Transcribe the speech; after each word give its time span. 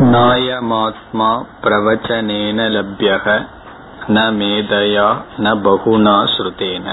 நாயமாத்மா 0.00 1.44
பிரவச்சனேன 1.62 2.66
லப்யக 2.74 3.46
ந 4.06 4.20
மேதயா 4.38 5.08
ந 5.38 5.52
பகுனா 5.64 6.14
ஸ்ருதேன. 6.34 6.86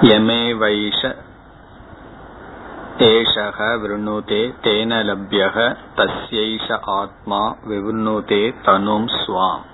யமேவைஷ 0.00 1.00
ஏஷக 2.98 3.58
விருணுதே 3.82 4.42
தேன 4.62 5.00
லப்யக 5.10 5.76
தஸ்யைஷ 5.96 6.78
ஆத்மா 6.80 7.56
விவருணுதே 7.68 8.54
தனும் 8.62 9.06
ஸ்வாம். 9.06 9.64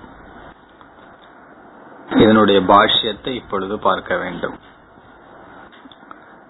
இதனுடைய 2.15 2.61
பாஷ்யத்தை 2.61 3.27
இப்பொழுது 3.27 3.79
பார்க்க 3.79 4.17
வேண்டும். 4.17 4.59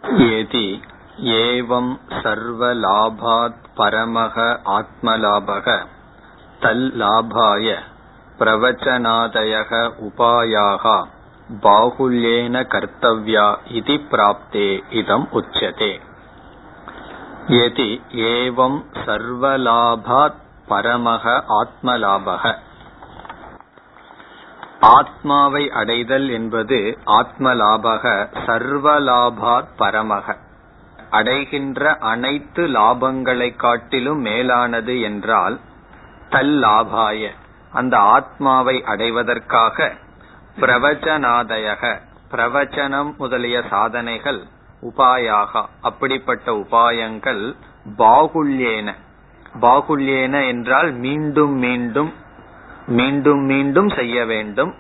எதி 0.04 0.82
ஏவம் 1.24 2.00
சர்வலாபாத் 2.10 3.64
பரமக 3.76 4.60
ஆத்மலாபக 4.66 5.86
தல் 6.60 6.94
லாபாய 6.96 7.78
பிரவச்சனாதயக 8.40 9.92
உபாயாக 10.02 11.08
பாகுல்யேன 11.62 12.66
கர்த்தவ்யா 12.68 13.58
இது 13.68 13.94
பிராப்தே 13.94 14.84
இதம் 14.90 15.28
உச்சதே. 15.32 16.00
எதி 17.48 18.02
ஏவம் 18.16 18.84
சர்வலாபாத் 19.06 20.42
பரமக 20.70 21.44
ஆத்மலாபக. 21.50 22.56
ஆத்மாவை 24.80 25.72
அடைதல் 25.72 26.30
என்பது 26.30 26.98
ஆத்மலாபக 27.06 28.28
சர்வலாபாத் 28.46 29.68
பரமக 29.78 30.44
அடைகின்ற 31.16 31.82
அனைத்து 32.10 32.64
லாபங்களை 32.70 33.50
காட்டிலும் 33.56 34.22
மேலானது 34.22 34.96
என்றால் 35.02 35.56
தல் 36.30 36.56
லாபாய 36.62 37.30
அந்த 37.72 37.96
ஆத்மாவை 38.16 38.76
அடைவதற்காக 38.86 39.78
பிரவச்சனாதயக 40.58 41.84
பிரவச்சனம் 42.32 43.12
முதலிய 43.18 43.58
சாதனைகள் 43.70 44.42
உபாயாக 44.84 45.52
அப்படிப்பட்ட 45.82 46.48
உபாயங்கள் 46.56 47.44
பாகுல்யேன. 47.98 48.88
பாகுல்யேன 49.62 50.36
என்றால் 50.48 50.90
மீண்டும் 51.04 51.54
மீண்டும் 51.58 52.12
மீண்டும் 52.96 53.44
மீண்டும் 53.46 53.90
செய்ய 53.90 54.18
வேண்டும் 54.26 54.74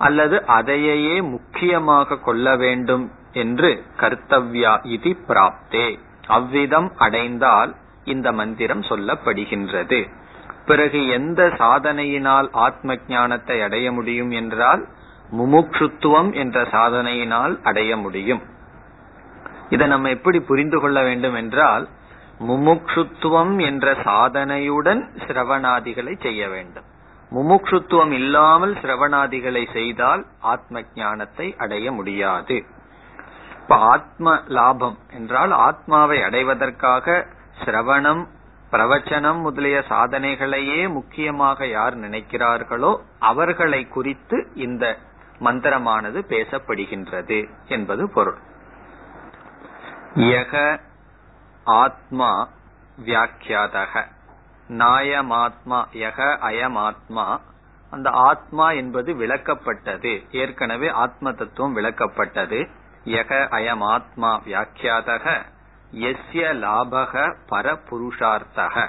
அல்லது 0.00 0.36
அதையே 0.56 1.16
முக்கியமாக 1.32 2.18
கொள்ள 2.18 2.46
வேண்டும் 2.56 3.04
என்று 3.32 3.84
கர்த்தவ்யா 3.96 4.86
இது 4.86 5.16
பிராப்தே. 5.28 5.98
அவ்விதம் 6.26 6.92
அடைந்தால் 6.96 7.76
இந்த 8.04 8.32
மந்திரம் 8.32 8.80
சொல்லப்படுகின்றது. 8.80 10.08
பிறகு 10.66 11.06
எந்த 11.06 11.46
சாதனையினால் 11.46 12.48
ஆத்ம 12.50 12.96
ஞானத்தை 13.08 13.62
அடைய 13.62 13.92
முடியும் 13.92 14.30
என்றால் 14.30 14.88
முமுக்ஷுத்துவம் 15.32 16.34
என்ற 16.34 16.62
சாதனையினால் 16.62 17.60
அடைய 17.62 17.96
முடியும். 17.96 18.42
இதை 19.68 19.88
நம்ம 19.88 20.08
எப்படி 20.08 20.40
புரிந்து 20.40 20.80
கொள்ள 20.80 21.02
வேண்டும் 21.02 21.34
என்றால் 21.34 21.88
முமுக்ஷுத்துவம் 22.40 23.60
என்ற 23.60 23.92
சாதனையுடன் 23.92 25.02
சிரவணாதிகளை 25.16 26.22
செய்ய 26.22 26.48
வேண்டும். 26.48 26.84
முமுக்ஷுத்துவம் 27.32 28.10
இல்லாமல் 28.10 28.74
சிரவணாதிகளை 28.74 29.72
செய்தால் 29.72 30.26
ஆத்ம 30.40 30.82
ஞானத்தை 30.94 31.54
அடைய 31.58 31.92
முடியாது. 31.92 32.64
இப்ப 33.72 33.84
ஆத்ம 33.84 34.40
லாபம் 34.46 34.98
என்றால் 35.12 35.50
ஆத்மாவை 35.50 36.22
அடைவதற்காக 36.22 37.26
சிரவணம் 37.64 38.26
பிரவச்சனம் 38.70 39.40
முதலிய 39.40 39.84
சாதனைகளையே 39.88 40.88
முக்கியமாக 40.88 41.66
யார் 41.66 41.98
நினைக்கிறார்களோ 41.98 43.00
அவர்களை 43.18 43.88
குறித்து 43.88 44.48
இந்த 44.54 44.98
மந்திரமானது 45.40 46.20
பேசப்படுகின்றது 46.28 47.48
என்பது 47.66 48.10
பொருள். 48.10 48.38
யக 50.14 50.80
ஆத்மா 51.64 52.48
வியாக்கியாதக. 53.04 54.06
நாயமாத்மா 54.68 55.84
யக 55.92 56.36
அயமாத்மா. 56.50 57.40
அந்த 57.90 58.10
ஆத்மா 58.10 58.70
என்பது 58.70 59.14
விளக்கப்பட்டது. 59.14 60.24
ஏற்கனவே 60.30 60.88
ஆத்ம 60.88 61.32
தத்துவம் 61.32 61.76
விளக்கப்பட்டது. 61.76 62.80
யக 63.04 63.48
அயமாத்மா 63.50 64.38
வியாக்கியாதக 64.46 65.42
எஸ்ய 65.92 66.50
லாபக 66.62 67.34
பரபுருஷார்த்தக. 67.50 68.88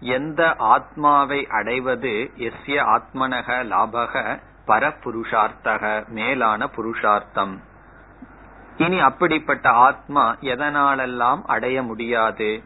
எந்த 0.00 0.54
ஆத்மாவை 0.56 1.46
அடைவது 1.46 2.30
எஸ்ய 2.36 2.84
ஆத்மனக 2.96 3.48
லாபக 3.64 4.40
பரபுருஷார்த்தக 4.66 6.08
மேலான 6.08 6.66
புருஷார்த்தம். 6.66 7.62
இனி 8.76 9.00
அப்படிப்பட்ட 9.00 9.70
ஆத்மா 9.70 10.36
எதனாலெல்லாம் 10.40 11.42
அடைய 11.46 11.82
முடியாது? 11.82 12.62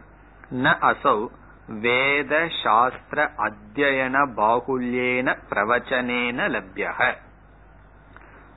ந 0.53 0.77
அசௌ 0.81 1.29
வேத 1.69 2.49
சாஸ்திர 2.62 3.31
அத்தியன 3.39 4.27
பாகுல்யேன 4.37 5.37
பிரவச்சனேன 5.51 6.49
லப்யக. 6.49 7.15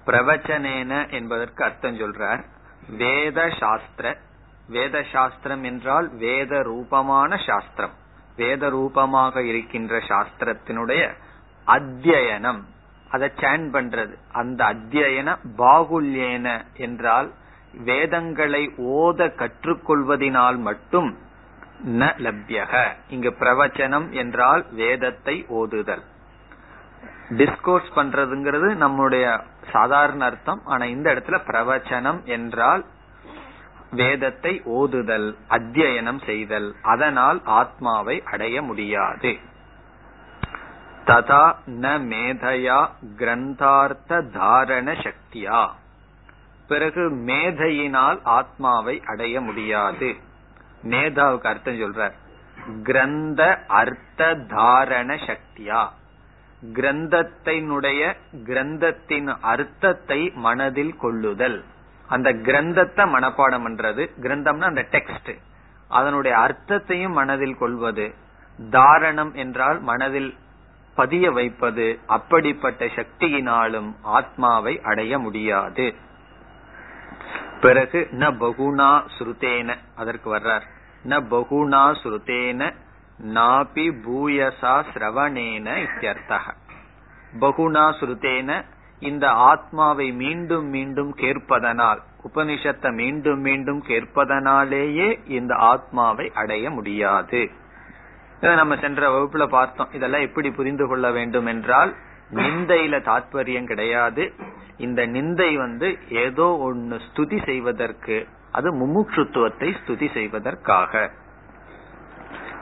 பிரவச்சனேன 0.08 0.92
என்பதற்கு 1.12 1.62
அர்த்தம் 1.64 2.00
சொல்றார். 2.00 2.42
வேத 2.98 3.50
சாஸ்திர 3.60 4.16
வேத 4.70 4.96
சாஸ்திரம் 5.12 5.64
என்றால் 5.64 6.08
வேத 6.18 6.62
ரூபமான 6.62 7.38
சாஸ்திரம். 7.46 7.94
வேத 8.36 8.70
ரூபமாக 8.70 9.42
இருக்கின்ற 9.42 10.00
சாஸ்திரத்தினுடைய 10.08 11.04
அத்தியனம் 11.68 12.60
அதை 13.10 13.28
சேன் 13.36 13.68
பண்றது. 13.76 14.14
அந்த 14.32 14.60
அத்தியன 14.66 15.36
பாகுல்யேன 15.58 16.48
என்றால் 16.78 17.30
வேதங்களை 17.86 18.64
ஓத 18.98 19.30
கற்றுக்கொள்வதினால் 19.42 20.58
மட்டும் 20.58 21.10
ந 22.00 22.04
லப்யக. 22.26 22.74
இங்கு 23.10 23.32
பிரவச்சனம் 23.40 24.08
என்றால் 24.22 24.64
வேதத்தை 24.72 25.36
ஓதுதல். 25.50 26.04
டிஸ்கோர்ஸ் 27.30 27.92
பண்றதுங்கிறது 27.96 28.76
நம்முடைய 28.76 29.44
சாதாரண 29.72 30.26
அர்த்தம். 30.26 30.62
ஆனா 30.66 30.86
இந்த 30.86 31.14
இடத்துல 31.14 31.40
பிரவச்சனம் 31.48 32.24
என்றால் 32.24 32.86
வேதத்தை 33.92 34.62
ஓதுதல் 34.66 35.36
அத்தியனம் 35.50 36.26
செய்தல். 36.26 36.76
அதனால் 36.82 37.42
ஆத்மாவை 37.44 38.24
அடைய 38.26 38.62
முடியாது. 38.62 39.38
ததா 41.06 41.56
ந 41.66 42.00
மேதையா 42.12 42.90
கிரந்தார்த்த 43.18 44.22
தாரண 44.32 44.96
சக்தியா. 44.96 45.70
பிறகு 46.68 47.10
மேதையினால் 47.10 48.20
ஆத்மாவை 48.24 49.02
அடைய 49.06 49.42
முடியாது. 49.42 50.16
மேதாவுக்கு 50.84 51.48
அர்த்தம் 51.48 51.80
சொல்ற 51.80 52.12
கிரந்த 52.84 53.64
அர்த்த 53.68 54.36
தாரண 54.36 55.18
சக்தியா. 55.28 55.88
கிரந்தத்தினுடைய 56.64 58.16
கிரந்தத்தின் 58.46 59.36
அர்த்தத்தை 59.42 60.32
மனதில் 60.36 60.96
கொள்ளுதல். 60.96 61.64
அந்த 62.08 62.34
கிரந்தத்தை 62.34 63.04
மனப்பாடம் 63.06 63.66
பண்றது. 63.68 64.10
கிரந்தம்னா 64.22 64.62
அந்த 64.62 64.86
டெக்ஸ்ட் 64.92 65.38
அதனுடைய 65.88 66.38
அர்த்தத்தையும் 66.38 67.12
மனதில் 67.12 67.58
கொள்வது. 67.58 68.14
தாரணம் 68.72 69.34
என்றால் 69.34 69.80
மனதில் 69.80 70.36
பதிய 70.96 71.32
வைப்பது. 71.32 72.00
அப்படிப்பட்ட 72.08 72.86
சக்தியினாலும் 72.86 73.96
ஆத்மாவை 74.02 74.82
அடைய 74.82 75.20
முடியாது. 75.20 75.96
பிறகு 77.62 78.08
ந 78.12 78.24
பகுனா 78.40 79.06
ஸ்ருதேன 79.20 79.76
அதற்கு 79.96 80.36
வர்றார். 80.36 80.62
ந 81.04 81.22
பகுனா 81.30 81.96
ஸ்ருதேன 82.04 82.74
நாபி 83.20 83.86
பூயசா 84.06 84.74
சிரவணேன 84.94 85.68
இத்தியர்த்தக 85.86 86.46
பகுனா 87.40 87.86
ஸ்ருதேன 88.00 88.64
இந்த 89.00 89.30
ஆத்மாவை 89.30 90.12
மீண்டும் 90.12 90.68
மீண்டும் 90.68 91.14
கேட்பதனால் 91.14 92.00
உபனிஷத்தை 92.24 92.94
மீண்டும் 92.94 93.40
மீண்டும் 93.40 93.82
கேட்பதனாலேயே 93.88 95.20
இந்த 95.26 95.56
ஆத்மாவை 95.56 96.32
அடைய 96.34 96.70
முடியாது. 96.70 97.42
இதை 98.42 98.56
நம்ம 98.56 98.76
சென்ற 98.76 99.10
வகுப்புல 99.10 99.50
பார்த்தோம். 99.50 99.92
இதெல்லாம் 99.92 100.22
எப்படி 100.22 100.52
புரிந்து 100.52 100.88
கொள்ள 100.88 101.12
வேண்டும் 101.12 101.46
என்றால் 101.46 101.96
நிந்தையில 102.32 102.96
தாத்பரியம் 103.02 103.64
கிடையாது. 103.64 104.34
இந்த 104.78 105.08
நிந்தை 105.08 105.58
வந்து 105.58 105.98
ஏதோ 106.10 106.58
ஒன்னு 106.58 106.96
ஸ்துதி 106.96 107.46
செய்வதற்கு 107.46 108.28
அது 108.52 108.70
முமுட்சுத்துவத்தை 108.74 109.76
ஸ்துதி 109.80 110.14
செய்வதற்காக. 110.14 111.12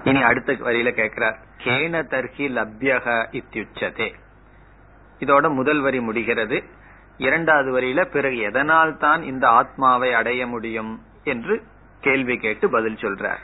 இனி 0.06 0.22
அடுத்த 0.22 0.54
வரியில 0.54 0.92
கேட்கிறார் 0.92 1.38
கேன 1.64 2.02
தர்ஹி 2.10 2.48
லப்யக 2.58 3.08
இத்தியுச்சதே 3.32 4.10
இதோட 5.20 5.54
முதல் 5.54 5.82
வரி 5.82 6.00
முடிகிறது. 6.00 6.64
இரண்டாவது 7.18 7.70
வரியில 7.80 8.06
பிறகு 8.06 8.38
எதனால் 8.38 8.98
தான் 8.98 9.22
இந்த 9.24 9.48
ஆத்மாவை 9.48 10.14
அடைய 10.14 10.48
முடியும்? 10.48 11.02
என்று 11.24 11.64
கேள்வி 12.02 12.38
கேட்டு 12.38 12.70
பதில் 12.70 12.96
சொல்றார். 12.96 13.42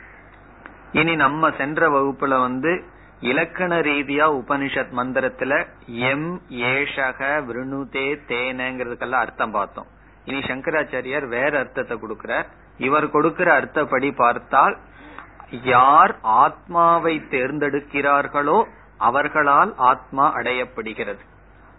இனி 0.91 1.15
நம்ம 1.15 1.51
சென்ற 1.51 1.89
வகுப்புல 1.89 2.39
வந்து 2.39 2.83
இலக்கண 3.19 3.79
ரீதியா 3.79 4.27
உபனிஷத் 4.33 4.93
மந்திரத்துல 4.97 5.67
எம் 5.85 6.41
ஏஷக 6.49 7.29
விருணுதே 7.47 8.07
தேனங்கிறதுக்கெல்லாம் 8.27 9.23
அர்த்தம் 9.25 9.51
பார்த்தோம். 9.51 9.87
இனி 10.25 10.39
சங்கராச்சாரியார் 10.39 11.27
வேற 11.27 11.59
அர்த்தத்தை 11.59 11.97
கொடுக்கிறார். 11.97 12.45
இவர் 12.77 13.09
கொடுக்கிற 13.09 13.61
அர்த்தப்படி 13.61 14.15
பார்த்தால் 14.15 14.77
யார் 15.51 16.19
ஆத்மாவை 16.21 17.21
தேர்ந்தெடுக்கிறார்களோ 17.29 18.65
அவர்களால் 18.97 19.73
ஆத்மா 19.77 20.35
அடையப்படுகிறது. 20.35 21.19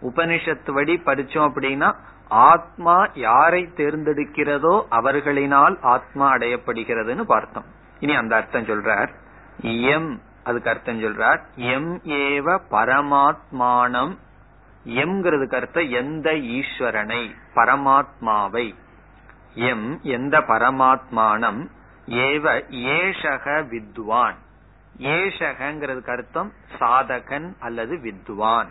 உபனிஷத்து 0.02 0.72
வடி 0.72 1.02
படிச்சோம் 1.04 1.50
அப்படின்னா 1.50 1.94
ஆத்மா 2.28 3.06
யாரை 3.14 3.68
தேர்ந்தெடுக்கிறதோ 3.76 4.86
அவர்களினால் 4.90 5.78
ஆத்மா 5.82 6.32
அடையப்படுகிறதுன்னு 6.32 7.20
பார்த்தோம். 7.20 7.64
இனி 7.98 8.14
அந்த 8.14 8.36
அர்த்தம் 8.36 8.64
சொல்றார். 8.64 9.08
எம் 9.60 10.20
அதுக்கு 10.44 10.70
அர்த்தம் 10.70 11.02
சொல்றார். 11.02 11.40
எம் 11.54 12.00
ஏவ 12.02 12.58
பரமாத்மானம். 12.70 14.18
எம்ங்கிறதுக்கு 14.84 15.54
அர்த்தம் 15.54 15.88
எந்த 15.88 16.30
ஈஸ்வரனை 16.30 17.34
பரமாத்மாவை. 17.54 18.74
எம் 19.54 20.00
எந்த 20.02 20.38
பரமாத்மானம்? 20.38 21.68
ஏவ 22.12 22.62
ஏஷக 22.70 23.68
வித்வான். 23.68 24.34
ஏஷகங்கிறதுக்கு 24.98 26.10
அர்த்தம் 26.10 26.52
சாதகன் 26.78 27.52
அல்லது 27.60 27.98
வித்வான். 27.98 28.68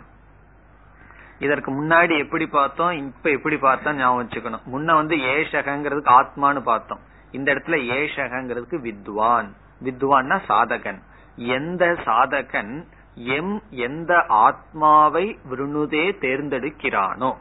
இதற்கு 1.38 1.70
முன்னாடி 1.72 2.18
எப்படி 2.18 2.46
பார்த்தோம் 2.46 2.90
இப்ப 2.90 3.30
எப்படி 3.30 3.56
பார்த்தோம் 3.56 3.96
ஞாபகம் 3.96 4.28
வச்சுக்கணும். 4.28 4.68
முன்ன 4.72 4.94
வந்து 4.94 5.16
ஏஷகங்கிறதுக்கு 5.16 6.10
ஆத்மான்னு 6.10 6.60
பார்த்தோம். 6.60 7.00
இந்த 7.30 7.54
இடத்துல 7.54 7.98
ஏஷகங்கிறதுக்கு 7.98 8.80
வித்வான். 8.80 9.52
வித்வான்னா 9.84 10.40
சாதகன். 10.48 11.02
எந்த 11.36 11.86
சாதகன் 11.86 12.84
எம் 13.14 13.62
எந்த 13.70 14.24
ஆத்மாவை 14.28 15.38
விருணுதே 15.50 16.18
தேர்ந்தெடுக்கிறானோ. 16.20 17.36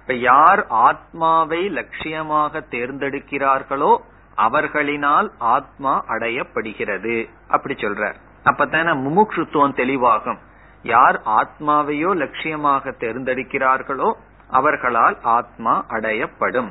இப்ப 0.00 0.14
யார் 0.14 0.66
ஆத்மாவை 0.66 1.68
லட்சியமாக 1.68 2.62
தேர்ந்தெடுக்கிறார்களோ 2.70 3.96
அவர்களினால் 4.36 5.30
ஆத்மா 5.38 6.04
அடையப்படுகிறது. 6.08 7.28
அப்படி 7.48 7.74
சொல்றார். 7.74 8.14
அப்பத்தான 8.44 8.94
முமுட்சுத்துவம் 8.94 9.74
தெளிவாகும். 9.76 10.38
யார் 10.82 11.22
ஆத்மாவையோ 11.26 12.14
லட்சியமாக 12.14 12.92
தேர்ந்தெடுக்கிறார்களோ 13.00 14.12
அவர்களால் 14.48 15.18
ஆத்மா 15.22 15.84
அடையப்படும். 15.88 16.70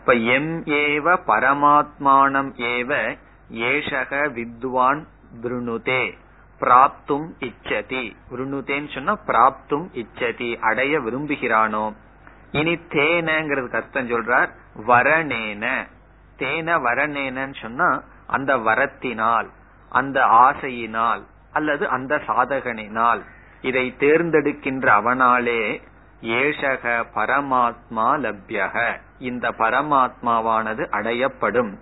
இப்ப 0.00 0.12
எம் 0.12 0.64
ஏவ 0.64 1.18
பரமாத்மானம் 1.26 2.52
ஏவ 2.56 3.18
ஏஷக 3.52 4.32
வித்வான் 4.32 5.06
விருணுதே. 5.42 6.18
பிராப்தும் 6.60 7.34
இச்சதி. 7.40 8.16
விருணுதேன்னு 8.30 8.94
சொன்னா 8.94 9.18
பிராப்தும் 9.26 9.88
இச்சதி. 9.92 10.56
அடைய 10.56 11.00
விரும்புகிறானோ? 11.00 11.92
இனி 12.52 12.74
தேனங்கிறதுக்கு 12.74 13.74
அர்த்தம் 13.74 14.10
சொல்றார். 14.10 14.48
வரணேன 14.86 15.88
தேன 16.42 16.80
வரனேனன்னு 16.86 17.60
சொன்னா 17.62 18.02
அந்த 18.26 18.56
வரத்தினால் 18.56 19.46
அந்த 19.88 20.24
ஆசையினால் 20.24 21.22
அல்லது 21.52 21.88
அந்த 21.88 22.20
சாதகனினால் 22.26 23.22
இதை 23.62 23.94
தேர்ந்தெடுக்கின்ற 23.98 25.00
அவனாலே 25.00 25.82
ஏஷக 26.20 27.04
பரமாத்மா 27.14 28.08
லப்யக. 28.24 29.00
இந்த 29.18 29.50
பரமாத்மாவானது 29.50 30.86
அடையப்படும். 30.92 31.74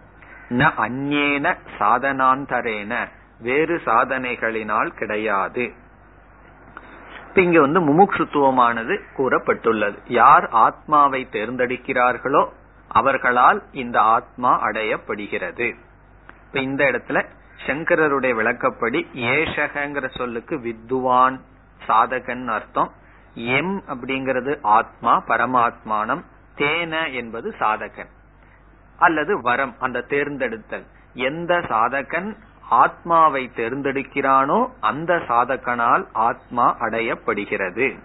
ந 0.49 0.71
அந்நேன 0.79 1.56
சாதனாந்தரேன. 1.79 3.09
வேறு 3.41 3.81
சாதனைகளினால் 3.85 4.87
கிடையாது. 4.87 5.73
இங்க 7.35 7.61
வந்து 7.61 7.81
முமுட்சுத்துவமானது 7.81 9.01
கூறப்பட்டுள்ளது. 9.17 9.99
யார் 10.06 10.49
ஆத்மாவை 10.49 11.29
தேர்ந்தெடுக்கிறார்களோ 11.33 12.49
அவர்களால் 12.93 13.63
இந்த 13.73 14.01
ஆத்மா 14.01 14.65
அடையப்படுகிறது. 14.65 15.75
இப்ப 16.47 16.61
இந்த 16.61 16.85
இடத்துல 16.85 17.25
சங்கரருடைய 17.67 18.35
விளக்கப்படி 18.35 19.07
ஏஷகங்கிற 19.15 20.17
சொல்லுக்கு 20.17 20.57
வித்துவான் 20.57 21.41
சாதகன் 21.89 22.47
அர்த்தம். 22.47 22.93
எம் 23.35 23.83
அப்படிங்கிறது 23.89 24.59
ஆத்மா 24.63 25.23
பரமாத்மானம் 25.29 26.25
தேன 26.57 27.13
என்பது 27.13 27.55
சாதகன். 27.59 28.11
அல்லது 28.99 29.41
வரம் 29.41 29.75
அந்த 29.79 30.05
தேர்ந்தெடுத்தல். 30.09 30.87
எந்த 31.15 31.55
சாதகன் 31.59 32.37
ஆத்மாவை 32.69 33.51
தேர்ந்தெடுக்கிறானோ 33.57 34.71
அந்த 34.81 35.15
சாதகனால் 35.15 36.07
ஆத்மா 36.13 36.77
அடையப்படுகிறது. 36.79 37.99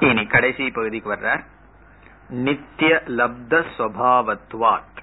இனி 0.00 0.26
கடைசி 0.26 0.70
பகுதிக்கு 0.70 1.12
வர்ற 1.12 1.44
நித்திய 2.28 3.02
லப்த 3.06 3.64
ஸ்வபாவத்வாத் 3.78 4.96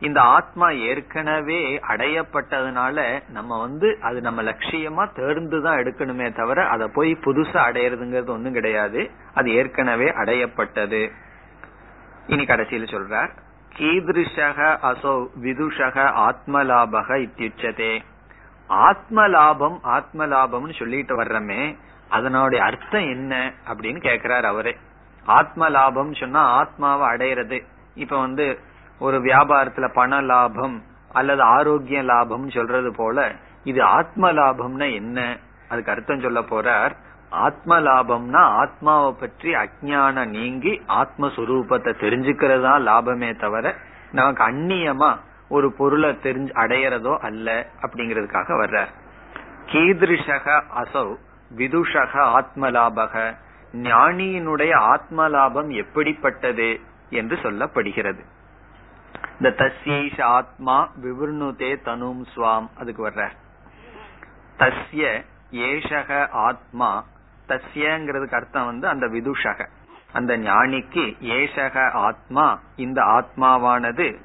இந்த 0.00 0.20
ஆத்மா 0.20 0.70
ஏற்கனவே 0.70 1.78
அடையப்பட்டதுனால 1.78 3.22
நம்ம 3.28 3.60
வந்து 3.60 3.98
அது 4.00 4.20
நம்ம 4.20 4.42
லட்சியமா 4.42 5.08
தேர்ந்துதான் 5.16 5.78
எடுக்கணுமே 5.78 6.34
தவிர 6.34 6.68
அதை 6.68 6.88
போய் 6.94 7.12
புதுசா 7.12 7.56
அடையிறதுங்கிறது 7.68 8.28
ஒன்றும் 8.28 8.52
கிடையாது. 8.52 9.10
அது 9.34 9.54
ஏற்கனவே 9.54 10.10
அடையப்பட்டது. 10.10 11.10
இனி 12.26 12.44
கடைசியில் 12.44 12.94
சொல்றார் 12.94 13.30
கீதிருஷக 13.76 14.76
அசோ 14.82 15.26
விதுஷக 15.34 16.02
ஆத்மலாபக 16.02 17.26
இத்தியுச்சதே. 17.26 18.04
ஆத்மலாபம் 18.68 19.78
ஆத்மலாபம்னு 19.84 20.78
சொல்லிட்டு 20.78 21.22
வர்றமே 21.22 21.76
அதனுடைய 22.08 22.64
அர்த்தம் 22.64 23.08
என்ன 23.08 23.52
அப்படின்னு 23.66 24.02
கேக்குறார் 24.02 24.42
அவரே. 24.42 24.76
ஆத்ம 25.26 25.68
லாபம் 25.68 26.14
சொன்னா 26.14 26.42
ஆத்மாவை 26.42 27.08
அடையிறது. 27.08 27.62
இப்ப 27.94 28.18
வந்து 28.18 28.58
ஒரு 28.98 29.18
வியாபாரத்துல 29.18 29.88
பண 29.92 30.20
லாபம் 30.20 30.82
அல்லது 31.12 31.42
ஆரோக்கிய 31.42 32.02
லாபம் 32.02 32.50
சொல்றது 32.50 32.94
போல 32.94 33.34
இது 33.64 33.82
ஆத்ம 33.82 34.32
லாபம்னா 34.32 34.92
என்ன? 34.94 35.38
அதுக்கு 35.68 35.90
அர்த்தம் 35.90 36.20
சொல்ல 36.20 36.40
போறார். 36.40 36.90
ஆத்ம 37.30 37.80
லாபம்னா 37.80 38.40
ஆத்மாவை 38.40 39.12
பற்றி 39.12 39.54
அஜானம் 39.54 40.26
நீங்கி 40.26 40.82
ஆத்மஸ்வரூபத்தை 40.88 41.92
தெரிஞ்சுக்கிறதா 42.00 42.74
லாபமே 42.88 43.38
தவிர 43.38 43.74
நமக்கு 44.12 44.44
அந்நியமா 44.44 45.16
ஒரு 45.48 45.72
பொருளை 45.72 46.10
தெரிஞ்சு 46.10 46.52
அடையறதோ 46.52 47.18
அல்ல 47.18 47.66
அப்படிங்கறதுக்காக 47.82 48.52
வர்றார். 48.62 48.88
கீதிருஷக 49.66 50.62
அசௌ 50.76 51.16
விதுஷக 51.56 52.18
ஆத்ம 52.18 52.70
லாபக 52.70 53.34
ஞானியினுடைய 53.82 54.74
ஆத்ம 54.74 55.28
லாபம் 55.28 55.70
எப்படிப்பட்டது 55.70 56.80
என்று 57.10 57.36
சொல்லப்படுகிறது. 57.36 58.24
இந்த 59.40 59.54
தஸ்யைஷ 59.56 60.22
ஆத்மா 60.22 60.88
விவர்ணுதே 61.02 61.82
தனும் 61.82 62.26
சுவாம் 62.34 62.66
அதுக்கு 62.76 63.08
வர்ற. 63.08 63.30
தஸ்ய 64.58 65.24
ஏஷக 65.50 66.30
ஆத்மா 66.30 67.04
தஸ்யங்கிறதுக்கு 67.48 68.34
அர்த்தம் 68.34 68.66
வந்து 68.66 68.88
அந்த 68.88 69.06
விதுஷக. 69.06 69.68
அந்த 70.12 70.38
ஞானிக்கு 70.38 71.16
ஏஷக 71.20 71.90
ஆத்மா 71.92 72.60
இந்த 72.76 73.02
ஆத்மாவானது 73.02 74.16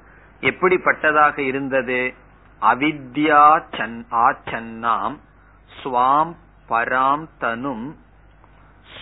எப்படிப்பட்டதாக 0.41 1.39
இருந்தது? 1.39 2.13
அவித்யா 2.61 3.63
சன் 3.77 4.05
ஆச்சன்னாம் 4.11 5.19
ஸ்வாம் 5.83 6.33
பராம் 6.69 7.27
தனும் 7.39 7.97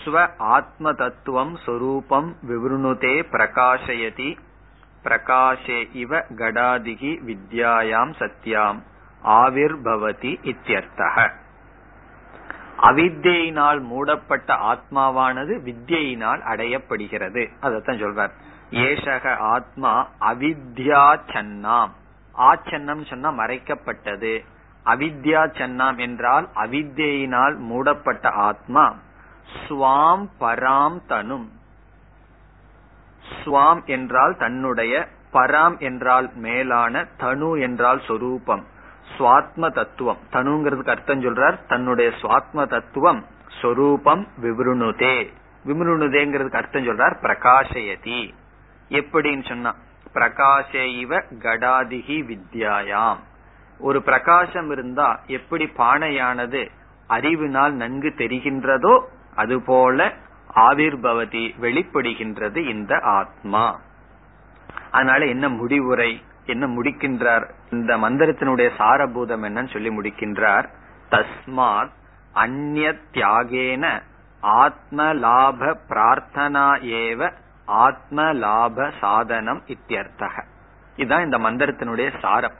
ஸ்வ 0.04 0.30
ஆத்ம 0.38 0.92
தத்துவம் 0.92 1.56
சொரூபம் 1.56 2.36
விவருணுதே 2.48 3.24
பிரகாசயதி 3.30 4.38
பிரகாஷே 5.04 5.88
இவ 5.92 6.18
கடாதிகி 6.18 7.18
வித்யாயாம் 7.26 8.12
சத்யாம். 8.18 8.82
ஆவிர்பவதி 9.24 10.32
இத்தியர்த்தக. 10.42 11.30
அவித்தியினால் 12.80 13.80
மூடப்பட்ட 13.80 14.54
ஆத்மாவானது 14.54 15.60
வித்யினால் 15.62 16.40
அடையப்படுகிறது. 16.42 17.48
அதத்தான் 17.62 18.02
சொல்றார். 18.02 18.30
ஏஷக 18.70 19.36
ஆத்மா 19.36 20.08
அவித்யா 20.20 21.20
சன்னாம் 21.26 21.90
ஆச்சன்னம் 22.38 23.06
சொன்னா 23.06 23.30
மறைக்கப்பட்டது. 23.30 24.44
அவித்யா 24.84 25.42
சன்னாம் 25.58 25.96
என்றால் 25.96 26.48
அவித்தியினால் 26.54 27.56
மூடப்பட்ட 27.56 28.28
ஆத்மா. 28.28 28.94
ஸ்வாம் 29.54 30.28
பராம் 30.40 31.06
தனும். 31.06 31.52
ஸ்வாம் 33.44 33.84
என்றால் 33.84 34.36
தன்னுடைய 34.36 35.08
பராம் 35.32 35.78
என்றால் 35.78 36.30
மேலான 36.34 37.06
தனு 37.18 37.60
என்றால் 37.60 38.00
சொரூபம். 38.06 38.66
சுவாத்ம 39.18 39.72
தத்துவம். 39.72 40.18
தனுங்கிறதுக்கு 40.32 40.88
அர்த்தம் 40.88 41.20
சொல்றார் 41.20 41.66
தன்னுடைய 41.66 42.10
சுவாத்ம 42.22 42.66
தத்துவம் 42.66 43.24
சொரூபம் 43.60 44.28
விவருணுதே. 44.42 45.32
விமருணுதேங்கிறதுக்கு 45.66 46.56
அர்த்தம் 46.56 46.86
சொல்றார் 46.86 47.16
பிரகாஷயதி. 47.22 48.34
எப்படின்னு 48.88 49.48
சொன்னா 49.48 49.74
பிரகாஷ 50.14 50.74
இவ 50.98 51.16
கடாதிகி 51.16 52.18
வித்யாயாம். 52.30 53.18
ஒரு 53.78 54.02
பிரகாசம் 54.02 54.70
இருந்தா 54.70 55.20
எப்படி 55.26 55.64
பானையானது 55.64 56.70
அறிவினால் 57.06 57.72
நன்கு 57.72 58.14
தெரிகின்றதோ 58.16 59.04
அதுபோல 59.34 60.14
ஆவிர்பவதி 60.54 61.54
வெளிப்படுகின்றது 61.60 62.68
இந்த 62.68 62.98
ஆத்மா. 62.98 63.80
அதனால 64.90 65.26
என்ன 65.26 65.48
முடிவுரை 65.48 66.22
என்ன 66.44 66.66
முடிக்கின்றார் 66.66 67.50
இந்த 67.70 67.96
மந்திரத்தினுடைய 67.96 68.70
சாரபூதம் 68.78 69.44
என்னன்னு 69.44 69.72
சொல்லி 69.72 69.88
முடிக்கின்றார். 69.88 70.68
தஸ்மாத் 71.10 71.90
அந்நிய 72.32 72.94
தியாகேன 73.12 74.02
ஆத்ம 74.40 75.12
லாப 75.12 75.78
பிரார்த்தனா 75.88 76.74
ஏவ 76.82 77.32
ஆத்ம 77.64 78.32
லாப 78.32 78.90
சாதனம் 79.00 79.62
இத்தியர்த்தக. 79.66 80.44
இதுதான் 80.96 81.24
இந்த 81.24 81.38
மந்திரத்தினுடைய 81.38 82.18
சாரம். 82.20 82.54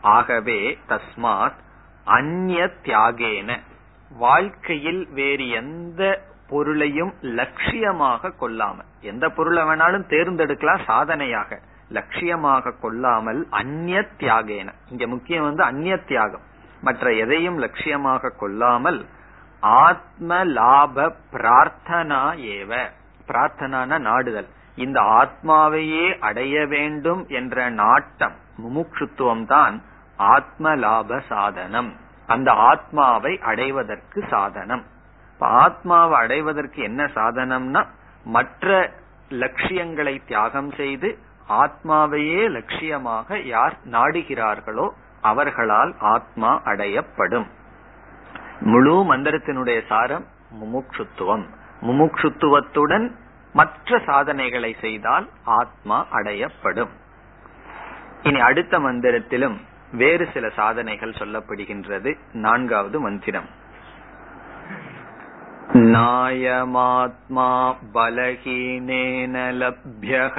ஆகவே 0.00 0.78
தஸ்மாத் 0.88 1.56
அந்நிய 2.04 2.70
தியாகேன 2.82 3.58
வாழ்க்கையில் 4.18 5.08
வேறு 5.10 5.48
எந்த 5.48 6.22
பொருளையும் 6.48 7.14
லட்சியமாக 7.22 8.36
கொள்ளாமல் 8.36 8.84
எந்த 9.00 9.28
பொருளை 9.28 9.62
வேணாலும் 9.62 10.08
தேர்ந்தெடுக்கலாம் 10.08 10.84
சாதனையாக. 10.84 11.60
லட்சியமாக 11.90 12.72
கொள்ளாமல் 12.80 13.46
அந்நிய 13.50 14.08
தியாகேன. 14.18 14.68
இங்க 14.90 15.06
முக்கியம் 15.06 15.42
வந்து 15.42 15.62
அந்நிய 15.62 15.96
தியாகம். 15.96 16.40
மற்ற 16.80 17.12
எதையும் 17.12 17.62
லட்சியமாக 17.62 18.36
கொள்ளாமல் 18.36 19.06
ஆத்ம 19.60 20.44
லாப 20.44 21.14
பிரார்த்தனா 21.32 22.34
ஏவ. 22.34 22.90
பிரார்த்தனான 23.26 23.98
நாடுதல். 23.98 24.46
இந்த 24.76 25.00
ஆத்மாவையே 25.00 26.18
அடைய 26.18 26.66
வேண்டும் 26.66 27.28
என்ற 27.28 27.70
நாட்டம் 27.70 28.32
முமுட்சுத்துவம் 28.62 29.46
தான் 29.46 29.82
ஆத்ம 30.16 30.76
லாப 30.76 31.20
சாதனம். 31.20 31.96
அந்த 32.26 32.52
ஆத்மாவை 32.52 33.40
அடைவதற்கு 33.40 34.24
சாதனம். 34.30 34.84
ஆத்மாவை 35.38 36.14
அடைவதற்கு 36.20 36.82
என்ன 36.82 37.04
சாதனம்னா 37.04 37.86
மற்ற 38.24 38.92
லட்சியங்களை 39.28 40.22
தியாகம் 40.26 40.72
செய்து 40.72 41.18
ஆத்மாவையே 41.48 42.48
லட்சியமாக 42.48 43.44
யார் 43.44 43.76
நாடுகிறார்களோ 43.90 44.90
அவர்களால் 45.20 45.94
ஆத்மா 45.98 46.60
அடையப்படும். 46.64 47.46
முழு 48.60 49.14
மந்திரத்தினுடைய 49.14 49.86
சாரம் 49.86 50.26
முமுட்சுத்துவம். 50.60 51.44
முமுட்சுத்துவத்துடன் 51.82 53.12
மற்ற 53.52 54.00
சாதனைகளை 54.06 54.76
செய்தால் 54.80 55.28
ஆத்மா 55.44 56.06
அடையப்படும். 56.12 56.88
இனி 58.22 58.40
அடுத்த 58.40 58.78
மந்திரத்திலும் 58.78 59.56
வேறு 59.93 60.25
சில 60.33 60.45
சாதனைகள் 60.55 61.19
சொல்லப்படுகின்றது 61.19 62.11
நான்காவது 62.37 62.99
மந்திரம் 62.99 63.49
நாயமாத்மா 65.93 67.49
பலகீனேன 67.93 69.35
லப்யக 69.53 70.37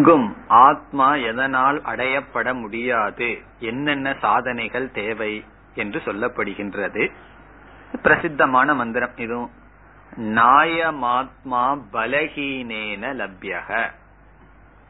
எங்கும் 0.00 0.36
ஆத்மா 0.48 1.14
எதனால் 1.14 1.82
அடையப்பட 1.82 2.54
முடியாது? 2.54 3.38
என்னென்ன 3.60 4.16
சாதனைகள் 4.20 4.90
தேவை 4.90 5.44
என்று 5.74 6.00
சொல்லப்படுகின்றது. 6.04 7.10
பிரசித்தமான 8.02 8.74
மந்திரம் 8.74 9.16
இதுவும் 9.16 9.50
நாயமாத்மா 10.16 11.62
பலகீனேன 11.92 13.12
லப்யக. 13.20 13.90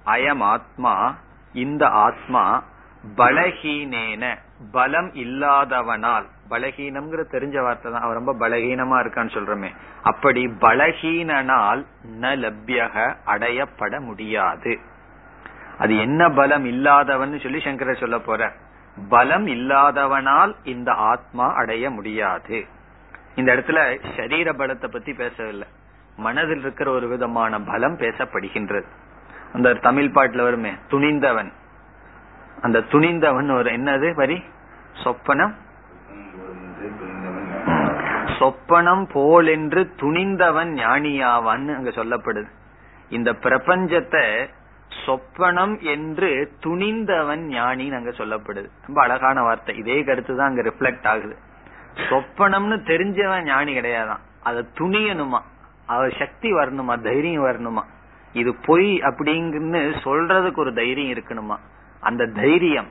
அயமாத்மா 0.07 1.14
இந்த 1.52 1.88
ஆத்மா 1.88 2.62
பலகீனேன 3.17 4.38
பலம் 4.73 5.11
இல்லாதவனால் 5.14 6.29
பலகீனம்ங்கிற 6.50 7.25
தெரிஞ்ச 7.33 7.62
வார்த்தை 7.62 7.93
தான். 7.93 8.02
அவன் 8.02 8.25
ரொம்ப 8.25 8.49
பலகீனமா 8.49 8.97
இருக்கான்னு 9.02 9.37
சொல்றமே. 9.38 9.73
அப்படி 10.02 10.47
பலகீனனால் 10.47 11.87
ந 12.21 12.33
லப்யக 12.45 13.14
அடையப்பட 13.26 14.00
முடியாது. 14.00 14.79
அது 15.80 15.96
என்ன 15.96 16.28
பலம் 16.28 16.64
இல்லாதவன் 16.64 17.38
சொல்லி 17.38 17.60
சங்கர 17.60 17.92
சொல்ல 17.92 18.18
போற. 18.18 18.52
பலம் 19.08 19.46
இல்லாதவனால் 19.46 20.54
இந்த 20.64 20.92
ஆத்மா 20.92 21.52
அடைய 21.54 21.90
முடியாது. 21.90 22.66
இந்த 23.34 23.54
இடத்துல 23.54 23.99
சரீர 24.16 24.52
பலத்தை 24.52 24.87
பத்தி 24.87 25.12
பேசவில்லை. 25.12 25.68
மனதில் 26.16 26.58
இருக்கிற 26.58 26.90
ஒரு 26.90 27.08
விதமான 27.08 27.60
பலம் 27.60 27.96
பேசப்படுகின்றது. 27.96 28.84
அந்த 29.52 29.75
தமிழ் 29.75 30.04
பாட்டுல 30.04 30.42
வருமே 30.42 30.70
துணிந்தவன். 30.90 31.52
அந்த 32.62 32.78
துணிந்தவன் 32.78 33.56
ஒரு 33.56 33.70
என்னது 33.70 34.14
வரி? 34.14 34.42
சொப்பனம். 35.04 35.54
சொப்பனம் 38.38 39.08
போல் 39.12 39.46
என்று 39.46 39.92
துணிந்தவன் 39.96 40.68
ஞானியாவான்னு 40.68 41.75
அங்க 41.75 41.90
சொல்லப்படுது. 41.90 42.49
இந்த 43.08 43.32
பிரபஞ்சத்தை 43.32 44.49
சொப்பனம் 45.06 45.80
என்று 45.80 46.52
துணிந்தவன் 46.66 47.42
ஞானின்னு 47.49 47.97
அங்க 47.97 48.11
சொல்லப்படுது. 48.11 48.68
ரொம்ப 48.87 49.02
அழகான 49.02 49.42
வார்த்தை. 49.42 49.76
இதே 49.76 50.02
கருத்து 50.02 50.37
தான் 50.37 50.49
அங்க 50.49 50.62
ரிஃப்ளெக்ட் 50.62 51.06
ஆகுது. 51.06 51.37
சொப்பனம்னு 51.94 52.82
தெரிஞ்சவன் 52.82 53.42
ஞானி 53.42 53.78
கிடையாதான். 53.78 54.20
அதை 54.42 54.66
துணியணுமா? 54.78 55.38
அவ 55.87 56.09
சக்தி 56.18 56.52
வரணுமா? 56.52 57.02
தைரியம் 57.02 57.44
வரணுமா? 57.44 57.82
இது 58.32 58.54
பொய் 58.54 58.99
அப்படிங்கன்னு 58.99 59.94
சொல்றதுக்கு 60.04 60.59
ஒரு 60.59 60.75
தைரியம் 60.75 61.18
இருக்கணுமா? 61.18 61.56
அந்த 62.00 62.26
தைரியம் 62.26 62.88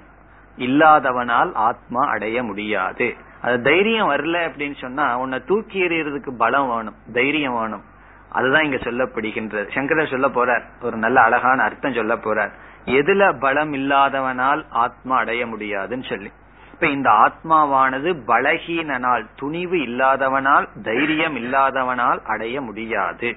இல்லாதவனால் 0.58 1.53
ஆத்மா 1.53 2.10
அடைய 2.10 2.44
முடியாது. 2.44 3.15
அது 3.41 3.62
தைரியம் 3.62 4.10
வரல 4.10 4.38
அப்படின்னு 4.38 4.75
சொன்னா 4.75 5.20
உன்னை 5.20 5.44
தூக்கி 5.46 5.82
எறியறதுக்கு 5.82 6.29
பலம் 6.38 6.68
வேணும் 6.68 6.96
தைரியம் 7.13 7.53
வேணும். 7.53 7.84
அதுதான் 8.32 8.64
இங்க 8.64 8.76
சொல்லப்படுகின்றது. 8.76 9.72
சங்கரர் 9.74 10.08
சொல்ல 10.08 10.28
போறார். 10.28 10.64
ஒரு 10.82 10.98
நல்ல 10.98 11.22
அழகான 11.22 11.64
அர்த்தம் 11.64 11.94
சொல்ல 11.94 12.16
போறார். 12.16 12.52
எதுல 12.86 13.40
பலம் 13.40 13.74
இல்லாதவனால் 13.74 14.66
ஆத்மா 14.70 15.18
அடைய 15.18 15.48
முடியாதுன்னு 15.48 16.06
சொல்லி. 16.10 16.32
இப்ப 16.74 16.88
இந்த 16.88 17.10
ஆத்மாவானது 17.10 18.22
பலகீனனால் 18.28 19.26
துணிவு 19.36 19.76
இல்லாதவனால் 19.76 20.82
தைரியம் 20.84 21.36
இல்லாதவனால் 21.36 22.24
அடைய 22.24 22.62
முடியாது. 22.62 23.36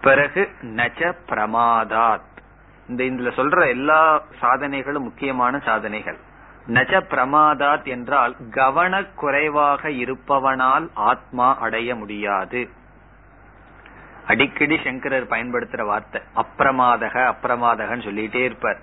பிறகு 0.00 0.48
நச்ச 0.62 1.14
பிரமாதாத். 1.28 2.32
இந்த 2.88 3.04
இதுல 3.04 3.34
சொல்ற 3.34 3.66
எல்லா 3.66 4.22
சாதனைகளும் 4.40 5.02
முக்கியமான 5.02 5.58
சாதனைகள். 5.58 6.16
நஜ 6.68 7.02
பிரமாதாத் 7.10 7.84
என்றால் 7.84 8.34
கவன 8.50 9.04
குறைவாக 9.04 9.88
இருப்பவனால் 9.88 10.88
ஆத்மா 10.94 11.58
அடைய 11.58 11.94
முடியாது. 11.94 12.68
அடிக்கடி 14.30 14.76
சங்கரர் 14.84 15.32
பயன்படுத்துற 15.32 15.82
வார்த்தை 15.90 16.20
அப்பிரமாதக 16.42 17.14
அப்பிரமாதகன்னு 17.32 18.06
சொல்லிட்டே 18.08 18.42
இருப்பார். 18.48 18.80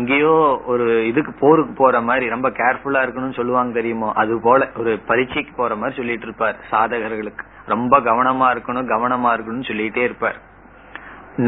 எங்கேயோ 0.00 0.32
ஒரு 0.72 0.86
இதுக்கு 1.06 1.32
போருக்கு 1.32 1.72
போற 1.72 2.00
மாதிரி 2.00 2.26
ரொம்ப 2.32 2.48
கேர்ஃபுல்லா 2.58 3.02
இருக்கணும்னு 3.04 3.38
சொல்லுவாங்க 3.38 3.72
தெரியுமோ 3.72 4.08
அது 4.22 4.34
போல 4.40 4.68
ஒரு 4.80 4.92
பரீட்சைக்கு 5.10 5.52
போற 5.56 5.74
மாதிரி 5.76 5.96
சொல்லிட்டு 5.96 6.26
இருப்பார் 6.28 6.56
சாதகர்களுக்கு. 6.70 7.44
ரொம்ப 7.74 8.00
கவனமா 8.00 8.48
இருக்கணும் 8.54 8.90
கவனமா 8.94 9.30
இருக்கணும்னு 9.34 9.70
சொல்லிட்டே 9.70 10.02
இருப்பார். 10.08 10.38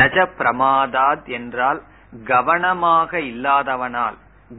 நஜ 0.01 0.17
பிரமாதாத் 0.39 1.29
என்றால் 1.39 1.81
கவனமாக 2.33 3.21
இல்லாதவனால் 3.33 4.17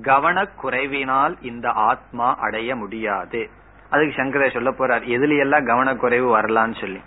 கவனக்குறைவினால் 0.09 1.35
இந்த 1.41 1.67
ஆத்மா 1.89 2.27
அடைய 2.45 2.75
முடியாது. 2.75 3.41
அதுக்கு 3.89 4.13
சங்கரை 4.21 4.47
சொல்ல 4.53 4.71
போறார் 4.71 5.05
எதுல 5.15 5.37
எல்லாம் 5.45 5.67
கவனக்குறைவு 5.67 6.27
வரலான்னு 6.37 6.77
சொல்லி. 6.79 7.01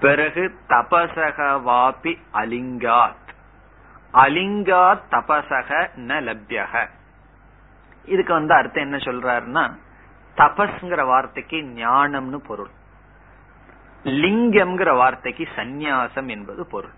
பிறகு 0.00 0.54
தபசக 0.68 1.60
வாபி 1.66 2.18
அலிங்காத். 2.32 3.28
அலிங்காத் 4.14 5.00
தபசக 5.10 5.88
ந 5.96 6.20
லப்யக. 6.20 6.88
இதுக்கு 8.04 8.32
வந்து 8.32 8.54
அர்த்தம் 8.54 8.82
என்ன 8.82 8.96
சொல்றாருன்னா 8.96 9.78
தபஸ்ங்கிற 10.36 11.06
வார்த்தைக்கு 11.06 11.56
ஞானம்னு 11.56 12.36
பொருள். 12.36 12.70
லிங்கம்ங்கிற 14.04 14.96
வார்த்தைக்கு 14.96 15.48
சந்நியாசம் 15.56 16.26
என்பது 16.26 16.66
பொருள். 16.66 16.92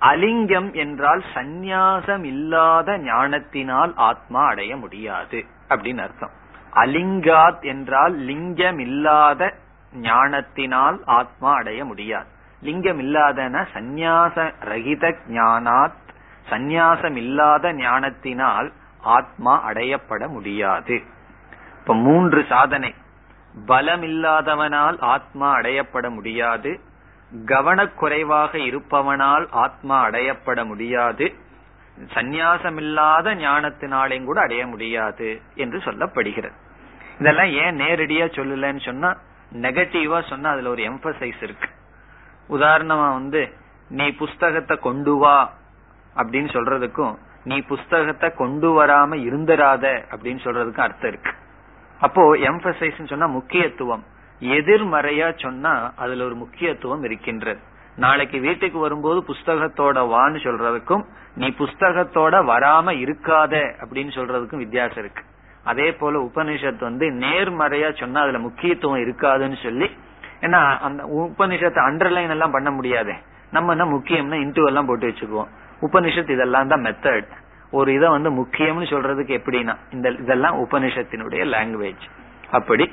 அலிங்கம் 0.00 0.72
என்றால் 0.72 1.22
சந்நியாசம் 1.34 2.24
இல்லாத 2.24 2.98
ஞானத்தினால் 2.98 3.92
ஆத்மா 3.96 4.46
அடைய 4.46 4.76
முடியாது 4.76 5.44
அப்படின்னு 5.68 5.98
அர்த்தம். 5.98 6.30
அலிங்காத் 6.72 7.62
என்றால் 7.62 8.14
லிங்கம் 8.14 8.78
இல்லாத 8.78 9.54
ஞானத்தினால் 9.94 11.02
ஆத்மா 11.04 11.54
அடைய 11.54 11.84
முடியாது. 11.84 12.26
லிங்கம் 12.62 13.00
இல்லாதன 13.00 13.66
சந்நியாச 13.74 14.52
ரகித 14.60 15.14
ஞானாத் 15.28 16.02
சந்நியாசம் 16.50 17.16
இல்லாத 17.16 17.72
ஞானத்தினால் 17.72 18.72
ஆத்மா 19.00 19.70
அடையப்பட 19.70 20.28
முடியாது. 20.28 21.02
இப்ப 21.80 21.94
மூன்று 21.94 22.44
சாதனை. 22.48 22.94
பலம் 23.66 24.02
இல்லாதவனால் 24.02 25.00
ஆத்மா 25.00 25.56
அடையப்பட 25.58 26.10
முடியாது. 26.10 26.80
கவனக்குறைவாக 27.46 28.58
இருப்பவனால் 28.58 29.46
ஆத்மா 29.50 30.08
அடையப்பட 30.08 30.64
முடியாது. 30.64 31.34
சந்நியாசமில்லாத 32.14 33.34
ஞானத்தினாலையும் 33.34 34.24
கூட 34.24 34.40
அடைய 34.40 34.66
முடியாது 34.66 35.42
என்று 35.54 35.78
சொல்லப்படுகிறது. 35.78 36.52
இதெல்லாம் 37.20 37.46
ஏன் 37.46 37.76
நேரடியா 37.76 38.24
சொல்லலன்னு 38.34 38.84
சொன்னா 38.84 39.16
நெகட்டிவா 39.54 40.28
சொன்னா 40.28 40.50
அதுல 40.50 40.68
ஒரு 40.68 40.82
எம்பசைஸ் 40.82 41.42
இருக்கு. 41.42 41.68
உதாரணமா 42.48 43.12
வந்து 43.12 43.52
நீ 43.88 44.10
புஸ்தகத்தை 44.10 44.76
கொண்டு 44.76 45.16
வா 45.16 45.52
அப்படின்னு 46.16 46.48
சொல்றதுக்கும் 46.56 47.14
நீ 47.44 47.60
புஸ்தகத்தை 47.60 48.32
கொண்டு 48.34 48.84
வராம 48.84 49.14
இருந்தராத 49.14 49.84
அப்படின்னு 50.10 50.40
சொல்றதுக்கும் 50.44 50.86
அர்த்தம் 50.86 51.10
இருக்கு. 51.10 51.32
அப்போ 52.00 52.36
எம்பசைஸ் 52.36 53.04
சொன்னா 53.04 53.26
முக்கியத்துவம். 53.26 54.04
எதிர்மறையா 54.40 55.38
சொன்னா 55.38 55.92
அதுல 55.96 56.24
ஒரு 56.24 56.34
முக்கியத்துவம் 56.34 57.04
இருக்கின்றது. 57.04 57.60
நாளைக்கு 57.96 58.40
வீட்டுக்கு 58.40 58.78
வரும்போது 58.78 59.24
புஸ்தகத்தோட 59.28 59.98
வான்னு 60.14 60.38
சொல்றதுக்கும் 60.46 61.04
நீ 61.34 61.46
புஸ்தகத்தோட 61.46 62.34
வராம 62.50 62.92
இருக்காத 63.04 63.54
அப்படின்னு 63.84 64.12
சொல்றதுக்கும் 64.16 64.56
வித்தியாசம் 64.56 64.98
இருக்கு. 64.98 65.22
அதே 65.64 65.92
போல 65.92 66.18
உபனிஷத் 66.18 66.78
வந்து 66.78 67.10
நேர்மறையா 67.10 67.98
சொன்னா 67.98 68.20
அதுல 68.20 68.38
முக்கியத்துவம் 68.38 69.00
இருக்காதுன்னு 69.00 69.62
சொல்லி 69.62 69.90
ஏன்னா 70.40 70.78
அந்த 70.78 71.04
உபனிஷத்தை 71.04 71.80
அண்டர்லைன் 71.88 72.28
எல்லாம் 72.28 72.50
பண்ண 72.50 72.70
முடியாது. 72.70 73.12
நம்ம 73.50 73.70
என்ன 73.70 73.84
முக்கியம்னா 73.84 74.40
இன்டூ 74.40 74.66
எல்லாம் 74.66 74.86
போட்டு 74.86 75.08
வச்சுக்குவோம். 75.08 75.48
உபனிஷத் 75.80 76.30
இதெல்லாம் 76.30 76.68
தான் 76.68 76.80
மெத்தட் 76.80 77.28
ஒரு 77.70 77.92
இதை 77.92 78.08
வந்து 78.08 78.30
முக்கியம்னு 78.30 78.86
சொல்றதுக்கு 78.90 79.38
எப்படின்னா 79.38 79.76
இந்த 79.90 80.10
இதெல்லாம் 80.10 80.58
உபனிஷத்தினுடைய 80.58 81.42
லாங்குவேஜ் 81.44 82.04
அப்படி 82.50 82.92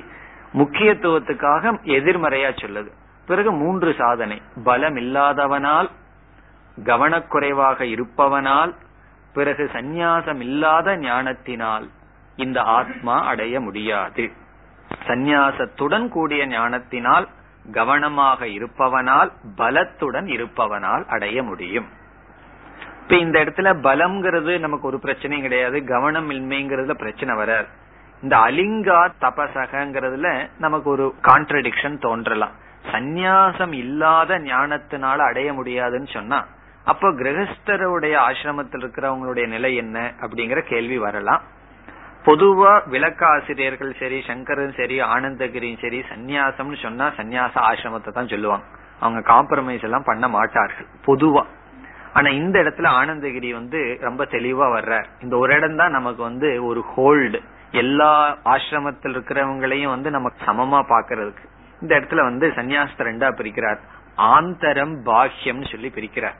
முக்கியத்துவத்துக்காக 0.54 1.72
எதிர்மறையா 1.84 2.50
சொல்லுது. 2.62 2.90
பிறகு 3.26 3.52
மூன்று 3.52 3.94
சாதனை. 3.98 4.42
பலம் 4.64 4.96
இல்லாதவனால் 4.96 5.88
கவனக்குறைவாக 6.84 7.84
இருப்பவனால் 7.84 8.74
பிறகு 9.34 9.70
சந்நியாசம் 9.72 10.40
இல்லாத 10.40 10.96
ஞானத்தினால். 10.96 11.88
இந்த 12.36 12.62
ஆத்மா 12.62 13.24
அடைய 13.24 13.60
முடியாது. 13.60 14.32
சந்நியாசத்துடன் 15.06 16.08
கூடிய 16.08 16.46
ஞானத்தினால் 16.46 17.28
கவனமாக 17.72 18.46
இருப்பவனால் 18.46 19.32
பலத்துடன் 19.56 20.28
இருப்பவனால் 20.28 21.04
அடைய 21.06 21.42
முடியும். 21.42 21.88
இப்ப 23.02 23.16
இந்த 23.16 23.44
இடத்துல 23.44 23.68
பலம்ங்கிறது 23.80 24.58
நமக்கு 24.58 24.86
ஒரு 24.86 25.00
பிரச்சனையும் 25.02 25.40
கிடையாது 25.40 25.84
கவனம் 25.84 26.30
இன்மைங்கிறதுல 26.30 26.94
பிரச்சனை 26.94 27.36
வராது. 27.36 27.66
இந்த 28.22 28.36
அலிங்கா 28.36 29.10
தபசகங்கிறதுல 29.20 30.48
நமக்கு 30.58 30.90
ஒரு 30.90 31.14
கான்ட்ரடிக்ஷன் 31.22 31.98
தோன்றலாம். 31.98 32.50
சந்நியாசம் 32.92 33.72
இல்லாத 33.72 34.38
ஞானத்தினால 34.38 35.16
அடைய 35.16 35.52
முடியாதுன்னு 35.52 36.06
சொன்னா 36.06 36.46
அப்ப 36.84 37.08
கிரகஸ்தருடைய 37.08 38.14
ஆசிரமத்தில் 38.18 38.82
இருக்கிறவங்களுடைய 38.82 39.46
நிலை 39.46 39.76
என்ன 39.76 40.12
அப்படிங்கிற 40.20 40.60
கேள்வி 40.60 40.98
வரலாம். 40.98 41.42
பொதுவா 42.26 42.72
விளக்காசிரியர்கள் 42.92 43.92
சரி 44.00 44.18
சங்கரன் 44.26 44.74
சரி 44.80 44.96
ஆனந்தகிரியும் 45.14 45.80
சரி 45.84 45.98
சந்நியாசம்னு 46.12 46.78
சொன்னா 46.82 47.06
சந்நியாச 47.18 47.54
ஆசிரமத்தை 47.70 48.10
தான் 48.18 48.30
சொல்லுவாங்க. 48.32 48.66
அவங்க 49.00 49.20
காம்ப்ரமைஸ் 49.32 49.86
எல்லாம் 49.88 50.08
பண்ண 50.10 50.28
மாட்டார்கள் 50.28 50.88
பொதுவா. 51.06 51.42
ஆனா 52.12 52.28
இந்த 52.40 52.56
இடத்துல 52.62 52.88
ஆனந்தகிரி 53.00 53.50
வந்து 53.52 53.80
ரொம்ப 54.00 54.22
தெளிவா 54.34 54.66
வர்ற 54.76 54.94
இந்த 55.20 55.34
ஒரு 55.36 55.52
இடம் 55.56 55.80
தான் 55.80 55.96
நமக்கு 55.98 56.22
வந்து 56.22 56.48
ஒரு 56.64 56.80
ஹோல்டு 56.92 57.40
எல்லா 57.82 58.10
ஆசிரமத்தில் 58.54 59.14
இருக்கிறவங்களையும் 59.16 59.94
வந்து 59.94 60.10
நமக்கு 60.10 60.38
சமமா 60.48 60.80
பாக்குறதுக்கு 60.94 61.44
இந்த 61.82 61.92
இடத்துல 61.98 62.22
வந்து 62.30 62.46
சந்நியாசத்தை 62.58 63.04
ரெண்டா 63.10 63.28
பிரிக்கிறார். 63.40 63.80
ஆந்தரம் 64.16 64.94
பாஹ்யம் 65.06 65.62
சொல்லி 65.70 65.90
பிரிக்கிறார். 65.98 66.38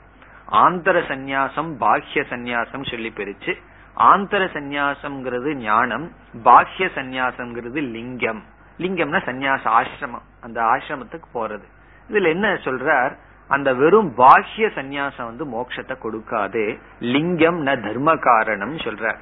ஆந்தர 0.63 0.97
சந்நியாசம் 1.11 1.71
பாஹ்ய 1.83 2.21
சந்நியாசம் 2.33 2.89
சொல்லி 2.91 3.11
பிரிச்சு 3.19 3.53
ஆந்தர 3.97 4.43
சந்நியாசம்ங்கிறது 4.53 5.55
ஞானம் 5.55 6.11
பாஹ்ய 6.43 6.89
சந்நியாசம்ங்கிறது 6.95 7.81
லிங்கம். 7.95 8.43
லிங்கம்னா 8.79 9.19
சந்நியாச 9.29 9.63
ஆசிரமம். 9.79 10.25
அந்த 10.41 10.61
ஆசிரமத்துக்கு 10.61 11.27
போறது. 11.33 11.65
இதுல 12.09 12.27
என்ன 12.27 12.53
சொல்றார்? 12.53 13.13
அந்த 13.47 13.73
வெறும் 13.73 14.13
பாஹ்ய 14.17 14.69
சந்நியாசம் 14.75 15.25
வந்து 15.25 15.45
மோட்சத்தை 15.45 15.95
கொடுக்காது. 16.03 16.79
லிங்கம் 16.99 17.65
ந 17.65 17.71
தர்ம 17.81 18.19
காரணம் 18.19 18.75
சொல்றார் 18.75 19.21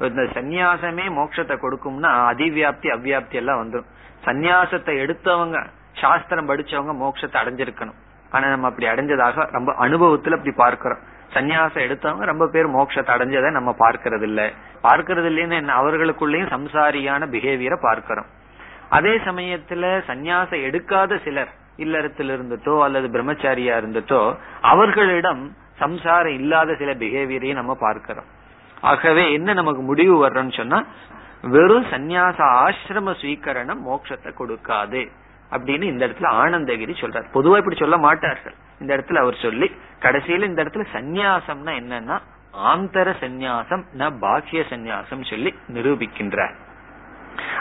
இந்த 0.00 0.22
சந்நியாசமே 0.22 1.06
மோட்சத்தை 1.18 1.56
கொடுக்கும்னா 1.56 2.10
அதிவியாப்தி 2.30 2.88
அவ்வியாப்தி 2.96 3.32
எல்லாம் 3.32 3.60
வந்துடும் 3.62 3.90
சந்நியாசத்தை 4.24 4.94
எடுத்தவங்க 5.04 5.66
சாஸ்திரம் 5.92 6.48
படிச்சவங்க 6.48 6.92
மோட்சத்தை 7.02 7.36
அடைஞ்சிருக்கணும். 7.42 7.98
ஆனா 8.30 8.48
நம்ம 8.48 8.66
அப்படி 8.66 8.86
அடைஞ்சதாக 8.86 9.50
ரொம்ப 9.50 9.72
அனுபவத்துல 9.72 10.36
அப்படி 10.38 10.54
பார்க்கிறோம். 10.56 10.98
சந்நியாசம் 11.34 11.84
எடுத்தவங்க 11.86 12.24
ரொம்ப 12.30 12.46
பேர் 12.54 12.74
மோட்சத்தை 12.76 13.12
அடைஞ்சதை 13.14 13.50
நம்ம 13.50 13.70
பார்க்கறது 13.84 14.26
இல்ல 14.30 14.40
பார்க்கறது 14.86 15.28
இல்லைன்னு 15.30 15.56
என்ன? 15.62 15.72
அவர்களுக்குள்ளேயும் 15.82 16.52
சம்சாரியான 16.56 17.26
பிஹேவியரை 17.34 17.78
பார்க்கிறோம். 17.88 18.28
அதே 18.96 19.14
சமயத்துல 19.26 19.84
சந்நியாசம் 20.10 20.64
எடுக்காத 20.68 21.20
சிலர் 21.24 21.52
இல்லறத்தில் 21.76 22.32
இருந்துட்டோ 22.36 22.74
அல்லது 22.86 23.06
பிரம்மச்சாரியா 23.14 23.74
இருந்துட்டோ 23.80 24.20
அவர்களிடம் 24.72 25.42
சம்சாரம் 25.78 26.36
இல்லாத 26.40 26.74
சில 26.80 26.90
பிஹேவியரையும் 27.02 27.60
நம்ம 27.60 27.74
பார்க்கிறோம். 27.86 28.28
ஆகவே 28.90 29.24
என்ன 29.32 29.52
நமக்கு 29.52 29.82
முடிவு 29.90 30.14
வர்றோம்னு 30.24 30.56
சொன்னா 30.56 30.78
வெறும் 31.54 31.86
சந்நியாச 31.92 32.38
ஆசிரம 32.64 33.14
ஸ்வீகரணம் 33.20 33.80
மோட்சத்தை 33.88 34.30
கொடுக்காது 34.40 35.02
அப்படின்னு 35.52 35.86
இந்த 35.92 36.02
இடத்துல 36.06 36.28
ஆனந்தகிரி 36.42 36.94
சொல்றார். 37.00 37.26
பொதுவா 37.34 37.56
இப்படி 37.60 37.76
சொல்ல 37.76 37.96
மாட்டார்கள். 38.06 38.56
இந்த 38.80 38.96
இடத்துல 38.96 39.14
அவர் 39.14 39.36
சொல்லி 39.36 39.70
கடைசியில 40.00 40.42
இந்த 40.42 40.64
இடத்துல 40.64 40.84
சந்நியாசம்னா 40.92 41.72
என்னன்னா 41.80 42.18
ஆந்தர 42.52 43.08
சந்நியாசம் 43.20 43.84
ந 43.98 44.18
பாக்கிய 44.18 44.62
சந்நியாசம் 44.70 45.28
சொல்லி 45.30 45.54
நிரூபிக்கின்றார். 45.68 46.54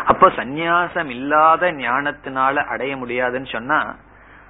அப்போ 0.06 0.28
சந்நியாசம் 0.30 1.06
இல்லாத 1.06 1.71
ஞானத்தினால 1.71 2.65
அடைய 2.65 2.97
முடியாதுன்னு 2.97 3.45
சொன்னா 3.45 3.95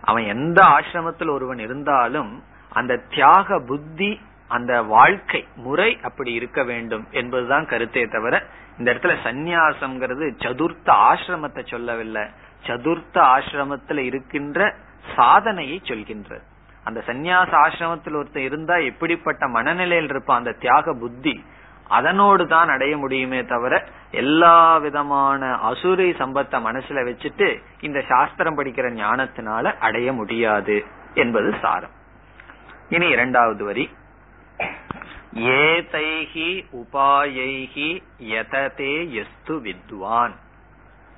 அவன் 0.01 0.25
எந்த 0.25 0.63
ஆசிரமத்தில் 0.63 1.29
ஒருவன் 1.29 1.59
இருந்தாலும் 1.59 2.43
அந்த 2.71 2.97
தியாக 2.97 3.59
புத்தி 3.59 4.21
அந்த 4.47 4.83
வாழ்க்கை 4.83 5.47
முறை 5.55 5.99
அப்படி 6.03 6.31
இருக்க 6.33 6.63
வேண்டும் 6.63 7.07
என்பதுதான் 7.11 7.65
கருத்தே 7.65 8.07
தவிர 8.07 8.43
இந்த 8.77 8.93
இடத்துல 8.93 9.15
சந்நியாசம்ங்கிறது 9.23 10.25
சதுர்த்த 10.37 10.89
ஆசிரமத்தை 11.09 11.67
சொல்லவில்லை. 11.67 12.21
சதுர்த்த 12.67 13.17
ஆசிரமத்தில் 13.35 13.97
இருக்கின்ற 13.97 14.75
சாதனையை 15.15 15.81
சொல்கின்றது. 15.83 16.43
அந்த 16.83 17.03
சந்நியாச 17.05 17.49
ஆசிரமத்தில் 17.65 18.15
ஒருத்தர் 18.15 18.37
இருந்தா 18.37 18.75
எப்படிப்பட்ட 18.75 19.47
மனநிலையில் 19.47 20.09
இருப்பான் 20.09 20.37
அந்த 20.37 20.51
தியாக 20.51 20.93
புத்தி 20.93 21.45
அதனோடு 21.87 22.47
தான் 22.47 22.67
அடைய 22.67 22.97
முடியுமே 22.97 23.45
தவிர 23.45 23.87
எல்லா 24.11 24.77
விதமான 24.77 25.55
அசுரை 25.55 26.09
சம்பத்தை 26.13 26.59
மனசுல 26.59 27.03
வச்சுட்டு 27.03 27.61
இந்த 27.81 28.01
சாஸ்திரம் 28.01 28.57
படிக்கிற 28.57 28.87
ஞானத்தினால 28.93 29.77
அடைய 29.77 30.13
முடியாது 30.13 30.85
என்பது 31.13 31.53
சாரம். 31.61 31.89
இனி 32.89 33.07
இரண்டாவது 33.07 33.63
வரி. 33.63 33.89
ஏதைஹி 35.35 36.65
உபாயைஹி 36.71 38.03
யததே 38.19 39.09
எஸ்து 39.09 39.59
வித்வான். 39.61 40.35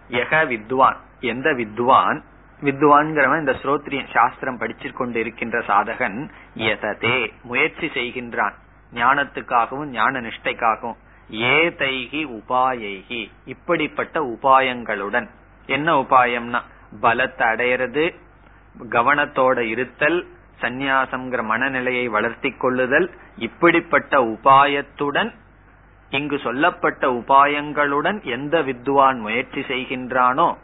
யக 0.10 0.48
வித்வான். 0.48 0.96
எந்த 1.20 1.54
வித்வான்? 1.54 2.24
வித்வான்கிறவன் 2.64 3.40
இந்த 3.40 3.56
ஸ்ரோத்ரியன் 3.64 4.12
சாஸ்திரம் 4.12 4.60
படிச்சிருக்கொண்டு 4.60 4.94
கொண்டு 4.94 5.20
இருக்கின்ற 5.20 5.60
சாதகன் 5.60 6.30
எததே 6.56 7.32
முயற்சி 7.44 7.88
செய்கின்றான். 7.88 8.56
ஞானத்துக்காகவும் 8.94 9.92
ஞான 9.92 10.22
நிஷ்டைக்காகவும். 10.22 11.00
ஏதைகி 11.30 12.22
உபாயைகி 12.40 13.32
இப்படிப்பட்ட 13.46 14.20
உபாயங்களுடன். 14.22 15.28
என்ன 15.66 15.96
உபாயம்னா 16.02 16.62
பலத்தை 17.02 17.46
அடையிறது 17.54 18.16
கவனத்தோட 18.92 19.60
இருத்தல் 19.60 20.28
சந்நியாசம்ங்கிற 20.62 21.42
மனநிலையை 21.44 22.08
வளர்த்தி 22.08 22.52
கொள்ளுதல் 22.52 23.08
இப்படிப்பட்ட 23.38 24.20
உபாயத்துடன் 24.20 25.32
இங்கு 26.10 26.40
சொல்லப்பட்ட 26.40 27.08
உபாயங்களுடன் 27.12 28.24
எந்த 28.24 28.62
வித்வான் 28.62 29.20
முயற்சி 29.20 29.62
செய்கின்றானோ 29.62 30.56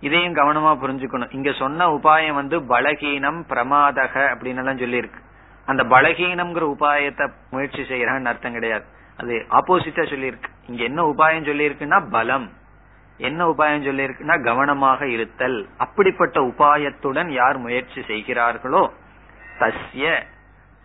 இதையும் 0.00 0.34
கவனமா 0.34 0.70
புரிஞ்சுக்கணும். 0.82 1.34
இங்க 1.34 1.52
சொன்ன 1.52 1.86
உபாயம் 1.86 2.34
வந்து 2.34 2.60
பலகீனம் 2.60 3.40
பிரமாதக 3.48 4.14
அப்படின்னு 4.32 4.56
எல்லாம் 4.56 4.78
சொல்லியிருக்கு. 4.78 5.20
அந்த 5.66 5.82
பலகீனம்ங்கிற 5.84 6.74
உபாயத்தை 6.78 7.30
முயற்சி 7.50 7.82
செய்யறான்னு 7.82 8.24
அர்த்தம் 8.24 8.52
கிடையாது. 8.52 8.84
அது 9.16 9.46
ஆப்போசிட்டா 9.50 10.02
சொல்லியிருக்கு. 10.12 10.48
இங்க 10.66 10.82
என்ன 10.82 11.02
உபாயம் 11.02 11.48
சொல்லியிருக்குன்னா 11.50 12.10
பலம். 12.10 12.52
என்ன 13.16 13.46
உபாயம் 13.46 13.86
சொல்லியிருக்குன்னா 13.86 14.42
கவனமாக 14.42 15.08
இருத்தல். 15.08 15.68
அப்படிப்பட்ட 15.76 16.40
உபாயத்துடன் 16.40 17.28
யார் 17.28 17.58
முயற்சி 17.58 18.02
செய்கிறார்களோ 18.02 18.92
தஸ்ய 19.58 20.22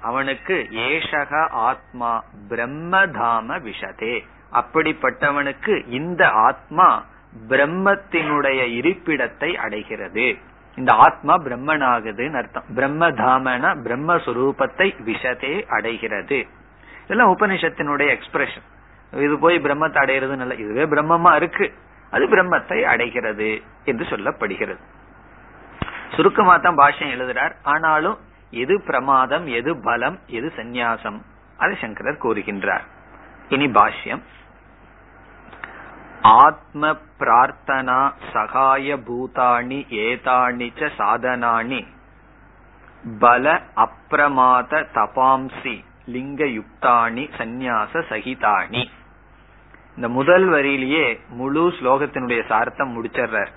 அவனுக்கு 0.01 0.67
ஏஷக 0.71 1.49
ஆத்மா 1.49 2.23
பிரம்மதாம 2.49 3.59
விஷதே. 3.59 4.23
அப்படிப்பட்டவனுக்கு 4.51 5.87
இந்த 5.87 6.29
ஆத்மா 6.29 7.03
பிரம்மத்தினுடைய 7.49 8.61
இருப்பிடத்தை 8.79 9.55
அடைகிறது. 9.55 10.37
இந்த 10.75 10.93
ஆத்மா 10.93 11.37
பிரம்மனாகுதுன்னு 11.37 12.37
அர்த்தம். 12.37 12.63
பிரம்மதாமன 12.75 13.73
பிரம்மஸ்வரூபத்தை 13.85 14.87
விஷதே 15.05 15.65
அடைகிறது. 15.67 16.47
இதெல்லாம் 17.03 17.37
உபனிஷத்தினுடைய 17.37 18.17
எக்ஸ்பிரஷன் 18.17 18.67
இது 19.13 19.39
போய் 19.39 19.59
பிரம்மத்தை 19.59 19.97
அடைகிறது 19.97 20.35
நல்ல 20.35 20.53
இதுவே 20.53 20.83
பிரம்மமா 20.83 21.35
இருக்கு. 21.35 21.73
அது 22.09 22.27
பிரம்மத்தை 22.27 22.81
அடைகிறது 22.81 23.61
என்று 23.85 24.05
சொல்லப்படுகிறது. 24.05 24.79
சுருக்கமா 26.09 26.57
தான் 26.57 26.77
பாஷ்யம் 26.77 27.13
எழுதுறார். 27.13 27.51
ஆனாலும் 27.63 28.17
எது 28.51 28.81
பிரமாதம் 28.81 29.47
எது 29.47 29.81
பலம் 29.81 30.19
எது 30.27 30.51
சந்நியாசம்? 30.57 31.21
அதை 31.57 31.77
சங்கரர் 31.81 32.23
கூறுகின்றார். 32.23 32.81
இனி 33.49 33.67
பாஷ்யம். 33.67 34.21
ஆத்ம 36.23 36.83
பிரார்த்தனா 37.19 38.01
சகாய 38.33 38.97
பூதாணி 39.07 39.79
ஏதாணி 40.03 40.67
ச 40.79 40.89
சாதனானி 40.97 41.79
பல 43.23 43.53
அப்பிரமாத 43.85 44.81
தபாம்சி 44.97 45.73
லிங்க 46.13 46.43
யுக்தாணி 46.57 47.23
சந்நியாச 47.37 48.03
சகிதாணி. 48.11 48.83
இந்த 49.95 50.07
முதல் 50.09 50.45
வரியிலேயே 50.49 51.05
முழு 51.39 51.63
ஸ்லோகத்தினுடைய 51.77 52.41
சார்த்தம் 52.51 52.93
முடிச்சிடுறார் 52.95 53.51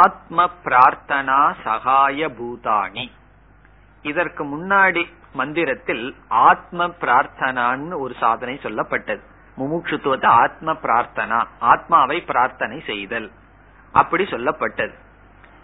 ஆத்ம 0.00 0.48
பிரார்த்தனா 0.64 1.40
சகாய 1.64 2.28
பூதாணி 2.40 3.06
இதற்கு 4.04 4.44
முன்னாடி 4.44 5.04
மந்திரத்தில் 5.34 6.04
ஆத்ம 6.28 6.86
பிரார்த்தனான்னு 7.00 7.94
ஒரு 8.04 8.14
சாதனை 8.24 8.58
சொல்லப்பட்டது. 8.62 9.24
முமுட்சுத்துவத்தை 9.58 10.26
ஆத்ம 10.26 10.72
பிரார்த்தனா 10.72 11.42
ஆத்மாவை 11.58 12.20
பிரார்த்தனை 12.20 12.82
செய்தல். 12.86 13.30
அப்படி 13.92 14.24
சொல்லப்பட்டது. 14.24 14.94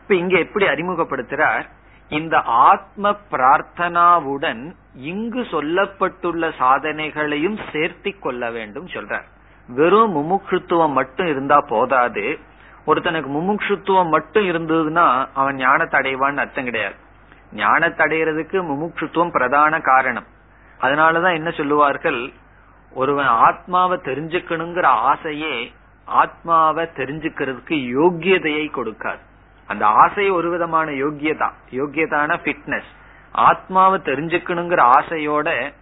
இப்ப 0.02 0.14
இங்க 0.14 0.38
எப்படி 0.38 0.66
அறிமுகப்படுத்துறார்? 0.66 1.68
இந்த 2.08 2.40
ஆத்ம 2.40 3.16
பிரார்த்தனாவுடன் 3.30 4.74
இங்கு 4.94 5.40
சொல்லப்பட்டுள்ள 5.40 6.52
சாதனைகளையும் 6.58 7.58
சேர்த்தி 7.72 8.18
கொள்ள 8.18 8.50
வேண்டும் 8.50 8.86
சொல்றார். 8.86 9.24
வெறும் 9.68 10.16
முமுட்சுத்துவம் 10.16 10.92
மட்டும் 10.92 11.26
இருந்தா 11.26 11.60
போதாது. 11.60 12.38
ஒருத்தனுக்கு 12.86 13.28
முமுட்சுத்துவம் 13.28 14.08
மட்டும் 14.08 14.48
இருந்ததுன்னா 14.48 15.28
அவன் 15.34 15.54
ஞானத்தை 15.54 16.00
அடைவான்னு 16.00 16.36
அர்த்தம் 16.36 16.64
கிடையாது. 16.64 16.94
ஞானத்தை 17.52 18.06
அடைகிறதுக்கு 18.06 18.62
முமுட்சுத்துவம் 18.70 19.30
பிரதான 19.30 19.80
காரணம். 19.80 20.26
அதனாலதான் 20.80 21.34
என்ன 21.34 21.50
சொல்லுவார்கள்? 21.50 22.32
ஒருவன் 22.94 23.26
ஆத்மாவை 23.26 23.98
தெரிஞ்சுக்கணுங்கிற 24.04 24.84
ஆசையே 24.84 25.72
ஆத்மாவை 26.04 26.88
தெரிஞ்சுக்கிறதுக்கு 26.96 27.76
யோக்கியதையை 27.98 28.66
கொடுக்காது. 28.70 29.22
அந்த 29.66 29.86
ஆசை 29.86 30.30
ஒரு 30.30 30.50
விதமான 30.50 30.90
யோக்கியதா? 30.90 31.50
யோக்கியதான 31.70 32.36
பிட்னஸ் 32.44 32.90
ஆத்மாவை 33.32 34.00
தெரிஞ்சுக்கணுங்கிற 34.04 34.90
ஆசையோட 34.98 35.72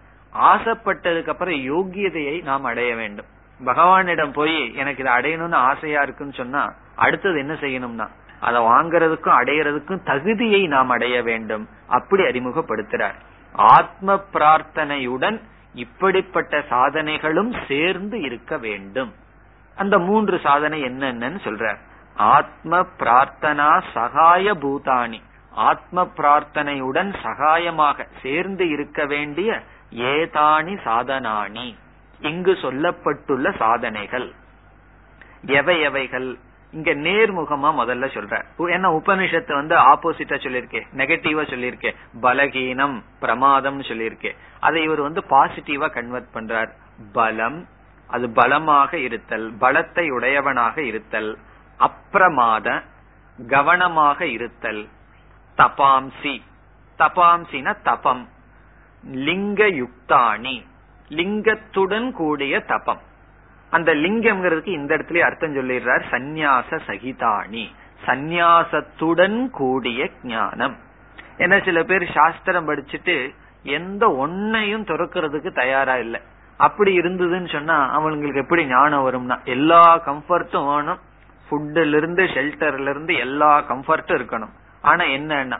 ஆசைப்பட்டதுக்கு 0.40 1.28
அப்புறம் 1.28 1.54
யோக்கியதையை 1.54 2.42
நாம் 2.42 2.64
அடைய 2.64 2.94
வேண்டும். 2.94 3.26
பகவானிடம் 3.64 4.32
போய் 4.32 4.74
எனக்கு 4.74 5.02
இதை 5.02 5.12
அடையணும்னு 5.12 5.54
ஆசையா 5.54 6.02
இருக்குன்னு 6.02 6.32
சொன்னா 6.32 6.72
அடுத்தது 6.96 7.38
என்ன 7.38 7.52
செய்யணும்னா 7.52 8.08
அதை 8.40 8.62
வாங்கறதுக்கும் 8.62 9.38
அடையறதுக்கும் 9.40 10.04
தகுதியை 10.04 10.66
நாம் 10.66 10.88
அடைய 10.88 11.22
வேண்டும். 11.22 11.68
அப்படி 11.88 12.22
அறிமுகப்படுத்துறார். 12.22 13.14
ஆத்ம 13.52 14.24
பிரார்த்தனையுடன் 14.32 15.40
இப்படிப்பட்ட 15.74 16.58
சாதனைகளும் 16.58 17.56
சேர்ந்து 17.68 18.20
இருக்க 18.20 18.58
வேண்டும். 18.58 19.14
அந்த 19.74 19.98
மூன்று 19.98 20.38
சாதனை 20.38 20.82
என்னென்னு 20.82 21.38
சொல்றார். 21.44 21.78
ஆத்ம 22.14 22.86
பிரார்த்தனா 22.98 23.82
சகாய 23.92 24.54
பூதானி. 24.54 25.22
ஆத்ம 25.50 26.10
பிரார்த்தனையுடன் 26.16 27.14
சகாயமாக 27.22 28.06
சேர்ந்து 28.22 28.68
இருக்க 28.68 29.06
வேண்டிய 29.06 29.62
ஏதானி 29.90 30.78
சாதனானி. 30.84 31.76
இங்கு 32.20 32.52
சொல்லப்பட்டுள்ள 32.52 33.56
சாதனைகள். 33.56 34.32
எவை 35.46 35.80
எவைகள்? 35.80 36.38
இங்க 36.72 36.90
நேர்முகமா 36.94 37.68
முதல்ல 37.78 38.06
சொல்ற. 38.16 38.34
என்ன 38.70 38.88
உபனிஷத்து 38.90 39.52
வந்து 39.52 39.74
ஆப்போசிட்டா 39.76 40.36
சொல்லியிருக்கேன் 40.44 40.86
நெகட்டிவா 40.96 41.42
சொல்லியிருக்கேன் 41.52 41.96
பலகீனம் 42.22 42.96
பிரமாதம் 43.20 43.80
சொல்லியிருக்கே 43.80 44.32
அதை 44.60 44.82
இவர் 44.82 45.00
வந்து 45.00 45.22
பாசிட்டிவா 45.30 45.88
கன்வெர்ட் 45.90 46.34
பண்றார். 46.34 46.70
பலம் 47.12 47.58
அது 48.06 48.30
பலமாக 48.30 48.98
இருத்தல் 48.98 49.46
பலத்தை 49.58 50.10
உடையவனாக 50.10 50.82
இருத்தல் 50.82 51.38
அப்பிரமாத 51.80 52.82
கவனமாக 53.48 54.26
இருத்தல் 54.26 54.88
தபாம்சி. 55.58 56.34
தபாம்சின 56.98 57.76
தபம். 57.82 58.28
லிங்க 59.26 59.66
யுக்தானி 59.82 60.56
லிங்கத்துடன் 61.10 62.10
கூடிய 62.12 62.60
தபம். 62.60 63.00
அந்த 63.76 63.90
லிங்கம்ங்கிறதுக்கு 64.04 64.72
இந்த 64.78 64.90
இடத்துல 64.96 65.24
அர்த்தம் 65.26 65.56
சொல்லிடுறார் 65.58 66.04
சந்நியாச 66.14 66.80
சகிதாணி 66.88 67.64
சந்நியாசத்துடன் 68.06 69.38
கூடிய 69.58 70.08
ஞானம். 70.32 70.76
ஏன்னா 71.42 71.56
சில 71.66 71.78
பேர் 71.90 72.04
சாஸ்திரம் 72.16 72.68
படிச்சுட்டு 72.68 73.14
எந்த 73.76 74.04
ஒன்னையும் 74.24 74.88
துறக்கிறதுக்கு 74.90 75.50
தயாரா 75.60 75.96
இல்லை. 76.04 76.20
அப்படி 76.60 76.90
இருந்ததுன்னு 77.00 77.50
சொன்னா 77.56 77.76
அவங்களுக்கு 77.96 78.42
எப்படி 78.44 78.62
ஞானம் 78.72 79.04
வரும்னா 79.06 79.36
எல்லா 79.54 79.82
கம்ஃபர்ட்டும் 80.08 80.68
வேணும். 80.70 81.00
ஃபுட்டுல 81.46 81.98
இருந்து 82.00 82.22
ஷெல்டர்ல 82.34 82.92
இருந்து 82.94 83.12
எல்லா 83.26 83.52
கம்ஃபர்ட்டும் 83.70 84.18
இருக்கணும். 84.18 84.52
ஆனா 84.90 85.04
என்னன்னா 85.16 85.58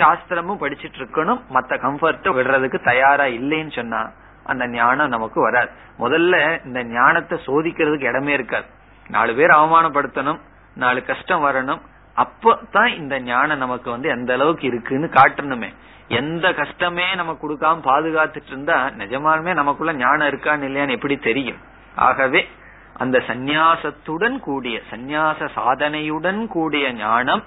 சாஸ்திரமும் 0.00 0.60
படிச்சிட்டு 0.62 0.98
இருக்கணும். 1.00 1.40
மத்த 1.54 1.72
கம்ஃபர்ட்டும் 1.86 2.36
விடுறதுக்கு 2.36 2.78
தயாரா 2.90 3.26
இல்லைன்னு 3.38 3.72
சொன்னா 3.80 4.02
அந்த 4.44 4.68
ஞானம் 4.68 5.08
நமக்கு 5.08 5.40
வராது. 5.40 5.70
முதல்ல 5.98 6.64
இந்த 6.64 6.84
ஞானத்தை 6.84 7.38
சோதிக்கிறதுக்கு 7.46 8.08
இடமே 8.08 8.32
இருக்காது. 8.32 8.66
நாலு 9.08 9.34
பேர் 9.34 9.50
அவமானப்படுத்தணும் 9.50 10.40
நாலு 10.74 11.04
கஷ்டம் 11.04 11.44
வரணும் 11.44 11.80
அப்பதான் 12.16 12.90
இந்த 12.96 13.20
ஞானம் 13.20 13.58
நமக்கு 13.58 13.90
வந்து 13.90 14.08
எந்த 14.08 14.32
அளவுக்கு 14.32 14.66
இருக்குன்னு 14.66 15.06
காட்டணுமே. 15.06 15.70
எந்த 16.08 16.52
கஷ்டமே 16.52 17.14
நமக்கு 17.14 17.42
கொடுக்காம 17.44 17.80
பாதுகாத்துட்டு 17.84 18.46
இருந்தா 18.46 18.88
நிஜமாலுமே 18.88 19.54
நமக்குள்ள 19.54 19.92
ஞானம் 19.92 20.28
இருக்கான்னு 20.28 20.66
இல்லையான்னு 20.68 20.90
எப்படி 20.90 21.16
தெரியும்? 21.16 21.60
ஆகவே 21.96 22.48
அந்த 22.96 23.18
சந்நியாசத்துடன் 23.18 24.38
கூடிய 24.38 24.80
சந்நியாச 24.90 25.48
சாதனையுடன் 25.54 26.46
கூடிய 26.46 26.92
ஞானம் 26.92 27.42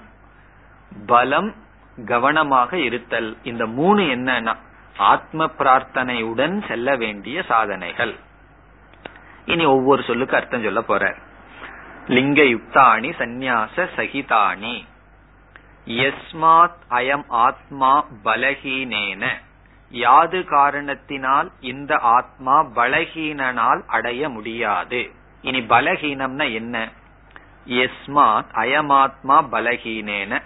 பலம் 1.06 1.54
கவனமாக 2.06 2.78
இருத்தல். 2.78 3.36
இந்த 3.42 3.66
மூணு 3.66 4.02
என்னன்னா 4.02 4.54
ஆத்ம 4.98 5.44
பிரார்த்தனையுடன் 5.44 6.68
செல்ல 6.68 6.96
வேண்டிய 6.96 7.42
சாதனைகள். 7.42 8.14
இனி 9.44 9.64
ஒவ்வொரு 9.64 10.02
சொல்லுக்கு 10.02 10.36
அர்த்தம் 10.36 10.62
சொல்ல 10.62 10.82
போற. 10.82 11.14
லிங்க 12.06 12.42
யுக்தாணி 12.42 13.12
சந்நியாச 13.18 13.88
சகிதானி 13.96 14.84
எஸ்மாத் 15.86 16.74
அயம் 16.90 17.24
ஆத்மா 17.28 18.06
பலகீனேன. 18.24 19.28
யாது 19.90 20.44
காரணத்தினால் 20.44 21.50
இந்த 21.60 21.96
ஆத்மா 21.96 22.64
பலகீனனால் 22.64 23.82
அடைய 23.86 24.28
முடியாது. 24.28 25.10
இனி 25.42 25.60
பலகீனம்னா 25.60 26.52
என்ன? 26.52 26.88
எஸ்மாத் 27.66 28.50
அயமாத்மா 28.54 29.46
பலகீனேன. 29.52 30.42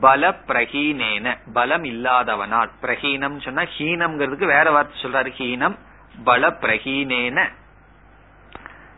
பல 0.00 0.30
பிரஹீனேன 0.46 1.36
பலம் 1.52 1.84
இல்லாதவனால் 1.84 2.70
பிரஹீனம் 2.82 3.36
சொன்னா 3.40 3.62
ஹீனம்ங்கிறதுக்கு 3.78 4.46
வேற 4.46 4.70
வார்த்தை 4.70 5.02
சொல்றாரு 5.02 5.32
ஹீனம். 5.38 5.76
பல 6.24 6.48
பிரஹீனேன 6.48 7.48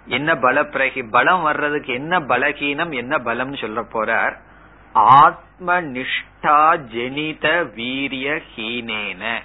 என்ன 0.06 0.36
பல 0.36 0.62
பிரகி 0.62 1.10
பலம் 1.10 1.42
வர்றதுக்கு 1.42 1.92
என்ன 1.92 2.20
பலகீனம் 2.20 2.90
என்ன 2.90 3.18
பலம் 3.18 3.56
சொல்ல 3.56 3.80
போறார். 3.80 4.36
ஆத்ம 4.94 5.80
நிஷ்டா 5.80 6.76
ஜெனித 6.94 7.72
வீரிய 7.74 8.42
ஹீனேன. 8.54 9.42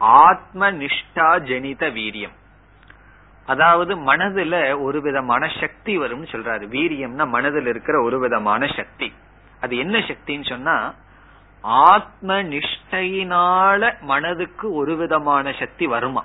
ஆத்ம 0.00 0.70
நிஷ்டா 0.72 1.28
ஜெனித 1.50 1.90
வீரியம். 1.90 2.34
அதாவது 3.46 3.96
மனதுல 3.96 4.80
ஒரு 4.80 5.00
விதமான 5.00 5.48
சக்தி 5.60 5.98
வரும்னு 5.98 6.32
சொல்றாரு. 6.32 6.64
வீரியம்னா 6.68 7.28
மனதில் 7.28 7.66
இருக்கிற 7.66 8.02
ஒரு 8.02 8.18
விதமான 8.18 8.66
சக்தி. 8.66 9.12
அது 9.60 9.76
என்ன 9.76 9.98
சக்தின்னு 9.98 10.48
சொன்னா 10.48 10.94
ஆத்ம 11.64 12.42
நிஷ்டையினால 12.42 14.00
மனதுக்கு 14.00 14.72
ஒரு 14.72 14.96
விதமான 14.96 15.52
சக்தி 15.52 15.86
வருமா? 15.86 16.24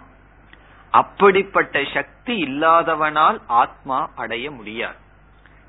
அப்படிப்பட்ட 0.93 1.83
சக்தி 1.93 2.43
இல்லாதவனால் 2.43 3.37
ஆத்மா 3.47 4.09
அடைய 4.15 4.51
முடியாது. 4.51 4.95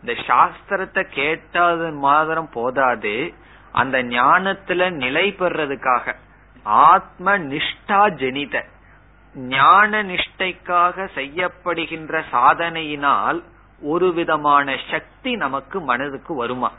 இந்த 0.00 0.12
சாஸ்திரத்தை 0.12 1.02
கேட்டாது 1.14 1.92
மாத்திரம் 1.92 2.50
போதாது 2.52 3.34
அந்த 3.72 4.02
ஞானத்துல 4.02 4.90
நிலை 4.90 5.34
பெறதுக்காக 5.38 6.14
ஆத்ம 6.64 7.38
நிஷ்டா 7.38 8.00
ஜெனித 8.14 8.64
ஞான 9.34 10.02
நிஷ்டைக்காக 10.02 11.08
செய்யப்படுகின்ற 11.14 12.22
சாதனையினால் 12.32 13.42
ஒரு 13.82 14.12
விதமான 14.12 14.76
சக்தி 14.90 15.36
நமக்கு 15.36 15.80
மனதுக்கு 15.80 16.34
வருமா? 16.34 16.70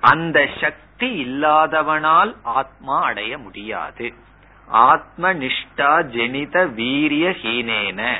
அந்த 0.00 0.48
சக்தி 0.60 1.24
இல்லாதவனால் 1.24 2.36
ஆத்மா 2.42 3.02
அடைய 3.02 3.38
முடியாது. 3.38 4.12
ஆத்ம 4.66 5.34
நிஷ்டா 5.34 6.04
ஜெனித 6.04 6.74
வீரிய 6.74 7.28
ஹீனேன. 7.28 8.14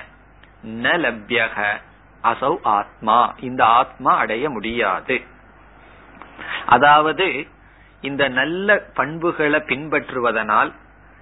ந 0.67 0.85
லப்யக. 0.85 1.81
அசௌ 2.23 2.57
ஆத்மா. 2.63 3.35
இந்த 3.41 3.65
ஆத்மா 3.65 4.17
அடைய 4.17 4.51
முடியாது. 4.51 5.21
அதாவது 6.67 7.47
இந்த 8.01 8.29
நல்ல 8.29 8.79
பண்புகளை 8.95 9.61
பின்பற்றுவதனால் 9.61 10.73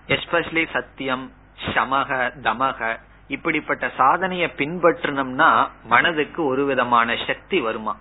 எஸ்பெஷலி 0.06 0.66
சத்தியம் 0.72 1.32
சமக 1.74 2.30
தமக 2.42 2.98
இப்படிப்பட்ட 3.28 3.90
சாதனையை 3.96 4.52
பின்பற்றணும்னா 4.56 5.70
மனதுக்கு 5.84 6.44
ஒரு 6.44 6.64
விதமான 6.64 7.16
சக்தி 7.26 7.60
வருமா? 7.60 7.96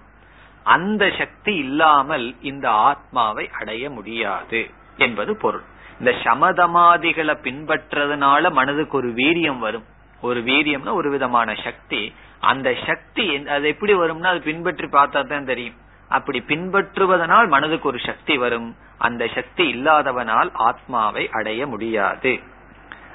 அந்த 0.68 1.04
சக்தி 1.18 1.54
இல்லாமல் 1.56 2.28
இந்த 2.42 2.70
ஆத்மாவை 2.70 3.50
அடைய 3.60 3.90
முடியாது 3.90 4.60
என்பது 4.98 5.38
பொருள். 5.38 5.66
இந்த 6.00 6.12
சமதமாதிகளை 6.24 7.36
பின்பற்றதுனால 7.48 8.52
மனதுக்கு 8.52 8.98
ஒரு 8.98 9.10
வீரியம் 9.10 9.60
வரும். 9.60 9.86
ஒரு 10.22 10.40
வீரியம்னா 10.40 10.94
ஒரு 10.94 11.10
விதமான 11.10 11.56
சக்தி. 11.64 12.02
அந்த 12.40 12.76
சக்தி 12.86 13.48
அது 13.48 13.68
எப்படி 13.68 13.94
வரும்னா 13.94 14.30
அது 14.34 14.42
பின்பற்றி 14.42 14.88
பார்த்தா 14.88 15.22
தான் 15.28 15.50
தெரியும். 15.52 15.80
அப்படி 16.10 16.40
பின்பற்றுவதனால் 16.48 17.48
மனதுக்கு 17.48 17.88
ஒரு 17.88 18.00
சக்தி 18.06 18.38
வரும். 18.38 18.70
அந்த 18.98 19.24
சக்தி 19.36 19.66
இல்லாதவனால் 19.74 20.50
ஆத்மாவை 20.54 21.30
அடைய 21.32 21.68
முடியாது. 21.68 22.40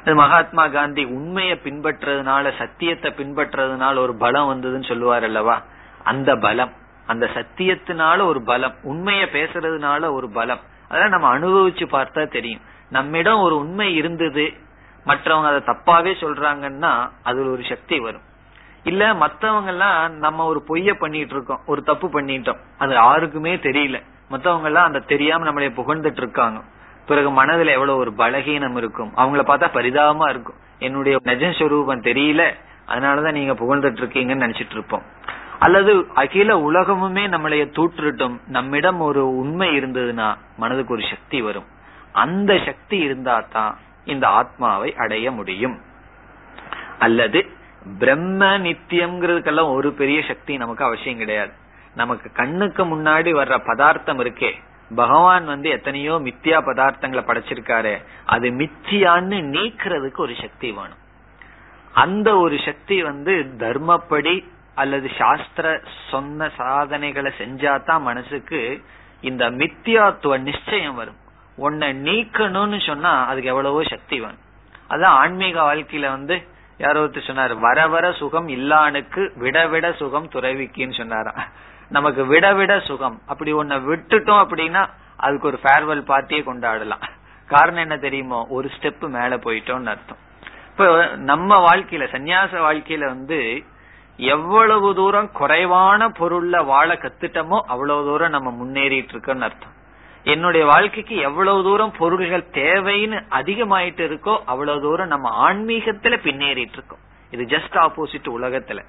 மகாத்மா 0.04 0.68
காந்தி 0.68 1.04
உண்மையை 1.04 1.56
பின்பற்றதுனால 1.64 2.52
சத்தியத்தை 2.58 3.10
பின்பற்றதுனால 3.10 3.96
ஒரு 3.98 4.14
பலம் 4.14 4.48
வந்ததுன்னு 4.48 4.88
சொல்லுவார் 4.88 5.22
அல்லவா? 5.22 5.62
அந்த 6.04 6.36
பலம். 6.36 6.72
அந்த 7.06 7.30
சத்தியத்தினால 7.34 8.24
ஒரு 8.24 8.42
பலம் 8.42 8.74
உண்மைய 8.82 9.26
பேசுறதுனால 9.32 10.12
ஒரு 10.12 10.30
பலம். 10.30 10.60
அதெல்லாம் 10.88 11.20
நம்ம 11.20 11.38
அனுபவிச்சு 11.38 11.86
பார்த்தா 11.92 12.28
தெரியும். 12.28 12.60
நம்மிடம் 12.90 13.40
ஒரு 13.40 13.58
உண்மை 13.58 13.94
இருந்தது 13.94 14.52
மற்றவங்க 15.06 15.44
அதை 15.44 15.62
தப்பாவே 15.66 16.16
சொல்றாங்கன்னா 16.22 17.10
அதுல 17.22 17.50
ஒரு 17.50 17.62
சக்தி 17.68 17.98
வரும். 17.98 18.30
இல்ல 18.82 19.14
மத்தவங்க 19.14 19.70
எல்லாம் 19.70 20.16
நம்ம 20.16 20.44
ஒரு 20.44 20.64
பொய்ய 20.68 20.94
பண்ணிட்டு 20.94 21.34
இருக்கோம் 21.34 21.60
ஒரு 21.66 21.82
தப்பு 21.82 22.08
பண்ணிட்டோம். 22.08 22.58
அது 22.78 22.92
யாருக்குமே 22.92 23.56
தெரியல. 23.56 24.02
மத்தவங்க 24.28 24.66
எல்லாம் 24.66 24.86
அந்த 24.86 24.98
தெரியாம 24.98 25.52
நம்மளை 25.52 25.70
புகழ்ந்துட்டு 25.70 26.16
இருக்காங்க 26.16 26.62
பிறகு 27.06 27.30
மனதுல 27.30 27.66
எவ்வளவு 27.66 27.96
ஒரு 27.96 28.12
பலகீனம் 28.18 28.76
இருக்கும். 28.76 29.12
அவங்கள 29.16 29.40
பார்த்தா 29.40 29.68
பரிதாபமா 29.74 30.28
இருக்கும். 30.28 30.54
என்னுடைய 30.78 31.18
நெஜ 31.24 31.58
ஸ்வரூபம் 31.58 32.02
தெரியல. 32.02 32.54
அதனாலதான் 32.88 33.32
நீங்க 33.32 33.52
புகழ்ந்துட்டு 33.52 34.00
இருக்கீங்கன்னு 34.02 34.46
நினைச்சிட்டு 34.46 34.70
இருப்போம் 34.70 35.02
அல்லது 35.62 35.92
அகில 36.14 36.56
உலகமுமே 36.70 37.24
நம்மளைய 37.34 37.64
தூற்றுட்டும். 37.72 38.36
நம்மிடம் 38.46 39.00
ஒரு 39.00 39.22
உண்மை 39.36 39.68
இருந்ததுன்னா 39.78 40.28
மனதுக்கு 40.56 40.94
ஒரு 40.94 41.02
சக்தி 41.10 41.42
வரும். 41.42 41.68
அந்த 42.12 42.60
சக்தி 42.66 42.98
இருந்தா 42.98 43.44
தான் 43.52 43.78
இந்த 44.04 44.26
ஆத்மாவை 44.28 44.94
அடைய 44.94 45.30
முடியும். 45.30 45.76
அல்லது 46.98 47.40
பிரம்ம 47.98 48.58
நித்தியம்ங்கிறதுக்கெல்லாம் 48.58 49.72
ஒரு 49.72 49.92
பெரிய 49.92 50.22
சக்தி 50.28 50.56
நமக்கு 50.56 50.84
அவசியம் 50.84 51.18
கிடையாது. 51.18 51.52
நமக்கு 51.94 52.32
கண்ணுக்கு 52.32 52.82
முன்னாடி 52.84 53.30
வர்ற 53.38 53.58
பதார்த்தம் 53.66 54.20
இருக்கே. 54.20 54.52
பகவான் 54.94 55.44
வந்து 55.44 55.68
எத்தனையோ 55.70 56.14
மித்தியா 56.14 56.58
பதார்த்தங்களை 56.66 57.22
படைச்சிருக்காரு. 57.22 57.94
அது 58.26 58.48
மித்தியான்னு 58.50 59.38
நீக்கிறதுக்கு 59.54 60.16
ஒரு 60.16 60.34
சக்தி 60.40 60.70
வேணும். 60.70 61.00
அந்த 61.92 62.36
ஒரு 62.36 62.56
சக்தி 62.64 63.02
வந்து 63.02 63.32
தர்மப்படி 63.58 64.34
அல்லது 64.74 65.10
சாஸ்திர 65.18 65.80
சொன்ன 66.10 66.50
சாதனைகளை 66.56 67.32
செஞ்சாதான் 67.38 68.00
மனசுக்கு 68.00 68.84
இந்த 69.20 69.50
மித்தியாத்துவ 69.50 70.40
நிச்சயம் 70.40 70.94
வரும். 70.94 71.20
உன்னை 71.56 71.88
நீக்கணும்னு 72.02 72.86
சொன்னா 72.86 73.26
அதுக்கு 73.26 73.48
எவ்வளவோ 73.48 73.82
சக்தி 73.82 74.20
வேணும் 74.20 74.50
அதான் 74.88 75.16
ஆன்மீக 75.20 75.74
வாழ்க்கையில 75.74 76.00
வந்து 76.00 76.46
யாரோ 76.78 77.04
ஒருத்தர் 77.04 77.26
சொன்னார் 77.26 77.54
வர 77.54 77.88
வர 77.88 78.12
சுகம் 78.12 78.48
இல்லானுக்கு 78.48 79.38
விட 79.38 79.66
விட 79.66 79.92
சுகம் 79.92 80.28
துறவிக்குன்னு 80.28 80.96
சொன்னாராம். 80.96 81.44
நமக்கு 81.88 82.26
விட 82.26 82.54
விட 82.54 82.80
சுகம். 82.80 83.20
அப்படி 83.26 83.52
உன்னை 83.52 83.76
விட்டுட்டோம் 83.76 84.42
அப்படின்னா 84.44 84.88
அதுக்கு 85.16 85.46
ஒரு 85.46 85.58
ஃபேர்வெல் 85.62 86.08
பார்ட்டியே 86.08 86.40
கொண்டாடலாம். 86.42 87.04
காரணம் 87.46 87.80
என்ன 87.80 87.96
தெரியுமோ? 87.96 88.46
ஒரு 88.48 88.70
ஸ்டெப் 88.78 89.08
மேல 89.08 89.36
போயிட்டோம்னு 89.36 89.92
அர்த்தம். 89.94 90.20
இப்ப 90.70 91.06
நம்ம 91.16 91.68
வாழ்க்கையில 91.68 92.04
சன்னியாச 92.12 92.52
வாழ்க்கையில 92.68 93.04
வந்து 93.04 93.64
எவ்வளவு 94.22 94.94
தூரம் 94.94 95.32
குறைவான 95.32 96.08
பொருள்ல 96.08 96.64
வாழ 96.64 96.94
கத்துட்டோமோ 96.94 97.60
அவ்வளவு 97.60 98.04
தூரம் 98.04 98.30
நம்ம 98.30 98.50
முன்னேறிட்டு 98.50 99.12
இருக்கோம்னு 99.12 99.40
அர்த்தம். 99.40 99.80
என்னுடைய 100.24 100.66
வாழ்க்கைக்கு 100.66 101.16
எவ்வளவு 101.16 101.62
தூரம் 101.62 101.92
பொருள்கள் 101.98 102.44
தேவைன்னு 102.52 103.22
அதிகமாயிட்டு 103.30 104.02
இருக்கோ 104.08 104.38
அவ்வளவு 104.46 104.80
தூரம் 104.80 105.08
நம்ம 105.08 105.52
ஆன்மீகத்துல 105.52 106.18
பின்னேறிட்டு 106.24 106.76
இருக்கோம். 106.78 106.98
இது 107.30 107.44
ஜஸ்ட் 107.44 107.74
ஆப்போசிட் 107.74 108.28
உலகத்துல. 108.38 108.84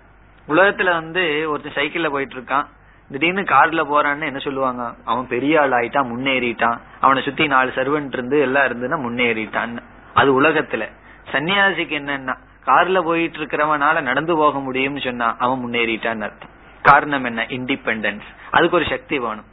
உலகத்துல 0.47 0.91
வந்து 0.91 1.21
ஒருத்தர் 1.55 1.77
சைக்கிள்ல 1.77 2.09
போயிட்டு 2.09 2.35
இருக்கான் 2.35 2.65
திடீர்னு 3.09 3.41
கார்ல 3.41 3.81
போறான்னு 3.91 4.25
என்ன 4.25 4.37
சொல்லுவாங்க? 4.37 4.93
அவன் 5.05 5.27
பெரிய 5.27 5.61
ஆள் 5.61 5.71
ஆயிட்டான் 5.71 6.09
முன்னேறிட்டான். 6.13 6.77
அவனை 6.99 7.23
சுத்தி 7.23 7.47
நாலு 7.47 7.71
சர்வன்ட் 7.75 8.13
இருந்து 8.13 8.39
எல்லாம் 8.39 8.63
இருந்துன்னா 8.63 8.95
முன்னேறிட்டான்னு. 9.07 9.77
அது 10.13 10.41
உலகத்துல. 10.41 10.91
சன்னியாசிக்கு 11.31 11.95
என்னன்னா 11.99 12.35
கார்ல 12.65 13.01
போயிட்டு 13.03 13.39
இருக்கிறவனால 13.39 14.01
நடந்து 14.01 14.35
போக 14.35 14.57
முடியும்னு 14.59 15.03
சொன்னா 15.03 15.35
அவன் 15.39 15.61
முன்னேறிட்டான்னு 15.63 16.27
அர்த்தம். 16.27 16.53
காரணம் 16.81 17.23
என்ன? 17.23 17.41
இண்டிபெண்டன்ஸ் 17.49 18.29
அதுக்கு 18.51 18.75
ஒரு 18.75 18.85
சக்தி 18.89 19.19
வேணும். 19.19 19.49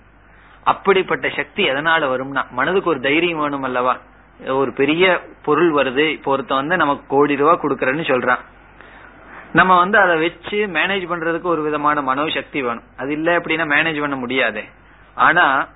அப்படிப்பட்ட 0.64 1.26
சக்தி 1.36 1.62
எதனால 1.70 2.08
வரும்னா 2.12 2.42
மனதுக்கு 2.50 2.90
ஒரு 2.90 3.00
தைரியம் 3.00 3.38
வேணும் 3.38 3.62
அல்லவா? 3.62 3.96
ஒரு 4.46 4.72
பெரிய 4.72 5.04
பொருள் 5.42 5.72
வருது 5.72 6.04
இப்போ 6.08 6.30
ஒருத்தன் 6.30 6.58
வந்து 6.58 6.76
நமக்கு 6.76 7.04
கோடி 7.08 7.36
ரூபா 7.36 7.54
கொடுக்கறன்னு 7.62 8.04
சொல்றான். 8.12 8.42
நம்ம 9.52 9.78
வந்து 9.78 9.98
அதை 9.98 10.16
வச்சு 10.18 10.58
மேனேஜ் 10.72 11.06
பண்றதுக்கு 11.10 11.42
ஒரு 11.42 11.62
விதமான 11.62 12.02
மனோசக்தி 12.02 12.62
வேணும். 12.62 12.86
அது 12.96 13.12
இல்லை 13.12 13.36
அப்படின்னா 13.36 13.66
மேனேஜ் 13.74 14.00
பண்ண 14.00 14.16
முடியாது. 14.16 14.64
ஆனா 15.14 15.68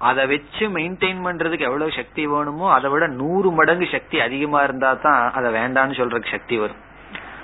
அதை 0.00 0.26
வச்சு 0.26 0.64
மெயின்டைன் 0.74 1.20
பண்றதுக்கு 1.26 1.68
எவ்வளவு 1.68 1.96
சக்தி 1.98 2.26
வேணுமோ 2.26 2.66
அதை 2.72 2.90
விட 2.90 3.06
நூறு 3.20 3.48
மடங்கு 3.50 3.86
சக்தி 3.94 4.20
அதிகமா 4.20 4.62
இருந்தா 4.62 4.90
தான் 5.06 5.32
அதை 5.32 5.48
வேண்டான்னு 5.60 5.98
சொல்றதுக்கு 6.00 6.34
சக்தி 6.34 6.56
வரும். 6.58 6.82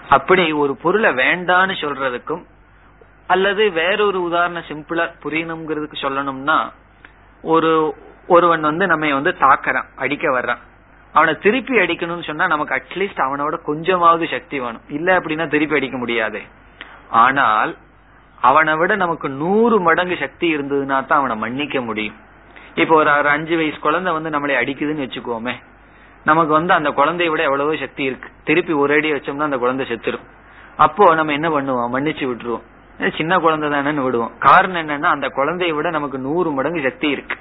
அப்படி 0.09 0.53
ஒரு 0.53 0.73
பொருளை 0.83 1.11
வேண்டான்னு 1.23 1.75
சொல்றதுக்கும் 1.83 2.45
அல்லது 3.27 3.64
வேறொரு 3.73 4.19
உதாரணம் 4.21 4.69
சிம்பிளா 4.71 5.05
புரியணுங்கிறதுக்கு 5.25 5.99
சொல்லணும்னா 6.03 6.59
ஒரு 7.45 7.73
ஒருவன் 8.27 8.61
வந்து 8.61 8.87
நம்ம 8.87 9.12
வந்து 9.14 9.33
தாக்கறான் 9.45 9.88
அடிக்க 9.97 10.27
வர்றான். 10.31 10.61
அவனை 11.14 11.33
திருப்பி 11.45 11.75
அடிக்கணும்னு 11.79 12.29
சொன்னா 12.29 12.47
நமக்கு 12.47 12.77
அட்லீஸ்ட் 12.79 13.25
அவனோட 13.27 13.55
கொஞ்சமாவது 13.62 14.27
சக்தி 14.29 14.61
வேணும். 14.61 14.85
இல்ல 14.88 15.19
அப்படின்னா 15.19 15.47
திருப்பி 15.49 15.77
அடிக்க 15.77 15.97
முடியாது. 15.97 16.40
ஆனால் 17.25 17.73
அவனை 18.38 18.77
விட 18.77 18.97
நமக்கு 18.97 19.29
நூறு 19.43 19.81
மடங்கு 19.81 20.17
சக்தி 20.17 20.57
இருந்ததுன்னா 20.57 21.07
தான் 21.07 21.21
அவனை 21.21 21.37
மன்னிக்க 21.37 21.81
முடியும். 21.81 22.17
இப்போ 22.75 22.95
ஒரு 22.95 23.11
அஞ்சு 23.11 23.57
வயசு 23.57 23.79
குழந்தை 23.79 24.13
வந்து 24.13 24.31
நம்மளை 24.31 24.51
அடிக்குதுன்னு 24.51 25.05
வச்சுக்கோமே. 25.05 25.55
நமக்கு 26.25 26.53
வந்து 26.53 26.75
அந்த 26.75 26.91
குழந்தைய 26.91 27.31
விட 27.31 27.43
எவ்வளவோ 27.43 27.77
சக்தி 27.77 28.05
இருக்கு. 28.05 28.29
திருப்பி 28.45 28.73
ஒரு 28.73 28.95
அடி 28.95 29.13
வச்சோம்னா 29.13 29.41
அந்த 29.41 29.59
குழந்தை 29.59 29.87
செத்துரும். 29.87 30.25
அப்போ 30.77 31.15
நம்ம 31.15 31.33
என்ன 31.33 31.49
பண்ணுவோம்? 31.49 31.91
மன்னிச்சு 31.95 32.25
விட்டுருவோம். 32.31 33.13
சின்ன 33.17 33.39
குழந்தை 33.39 33.71
தானேன்னு 33.71 34.03
விடுவோம். 34.03 34.39
காரணம் 34.39 34.89
என்னன்னா 34.89 35.03
அந்த 35.03 35.29
குழந்தைய 35.29 35.75
விட 35.75 35.91
நமக்கு 35.91 36.19
நூறு 36.19 36.51
மடங்கு 36.51 36.83
சக்தி 36.83 37.09
இருக்கு. 37.09 37.37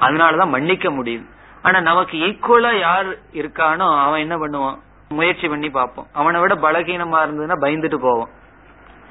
அதனாலதான் 0.00 0.48
மன்னிக்க 0.48 0.90
முடியுது. 0.90 1.26
ஆனா 1.62 1.80
நமக்கு 1.80 2.18
ஈக்குவலா 2.18 2.78
யார் 2.78 3.06
இருக்கானோ 3.32 4.02
அவன் 4.02 4.20
என்ன 4.20 4.36
பண்ணுவான்? 4.36 4.78
முயற்சி 5.08 5.48
பண்ணி 5.48 5.70
பார்ப்போம். 5.70 6.06
அவனை 6.12 6.40
விட 6.40 6.54
பலகீனமா 6.54 7.18
இருந்ததுன்னா 7.26 7.56
பயந்துட்டு 7.60 7.96
போவோம். 7.96 8.28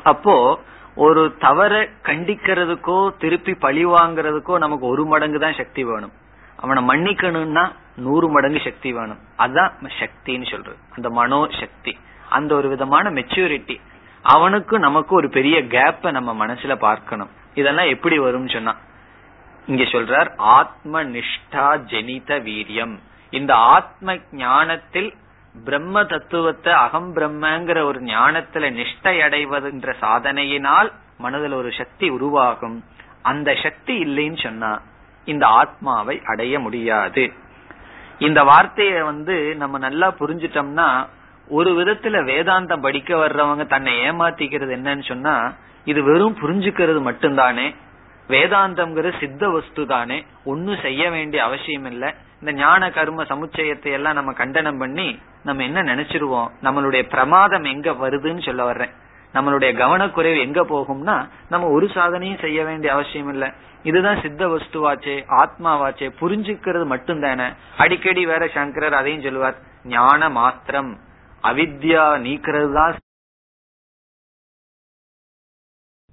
அப்போ 0.03 0.59
ஒரு 0.95 1.21
தவற 1.39 1.73
கண்டிக்கிறதுக்கோ 2.03 2.97
திருப்பி 3.17 3.53
பழி 3.53 3.85
வாங்குறதுக்கோ 3.85 4.57
நமக்கு 4.57 4.85
ஒரு 4.85 5.05
மடங்கு 5.05 5.39
தான் 5.39 5.57
சக்தி 5.57 5.83
வேணும். 5.83 6.13
அவனை 6.55 6.81
மன்னிக்கணும்னா 6.89 7.63
நூறு 7.95 8.27
மடங்கு 8.29 8.59
சக்தி 8.63 8.93
வேணும். 8.93 9.19
அதுதான் 9.35 9.73
சக்தின்னு 9.99 10.49
சொல்றது. 10.51 10.77
அந்த 10.91 11.09
மனோ 11.09 11.47
சக்தி 11.59 11.93
அந்த 12.29 12.55
ஒரு 12.55 12.67
விதமான 12.69 13.09
மெச்சூரிட்டி 13.09 13.75
அவனுக்கும் 14.23 14.85
நமக்கு 14.87 15.15
ஒரு 15.15 15.29
பெரிய 15.29 15.57
கேப்ப 15.75 16.11
நம்ம 16.11 16.45
மனசுல 16.45 16.75
பார்க்கணும். 16.75 17.31
இதெல்லாம் 17.53 17.87
எப்படி 17.87 18.19
வரும்னு 18.19 18.53
சொன்னா 18.53 18.73
இங்க 19.67 19.83
சொல்றார் 19.83 20.29
ஆத்ம 20.37 21.03
நிஷ்டா 21.03 21.67
ஜெனித 21.91 22.39
வீரியம். 22.47 22.95
இந்த 23.29 23.55
ஆத்ம 23.55 24.17
ஞானத்தில் 24.31 25.13
பிரம்ம 25.63 26.03
தத்துவத்தை 26.03 26.73
அகம் 26.73 27.15
பிரம்மங்கிற 27.15 27.83
ஒரு 27.83 27.99
ஞானத்துல 27.99 28.69
நிஷ்டை 28.79 29.15
அடைவதுன்ற 29.19 29.93
சாதனையினால் 30.01 30.91
மனதில் 31.17 31.51
ஒரு 31.51 31.71
சக்தி 31.71 32.09
உருவாகும். 32.09 32.83
அந்த 33.21 33.55
சக்தி 33.63 34.03
இல்லைன்னு 34.03 34.43
சொன்னா 34.43 34.81
இந்த 35.25 35.47
ஆத்மாவை 35.47 36.21
அடைய 36.25 36.59
முடியாது. 36.59 37.33
இந்த 38.19 38.43
வார்த்தையை 38.43 39.01
வந்து 39.01 39.55
நம்ம 39.55 39.77
நல்லா 39.77 40.13
புரிஞ்சிட்டோம்னா 40.19 41.05
ஒரு 41.47 41.71
விதத்துல 41.71 42.21
வேதாந்தம் 42.23 42.81
படிக்க 42.81 43.15
வர்றவங்க 43.15 43.67
தன்னை 43.67 43.93
ஏமாத்திக்கிறது 43.99 44.73
என்னன்னு 44.77 45.03
சொன்னா 45.03 45.53
இது 45.85 46.03
வெறும் 46.03 46.37
புரிஞ்சுக்கிறது 46.41 47.01
மட்டும்தானே. 47.09 47.75
வேதாந்தம்ங்கிற 48.27 49.19
சித்த 49.19 49.49
வஸ்து 49.49 49.85
தானே 49.85 50.25
ஒன்னும் 50.43 50.79
செய்ய 50.81 51.09
வேண்டிய 51.09 51.43
அவசியம் 51.43 51.85
இல்லை. 51.85 52.13
இந்த 52.45 52.57
ஞான 52.57 52.89
கர்ம 52.89 53.23
சமுச்சயத்தை 53.23 53.91
எல்லாம் 53.91 54.13
நம்ம 54.13 54.31
கண்டனம் 54.33 54.77
பண்ணி 54.77 55.19
நம்ம 55.43 55.63
என்ன 55.63 55.83
நினைச்சிருவோம்? 55.83 56.49
நம்மளுடைய 56.61 57.03
பிரமாதம் 57.09 57.63
எங்க 57.63 57.91
வருதுன்னு 57.91 58.45
சொல்ல 58.45 58.63
வர்றேன். 58.63 58.91
நம்மளுடைய 59.33 59.71
கவனக்குறைவு 59.79 60.39
எங்க 60.39 60.61
போகும்னா 60.63 61.15
நம்ம 61.49 61.69
ஒரு 61.69 61.85
சாதனையும் 61.85 62.39
செய்ய 62.39 62.63
வேண்டிய 62.63 62.93
அவசியம் 62.93 63.31
இல்ல. 63.33 63.53
இதுதான் 63.83 64.21
சித்த 64.21 64.47
வஸ்துவாச்சே 64.47 65.15
ஆத்மாவாச்சே 65.41 66.07
புரிஞ்சுக்கிறது 66.19 66.85
மட்டும்தானே. 66.93 67.47
அடிக்கடி 67.77 68.25
வேற 68.25 68.47
சங்கரர் 68.47 68.93
அதையும் 68.93 69.21
சொல்லுவார் 69.21 69.57
ஞான 69.83 70.29
மாத்திரம் 70.29 70.91
அவித்யா 71.43 72.05
நீக்கிறது 72.27 72.73
தான் 72.73 72.95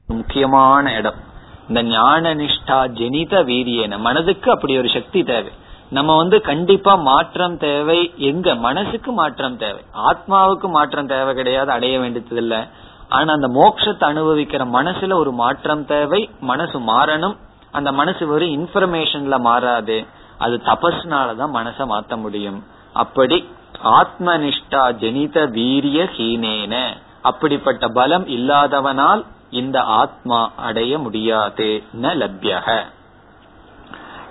முக்கியமான 0.08 0.96
இடம். 0.96 1.20
இந்த 1.68 1.82
ஞான 1.82 2.34
நிஷ்டா 2.34 2.78
ஜெனித 3.00 3.34
வீரியன 3.50 3.98
மனதுக்கு 3.98 4.50
அப்படி 4.50 4.78
ஒரு 4.78 4.88
சக்தி 4.88 5.22
தேவை. 5.24 5.52
நம்ம 5.92 6.16
வந்து 6.16 6.40
கண்டிப்பா 6.40 6.94
மாற்றம் 6.94 7.56
தேவை. 7.56 8.12
எங்க 8.16 8.54
மனசுக்கு 8.54 9.12
மாற்றம் 9.12 9.56
தேவை. 9.56 9.82
ஆத்மாவுக்கு 10.10 10.68
மாற்றம் 10.68 11.06
தேவை 11.06 11.34
கிடையாது 11.34 11.70
அடைய 11.70 11.98
வேண்டியது 11.98 12.36
இல்ல 12.36 12.66
ஆனா 13.08 13.32
அந்த 13.32 13.48
மோட்சத்தை 13.48 14.04
அனுபவிக்கிற 14.12 14.62
மனசுல 14.72 15.14
ஒரு 15.14 15.32
மாற்றம் 15.32 15.86
தேவை. 15.86 16.30
மனசு 16.40 16.78
மாறணும். 16.80 17.36
அந்த 17.70 17.92
மனசு 17.92 18.26
வெறும் 18.26 18.54
இன்ஃபர்மேஷன்ல 18.58 19.38
மாறாது. 19.40 20.04
அது 20.38 20.56
தபஸ்னாலதான் 20.64 21.54
மனசை 21.54 21.84
மாத்த 21.92 22.16
முடியும். 22.16 22.64
அப்படி 22.92 23.38
ஆத்மனிஷ்டா 23.84 24.82
ஜெனித 25.02 25.50
வீரிய 25.50 26.08
ஹீனேன. 26.16 26.74
அப்படிப்பட்ட 27.22 27.88
பலம் 27.88 28.26
இல்லாதவனால் 28.26 29.22
இந்த 29.50 29.78
ஆத்மா 30.00 30.50
அடைய 30.56 30.98
முடியாது. 30.98 31.82
ந 32.02 32.14
லப்யக 32.14 32.68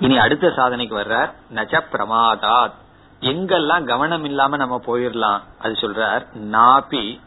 இனி 0.01 0.17
அடுத்த 0.17 0.47
சாதனைக்கு 0.47 0.95
வர்றார் 0.99 1.31
நஜ 1.53 1.73
பிரமாதாத். 1.91 2.77
எங்கெல்லாம் 3.19 3.83
கவனம் 3.83 4.23
இல்லாம 4.23 4.57
நம்ம 4.57 4.81
போயிடலாம் 4.85 5.41
அது 5.59 5.73
சொல்றார் 5.73 6.23
நாபி 6.51 7.19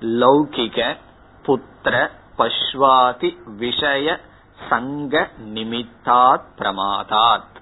லௌகிக 0.00 0.96
புத்திர 1.46 2.10
பஸ்வாதி 2.38 3.30
விஷய 3.56 4.20
சங்க 4.68 5.28
நிமித்தாத் 5.54 6.48
பிரமாதாத். 6.58 7.52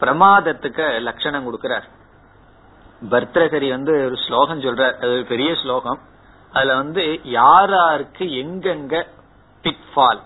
பிரமாதத்துக்கு 0.00 1.00
லட்சணம் 1.00 1.46
கொடுக்கிறார். 1.46 1.88
பர்தகரி 3.10 3.68
வந்து 3.70 4.04
ஒரு 4.06 4.16
ஸ்லோகம் 4.16 4.60
சொல்றார் 4.60 4.96
அது 4.96 5.12
ஒரு 5.12 5.24
பெரிய 5.24 5.54
ஸ்லோகம். 5.54 6.00
அதுல 6.52 6.74
வந்து 6.74 7.20
யாராருக்கு 7.24 8.24
எங்கெங்க 8.24 9.06
பிட்ஃபால் 9.62 10.22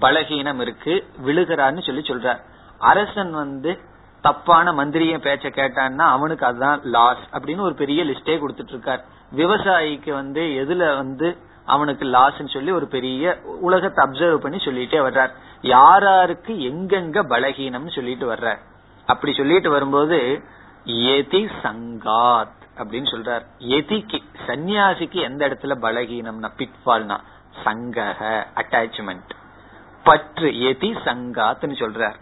பலகீனம் 0.00 0.60
இருக்கு 0.60 0.94
விழுகிறான்னு 1.26 1.82
சொல்லி 1.86 2.00
சொல்றார். 2.00 2.50
அரசன் 2.90 3.32
வந்து 3.32 3.72
தப்பான 4.20 4.72
மந்திரிய 4.72 5.14
பேச்ச 5.26 5.46
கேட்டான்னா 5.56 6.04
அவனுக்கு 6.16 6.44
அதுதான் 6.46 6.82
லாஸ் 6.82 7.24
அப்படின்னு 7.32 7.60
ஒரு 7.60 7.74
பெரிய 7.74 8.04
லிஸ்டே 8.04 8.34
கொடுத்துட்டு 8.42 8.74
இருக்கார். 8.74 9.02
விவசாயிக்கு 9.36 10.12
வந்து 10.12 10.42
எதுல 10.62 10.96
வந்து 10.96 11.28
அவனுக்கு 11.66 12.04
லாஸ்ன்னு 12.06 12.52
சொல்லி 12.52 12.70
ஒரு 12.70 12.86
பெரிய 12.86 13.40
உலகத்தை 13.60 14.00
அப்சர்வ் 14.06 14.44
பண்ணி 14.44 14.56
சொல்லிட்டே 14.56 15.00
வர்றார். 15.08 15.32
யாராருக்கு 15.62 16.52
எங்கெங்க 16.70 17.20
பலகீனம்னு 17.32 17.94
சொல்லிட்டு 17.94 18.26
வர்றார். 18.32 18.60
அப்படி 19.06 19.32
சொல்லிட்டு 19.32 19.70
வரும்போது 19.70 20.18
எதி 20.84 21.42
சங்காத் 21.62 22.58
அப்படின்னு 22.76 23.08
சொல்றார். 23.14 23.44
எதிக்கு 23.58 24.18
சன்னியாசிக்கு 24.46 25.18
எந்த 25.20 25.48
இடத்துல 25.48 25.76
பலகீனம்னா 25.84 26.50
பிட்ஃபால்னா 26.58 27.18
சங்கக 27.64 28.20
அட்டாச்மெண்ட் 28.54 29.32
பற்று 30.04 30.50
எதி 30.70 30.90
சங்காத்னு 31.06 31.76
சொல்றார். 31.82 32.18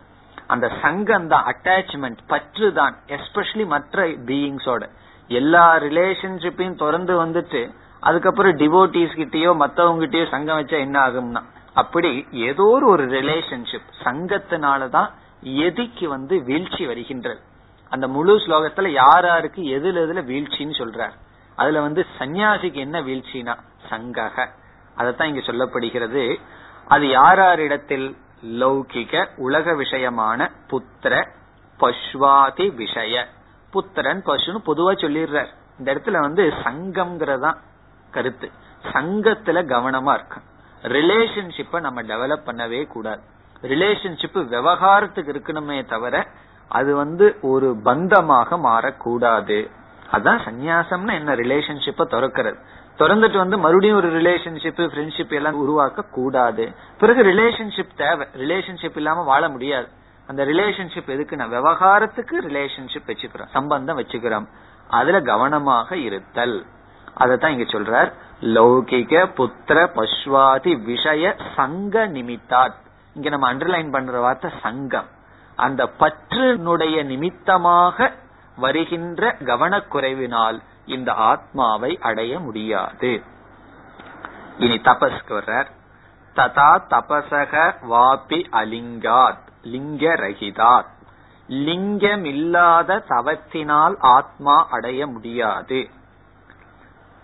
அந்த 0.53 0.67
சங்கம் 0.83 1.29
தான் 1.29 1.47
அட்டாச்மெண்ட் 1.53 2.21
பற்று 2.27 2.69
தான் 2.73 2.95
எஸ்பெஷலி 3.17 3.67
மற்ற 3.67 4.07
பீயிங்ஸோட 4.29 4.85
எல்லா 5.31 5.65
ரிலேஷன்ஷிப்பையும் 5.87 6.81
திறந்து 6.83 7.15
வந்துட்டு 7.25 7.63
அதுக்கப்புறம் 8.03 8.57
டிவோட்டிஸ் 8.57 9.19
கிட்டயோ 9.21 9.51
மத்தவங்கிட்டயோ 9.63 10.27
சங்கம் 10.35 10.59
வச்சா 10.61 10.79
என்ன 10.79 10.99
ஆகும்னா 11.07 11.43
அப்படி 11.75 12.11
ஏதோ 12.31 12.67
ஒரு 12.85 13.05
ரிலேஷன்ஷிப் 13.17 13.91
சங்கத்தினாலதான் 14.05 15.11
எதிக்கு 15.67 16.07
வந்து 16.09 16.35
வீழ்ச்சி 16.45 16.87
வருகின்றது. 16.87 17.41
அந்த 17.93 18.09
முழு 18.09 18.35
ஸ்லோகத்துல 18.37 18.89
யார் 19.03 19.27
யாருக்கு 19.27 19.63
எதுல 19.77 20.01
எதுல 20.07 20.23
வீழ்ச்சின்னு 20.31 20.75
சொல்றார். 20.81 21.15
அதுல 21.59 21.81
வந்து 21.81 22.03
சன்னியாசிக்கு 22.19 22.81
என்ன 22.87 22.99
வீழ்ச்சினா 23.01 23.55
சங்கக. 23.91 24.37
அதத்தான் 24.97 25.31
இங்க 25.31 25.43
சொல்லப்படுகிறது. 25.47 26.25
அது 26.89 27.09
யார் 27.09 27.39
யாரிடத்தில் 27.39 28.07
லௌகிக 28.45 29.29
உலக 29.37 29.73
விஷயமான 29.73 30.51
புத்திர 30.71 31.29
பஸ்வாதி 31.81 32.75
விஷய. 32.75 33.27
புத்திரன் 33.71 34.23
பசுன்னு 34.23 34.61
பொதுவா 34.67 34.93
சொல்லிடுறார். 34.95 35.47
இந்த 35.79 35.95
இடத்துல 35.95 36.21
வந்து 36.21 36.53
சங்கம்ங்கிறதா 36.65 37.55
கருத்து. 38.11 38.51
சங்கத்துல 38.83 39.65
கவனமா 39.65 40.15
இருக்கும் 40.15 40.43
ரிலேஷன்ஷிப்ப 40.83 41.81
நம்ம 41.81 42.03
டெவலப் 42.03 42.47
பண்ணவே 42.47 42.87
கூடாது. 42.87 43.21
ரிலேஷன்ஷிப் 43.63 44.35
விவகாரத்துக்கு 44.35 45.33
இருக்கணுமே 45.33 45.87
தவிர 45.87 46.27
அது 46.69 46.97
வந்து 46.97 47.39
ஒரு 47.43 47.77
பந்தமாக 47.85 48.57
மாறக்கூடாது. 48.57 49.71
அதான் 50.13 50.39
சந்நியாசம்னா 50.45 51.13
என்ன? 51.13 51.35
ரிலேஷன்ஷிப்ப 51.35 52.05
திறக்கிறது. 52.11 52.63
திறந்துட்டு 53.01 53.37
வந்து 53.37 53.59
மறுபடியும் 53.59 53.97
ஒரு 53.97 54.21
ரிலேஷன்ஷிப் 54.21 54.89
ஃப்ரெண்ட்ஷிப் 54.89 55.33
எல்லாம் 55.33 55.55
உருவாக்க 55.55 56.03
கூடாது. 56.03 56.75
பிறகு 56.99 57.23
ரிலேஷன்ஷிப் 57.23 57.97
தேவை. 57.97 58.27
ரிலேஷன்ஷிப் 58.37 58.97
இல்லாம 58.97 59.23
வாழ 59.23 59.49
முடியாது. 59.49 59.89
அந்த 60.27 60.45
ரிலேஷன்ஷிப் 60.45 61.11
எதுக்குன்னா 61.11 61.49
விவகாரத்துக்கு 61.49 62.41
ரிலேஷன்ஷிப் 62.41 63.07
வச்சுக்கிறோம். 63.07 63.47
சம்பந்தம் 63.47 63.99
வச்சுக்கிறோம். 63.99 64.47
அதுல 64.89 65.21
கவனமாக 65.21 65.97
இருத்தல். 65.97 66.65
அதத்தான் 67.19 67.49
இங்க 67.49 67.65
சொல்றார். 67.65 68.13
லௌகிக 68.41 69.31
புத்திர 69.35 69.87
பஸ்வாதி 69.95 70.85
விஷய 70.85 71.37
சங்க 71.57 72.07
நிமித்தாத். 72.07 72.75
இங்க 73.15 73.29
நம்ம 73.29 73.55
அண்டர்லைன் 73.55 73.93
பண்ற 73.93 74.21
வார்த்தை 74.21 74.51
சங்கம். 74.63 75.09
அந்த 75.57 75.91
பற்றினுடைய 75.99 77.05
நிமித்தமாக 77.05 78.13
வருகின்ற 78.57 79.37
கவனக்குறைவினால் 79.45 80.61
இந்த 80.91 81.13
ஆத்மாவை 81.13 81.99
அடைய 81.99 82.39
முடியாது. 82.39 83.23
இனி 84.59 84.75
தபஸ்க்கு 84.75 85.29
வர்றார். 85.29 85.67
ததா 86.35 86.83
தபசக 86.91 87.75
வாபி 87.91 88.45
அலிங்காத் 88.53 89.49
லிங்க 89.63 90.15
ரகிதாத் 90.15 90.99
லிங்கம் 91.47 92.25
இல்லாத 92.25 93.05
தவத்தினால் 93.09 93.95
ஆத்மா 93.99 94.67
அடைய 94.71 95.07
முடியாது. 95.07 95.91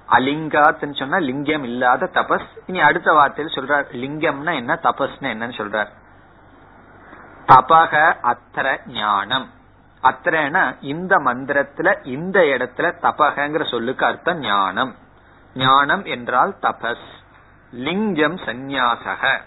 அலிங்காத்னு 0.09 0.99
சொன்னா 0.99 1.17
லிங்கம் 1.17 1.63
இல்லாத 1.63 2.11
தபஸ். 2.13 2.47
இனி 2.67 2.81
அடுத்த 2.81 3.13
வார்த்தையில் 3.13 3.57
சொல்றார் 3.57 3.87
லிங்கம்னா 3.93 4.55
என்ன 4.55 4.79
தபஸ்னா 4.83 5.27
என்னன்னு 5.35 5.59
சொல்றார். 5.61 5.89
தபக 7.47 8.15
அத்திர 8.23 8.89
ஞானம். 8.89 9.51
அத்திரனா 10.11 10.77
இந்த 10.81 11.17
மந்திரத்துல 11.17 12.07
இந்த 12.07 12.41
இடத்துல 12.41 12.93
தபகங்கிற 13.03 13.71
சொல்லுக்கு 13.71 14.07
அர்த்தம் 14.07 14.39
ஞானம். 14.39 14.95
ஞானம் 15.55 16.05
என்றால் 16.05 16.57
தபஸ். 16.61 17.07
லிங்கம் 17.71 18.37
சந்நியாசக. 18.37 19.41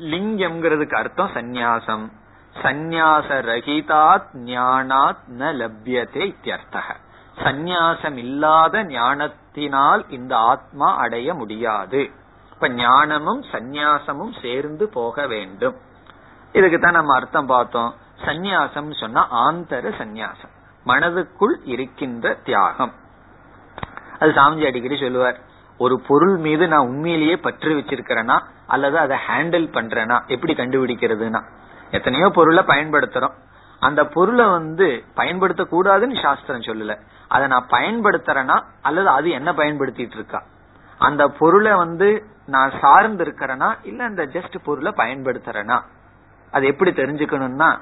லிங்கம்ங்கிறதுக்கு 0.00 0.94
அர்த்தம் 0.94 1.30
சந்நியாசம். 1.34 2.10
சந்நியாச 2.62 3.28
ரகிதாத் 3.28 4.26
ஞானாத் 4.32 5.22
ந 5.38 5.52
லப்யதே 5.52 6.34
இத்தியர்த்தக. 6.34 6.94
சந்நியாசம் 7.36 8.16
இல்லாத 8.16 8.84
ஞானத்தினால் 8.84 10.04
இந்த 10.08 10.36
ஆத்மா 10.36 10.96
அடைய 10.96 11.34
முடியாது. 11.34 12.10
இப்ப 12.52 12.68
ஞானமும் 12.68 13.42
சந்நியாசமும் 13.52 14.42
சேர்ந்து 14.42 14.88
போக 14.88 15.26
வேண்டும். 15.26 15.76
இதுக்கு 16.52 16.78
தான் 16.78 16.92
நம்ம 16.92 17.14
அர்த்தம் 17.14 17.46
பார்த்தோம். 17.46 17.94
சந்நியாசம் 18.24 19.00
சொன்னா 19.00 19.48
ஆந்தர 19.48 19.92
சந்நியாசம். 19.98 20.50
மனதுக்குள் 20.86 21.56
இருக்கின்ற 21.64 22.34
தியாகம். 22.34 22.92
அது 24.18 24.30
சாமிஜி 24.30 24.66
அடிக்கடி 24.66 24.96
சொல்லுவார். 24.96 25.40
ஒரு 25.78 26.00
பொருள் 26.00 26.36
மீது 26.36 26.68
நான் 26.68 26.86
உண்மையிலேயே 26.86 27.36
பற்று 27.36 27.74
வச்சிருக்கிறேனா? 27.74 28.42
அல்லது 28.66 28.98
அதை 28.98 29.18
ஹேண்டில் 29.28 29.72
பண்றேனா? 29.72 30.26
எப்படி 30.26 30.54
கண்டுபிடிக்கிறதுனா? 30.54 31.42
எத்தனையோ 31.90 32.28
பொருளை 32.28 32.64
பயன்படுத்துறோம். 32.64 33.32
அந்த 33.80 34.04
பொருளை 34.04 34.44
வந்து 34.44 35.04
பயன்படுத்த 35.14 35.62
கூடாதுன்னு 35.62 36.22
சாஸ்திரம் 36.22 36.60
சொல்லல. 36.60 37.00
அதை 37.28 37.46
நான் 37.46 37.66
பயன்படுத்துறேனா? 37.66 38.64
அல்லது 38.82 39.08
அது 39.08 39.30
என்ன 39.30 39.52
பயன்படுத்திட்டு 39.52 40.14
இருக்கா? 40.14 40.42
அந்த 40.98 41.28
பொருளை 41.28 41.72
வந்து 41.72 42.24
நான் 42.46 42.72
சார்ந்து 42.80 43.24
இருக்கிறேனா 43.24 43.78
இல்ல 43.82 44.04
அந்த 44.04 44.22
ஜஸ்ட் 44.22 44.54
பொருளை 44.64 44.92
பயன்படுத்துறேனா? 44.96 45.82
அது 46.50 46.66
எப்படி 46.66 46.90
தெரிஞ்சுக்கணும்னா 46.90 47.78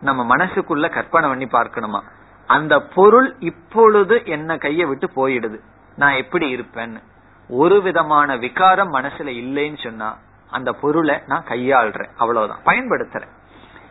நம்ம 0.00 0.36
மனசுக்குள்ள 0.36 0.90
கற்பனை 0.90 1.28
பண்ணி 1.28 1.44
பார்க்கணுமா? 1.44 2.00
அந்த 2.46 2.80
பொருள் 2.80 3.36
இப்பொழுது 3.38 4.22
என்ன 4.24 4.56
கைய 4.56 4.86
விட்டு 4.86 5.10
போயிடுது. 5.16 5.60
நான் 5.96 6.12
எப்படி 6.12 6.56
இருப்பேன்னு. 6.56 7.02
ஒரு 7.48 7.82
விதமான 7.82 8.36
விகாரம் 8.36 8.92
மனசுல 8.92 9.26
இல்லைன்னு 9.26 9.82
சொன்னா 9.82 10.16
அந்த 10.50 10.72
பொருளை 10.72 11.20
நான் 11.26 11.44
கையாள்றேன். 11.44 12.08
அவ்வளவுதான். 12.16 12.58
பயன்படுத்துறேன். 12.64 13.36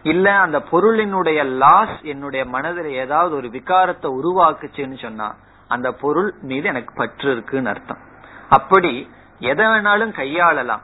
இல்ல 0.03 0.39
அந்த 0.39 0.63
பொருளினுடைய 0.71 1.45
லாஸ் 1.45 2.01
என்னுடைய 2.01 2.45
மனதில் 2.45 2.91
ஏதாவது 2.91 3.35
ஒரு 3.35 3.47
விகாரத்தை 3.47 4.19
உருவாக்குச்சுன்னு 4.19 5.01
சொன்னா 5.01 5.35
அந்த 5.67 5.91
பொருள் 5.91 6.33
மீது 6.41 6.67
எனக்கு 6.67 6.93
பற்று 6.95 7.31
இருக்குன்னு 7.31 7.69
அர்த்தம். 7.69 7.97
அப்படி 8.49 9.11
எதை 9.39 9.65
வேணாலும் 9.65 10.13
கையாளலாம். 10.15 10.81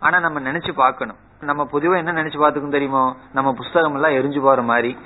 ஆனா 0.00 0.20
நம்ம 0.20 0.40
நினைச்சு 0.40 0.72
பார்க்கணும். 0.72 1.16
நம்ம 1.40 1.68
பொதுவா 1.72 1.96
என்ன 1.96 2.12
நினைச்சு 2.12 2.38
பாத்துக்கும் 2.40 2.70
தெரியுமோ? 2.70 3.16
நம்ம 3.32 3.52
புஸ்தகம் 3.52 3.94
எல்லாம் 3.94 4.10
எரிஞ்சு 4.10 4.40
போற 4.40 4.62
மாதிரி 4.62 4.96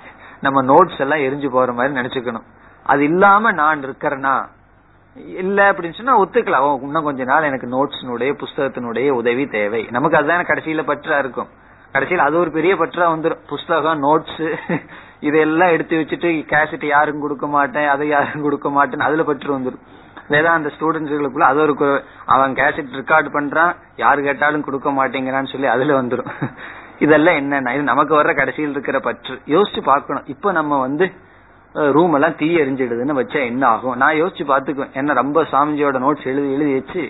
நம்ம 0.40 0.62
நோட்ஸ் 0.62 0.98
எல்லாம் 0.98 1.18
எரிஞ்சு 1.18 1.50
போற 1.50 1.72
மாதிரி 1.72 2.00
நினைச்சுக்கணும். 2.00 2.42
அது 2.82 3.04
இல்லாம 3.04 3.52
நான் 3.52 3.84
இருக்கிறேன்னா 3.84 4.44
இல்ல 5.16 5.72
அப்படின்னு 5.72 5.94
சொன்னா 5.94 6.24
ஒத்துக்கலாம். 6.24 6.82
இன்னும் 6.82 7.04
கொஞ்ச 7.04 7.24
நாள் 7.24 7.42
எனக்கு 7.42 7.66
நோட்ஸினுடைய 7.66 8.32
புஸ்தகத்தினுடைய 8.42 9.10
உதவி 9.10 9.46
தேவை. 9.46 9.86
நமக்கு 9.90 10.16
அதுதான் 10.16 10.44
கடைசியில 10.44 10.82
பற்றா 10.86 11.18
இருக்கும். 11.18 11.48
கடைசியில் 11.92 12.24
அது 12.24 12.38
ஒரு 12.38 12.50
பெரிய 12.50 12.74
பற்றா 12.74 13.04
வந்துடும் 13.14 13.46
புஸ்தகம் 13.46 14.02
நோட்ஸ் 14.02 14.58
இதெல்லாம் 15.20 15.68
எடுத்து 15.68 15.96
வச்சுட்டு 15.96 16.28
கேசட் 16.52 16.86
யாரும் 16.86 17.20
கொடுக்க 17.20 17.46
மாட்டேன் 17.46 17.86
அதை 17.86 18.08
யாரும் 18.08 18.42
கொடுக்க 18.42 18.70
மாட்டேன் 18.70 19.00
அதுல 19.00 19.22
பற்று 19.22 19.58
வந்துடும் 19.58 19.82
வேதாந்த 20.30 20.70
ஸ்டூடெண்ட்ஸுகளுக்குள்ள 20.76 21.46
அது 21.50 21.60
ஒரு 21.60 21.74
அவன் 22.26 22.52
கேசட் 22.54 22.98
ரெக்கார்டு 23.00 23.30
பண்றான் 23.36 23.72
யாரு 23.96 24.20
கேட்டாலும் 24.22 24.66
கொடுக்க 24.68 24.90
மாட்டேங்கிறான்னு 24.90 25.52
சொல்லி 25.52 25.68
அதுல 25.76 25.96
வந்துடும் 26.00 26.30
இதெல்லாம் 27.04 27.38
என்னன்னா 27.40 27.70
இது 27.74 27.82
நமக்கு 27.82 28.12
வர்ற 28.16 28.32
கடைசியில் 28.34 28.70
இருக்கிற 28.70 28.96
பற்று. 29.00 29.34
யோசிச்சு 29.46 29.82
பார்க்கணும். 29.82 30.26
இப்ப 30.26 30.52
நம்ம 30.52 30.78
வந்து 30.80 31.04
ரூம் 31.96 32.14
எல்லாம் 32.14 32.36
தீ 32.36 32.48
எரிஞ்சிடுதுன்னு 32.62 33.16
வச்சா 33.20 33.40
என்ன 33.50 33.64
ஆகும்? 33.66 33.96
நான் 33.96 34.18
யோசிச்சு 34.20 34.44
பாத்துக்குவேன் 34.50 34.92
என்ன 34.92 35.12
ரொம்ப 35.12 35.42
சாமிஜியோட 35.52 35.98
நோட்ஸ் 36.04 36.26
எழுதி 36.32 36.50
எழுதி 36.56 36.72
வச்சு 36.72 37.02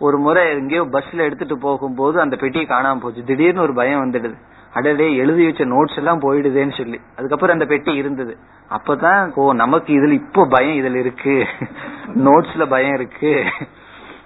ஒரு 0.00 0.16
முறை 0.18 0.42
எங்கேயோ 0.54 0.84
பஸ்ல 0.94 1.26
எடுத்துட்டு 1.28 1.56
போகும்போது 1.58 2.16
அந்த 2.20 2.36
பெட்டியை 2.36 2.66
காணாம 2.66 3.00
போச்சு. 3.00 3.22
திடீர்னு 3.24 3.64
ஒரு 3.66 3.74
பயம் 3.74 4.02
வந்துடுது. 4.04 4.36
அடடே 4.74 5.16
எழுதி 5.16 5.44
வச்ச 5.44 5.64
நோட்ஸ் 5.64 5.96
எல்லாம் 5.96 6.20
போயிடுதேன்னு 6.20 6.76
சொல்லி. 6.76 7.00
அதுக்கப்புறம் 7.16 7.58
அந்த 7.58 7.64
பெட்டி 7.64 7.92
இருந்தது. 7.92 8.36
அப்பதான் 8.70 9.34
ஓ 9.34 9.52
நமக்கு 9.52 9.92
இதுல 9.92 10.12
இப்போ 10.12 10.46
பயம் 10.46 10.84
இதுல 10.84 10.94
இருக்கு. 10.94 11.46
நோட்ஸ்ல 12.08 12.68
பயம் 12.68 12.94
இருக்கு. 12.94 13.44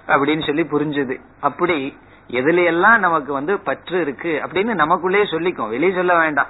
அப்படின்னு 0.06 0.46
சொல்லி 0.46 0.62
புரிஞ்சுது. 0.62 1.20
அப்படி 1.40 1.96
எதுல 2.28 2.64
எல்லாம் 2.64 3.00
நமக்கு 3.00 3.32
வந்து 3.32 3.58
பற்று 3.58 4.00
இருக்கு 4.00 4.40
அப்படின்னு 4.44 4.74
நமக்குள்ளேயே 4.74 5.24
சொல்லிக்கும் 5.24 5.68
வெளியே 5.68 5.92
சொல்ல 5.92 6.18
வேண்டாம். 6.18 6.46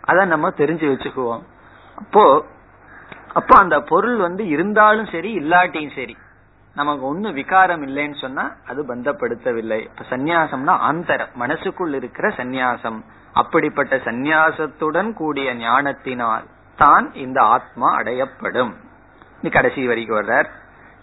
அத 0.00 0.24
நம்ம 0.24 0.48
தெரிஞ்சு 0.48 0.88
வச்சுக்குவோம். 0.94 1.42
அப்போ 1.96 2.44
அப்போ 3.34 3.58
அந்த 3.58 3.80
பொருள் 3.80 4.16
வந்து 4.16 4.46
இருந்தாலும் 4.46 5.06
சரி 5.06 5.38
இல்லாட்டியும் 5.38 5.94
சரி 5.94 6.16
நமக்கு 6.74 7.18
ஒண்ணு 7.18 7.32
விகாரம் 7.32 7.86
இல்லைன்னு 7.86 8.20
சொன்னா 8.20 8.52
அது 8.66 8.84
பந்தப்படுத்தவில்லை. 8.84 9.80
இப்ப 9.80 10.04
சந்நியாசம்னா 10.10 10.78
ஆந்தரம் 10.90 11.32
மனசுக்குள் 11.34 11.94
இருக்கிற 11.94 12.28
சந்நியாசம். 12.28 13.00
அப்படிப்பட்ட 13.38 13.96
சந்நியாசத்துடன் 13.96 15.12
கூடிய 15.12 15.54
ஞானத்தினால் 15.54 16.46
தான் 16.76 17.14
இந்த 17.14 17.42
ஆத்மா 17.42 17.98
அடையப்படும். 17.98 18.74
நீ 19.42 19.48
கடைசி 19.48 19.86
வரைக்கும் 19.86 20.20
வர்றார். 20.20 20.48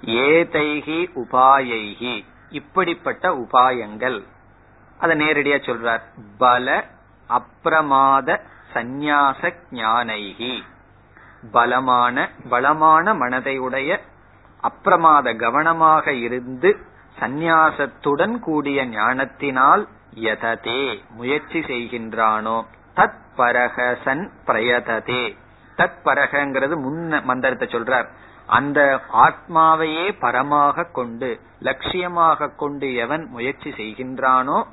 ஏதைகி 0.01 1.07
உபாயைகி. 1.15 2.25
இப்படிப்பட்ட 2.49 3.29
உபாயங்கள். 3.29 4.23
அதை 4.97 5.19
நேரடியா 5.19 5.57
சொல்றார். 5.59 6.01
பல 6.37 6.85
அப்பிரமாத 7.29 8.39
சந்நியாச 8.73 9.53
ஞானைகி. 9.71 10.61
பலமான 11.51 12.29
பலமான 12.49 13.13
மனதை 13.13 13.57
உடைய 13.57 14.01
அப்பிரமாத 14.63 15.35
கவனமாக 15.35 16.13
இருந்து 16.13 16.77
சந்நியாசத்துடன் 17.19 18.39
கூடிய 18.39 18.85
ஞானத்தினால் 18.85 19.87
யததே 20.15 20.99
முயற்சி 21.09 21.59
செய்கின்றானோ? 21.59 22.65
தத் 22.95 23.19
பரகசன் 23.37 24.29
பிரயததே. 24.45 25.35
தத் 25.77 25.97
பரகங்கிறது 26.05 26.75
முன்ன 26.75 27.23
மந்திரத்தை 27.23 27.67
சொல்றார். 27.67 28.07
அந்த 28.45 28.99
ஆத்மாவையே 29.13 30.11
பரமாக 30.21 30.91
கொண்டு 30.91 31.39
லட்சியமாக 31.61 32.55
கொண்டு 32.55 32.95
எவன் 32.95 33.27
முயற்சி 33.29 33.69
செய்கின்றானோ? 33.69 34.67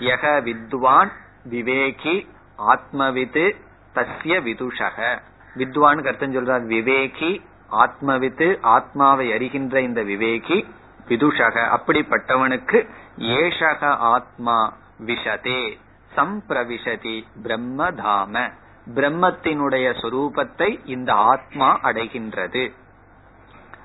யக 0.00 0.42
வித்வான் 0.42 1.12
விவேகி 1.50 2.28
ஆத்மவித்து 2.68 3.56
தஸ்ய 3.94 4.42
விதுஷக. 4.42 5.22
வித்வான் 5.54 6.02
கருத்தம் 6.02 6.34
சொல்றார் 6.34 6.66
விவேகி 6.68 7.42
ஆத்மவித்து 7.70 8.58
ஆத்மாவை 8.60 9.32
அறிகின்ற 9.32 9.76
இந்த 9.76 10.04
விவேகி 10.04 10.66
விதுஷக 11.08 11.60
அப்படிப்பட்டவனுக்கு 11.60 12.88
ஏஷக 13.18 13.84
ஆத்மா 13.84 14.72
விஷதே 15.06 15.78
சம்பிரவிஷதி 16.16 17.22
பிரம்மதாம. 17.42 18.52
பிரம்மத்தினுடைய 18.94 19.94
சொரூபத்தை 20.02 20.80
இந்த 20.84 21.14
ஆத்மா 21.14 21.80
அடைகின்றது. 21.82 22.72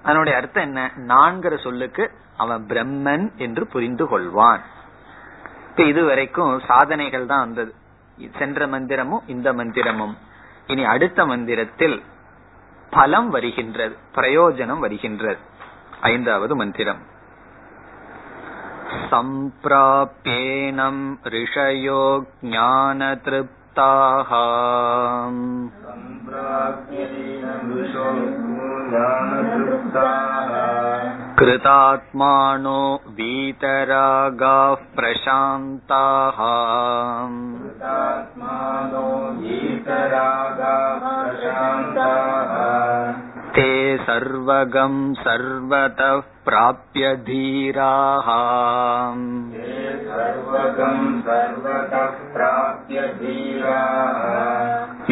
அதனுடைய 0.04 0.38
அர்த்தம் 0.38 0.64
என்ன? 0.64 0.92
நான்கிற 0.96 1.62
சொல்லுக்கு 1.62 2.12
அவன் 2.38 2.66
பிரம்மன் 2.66 3.36
என்று 3.36 3.68
புரிந்து 3.68 4.06
கொள்வான். 4.06 4.60
இப்ப 5.70 5.84
இதுவரைக்கும் 5.84 6.62
சாதனைகள் 6.68 7.26
தான் 7.26 7.40
வந்தது. 7.40 7.74
சென்ற 8.38 8.68
மந்திரமும் 8.68 9.22
இந்த 9.26 9.54
மந்திரமும். 9.54 10.16
இனி 10.68 10.84
அடுத்த 10.84 11.26
மந்திரத்தில் 11.26 12.04
பலம் 12.90 13.30
வருகின்றது 13.30 13.98
பிரயோஜனம் 14.16 14.80
வருகின்றது. 14.80 15.38
ஐந்தாவது 16.13 16.55
மந்திரம் 16.57 17.03
सम्प्राप्येनम् 19.11 21.03
ऋषयो 21.35 22.03
ज्ञानतृप्ताः 22.53 24.31
कृतात्मानो 31.39 32.81
वीतरागाः 33.17 34.83
प्रशान्ताः 34.97 36.39
ते 43.57 43.69
सर्वगं 43.99 44.95
सर्वतः 45.23 46.17
प्राप्य 46.45 47.13
धीराः 47.29 48.29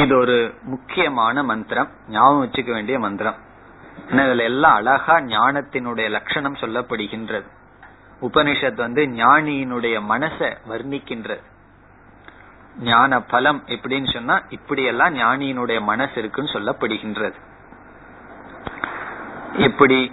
இது 0.01 0.13
ஒரு 0.17 0.35
முக்கியமான 0.71 1.43
மந்திரம் 1.49 1.89
ஞாபகம் 2.09 2.41
வச்சுக்க 2.43 2.69
வேண்டிய 2.73 2.97
மந்திரம் 2.99 3.37
இதுல 4.10 4.42
எல்லாம் 4.42 4.74
அழகா 4.74 5.16
ஞானத்தினுடைய 5.18 6.10
லட்சணம் 6.10 6.54
சொல்லப்படுகின்றது. 6.54 7.46
உபனிஷத் 8.20 8.74
வந்து 8.74 9.02
ஞானியினுடைய 9.06 10.02
மனச 10.08 10.56
வர்ணிக்கின்றது. 10.68 11.42
ஞான 12.78 13.20
பலம் 13.22 13.62
எப்படின்னு 13.66 14.12
சொன்னா 14.12 14.42
இப்படியெல்லாம் 14.48 15.14
ஞானியினுடைய 15.14 15.80
மனசு 15.80 16.12
இருக்குன்னு 16.14 16.50
சொல்லப்படுகின்றது. 16.50 17.34
இப்படி 19.58 20.12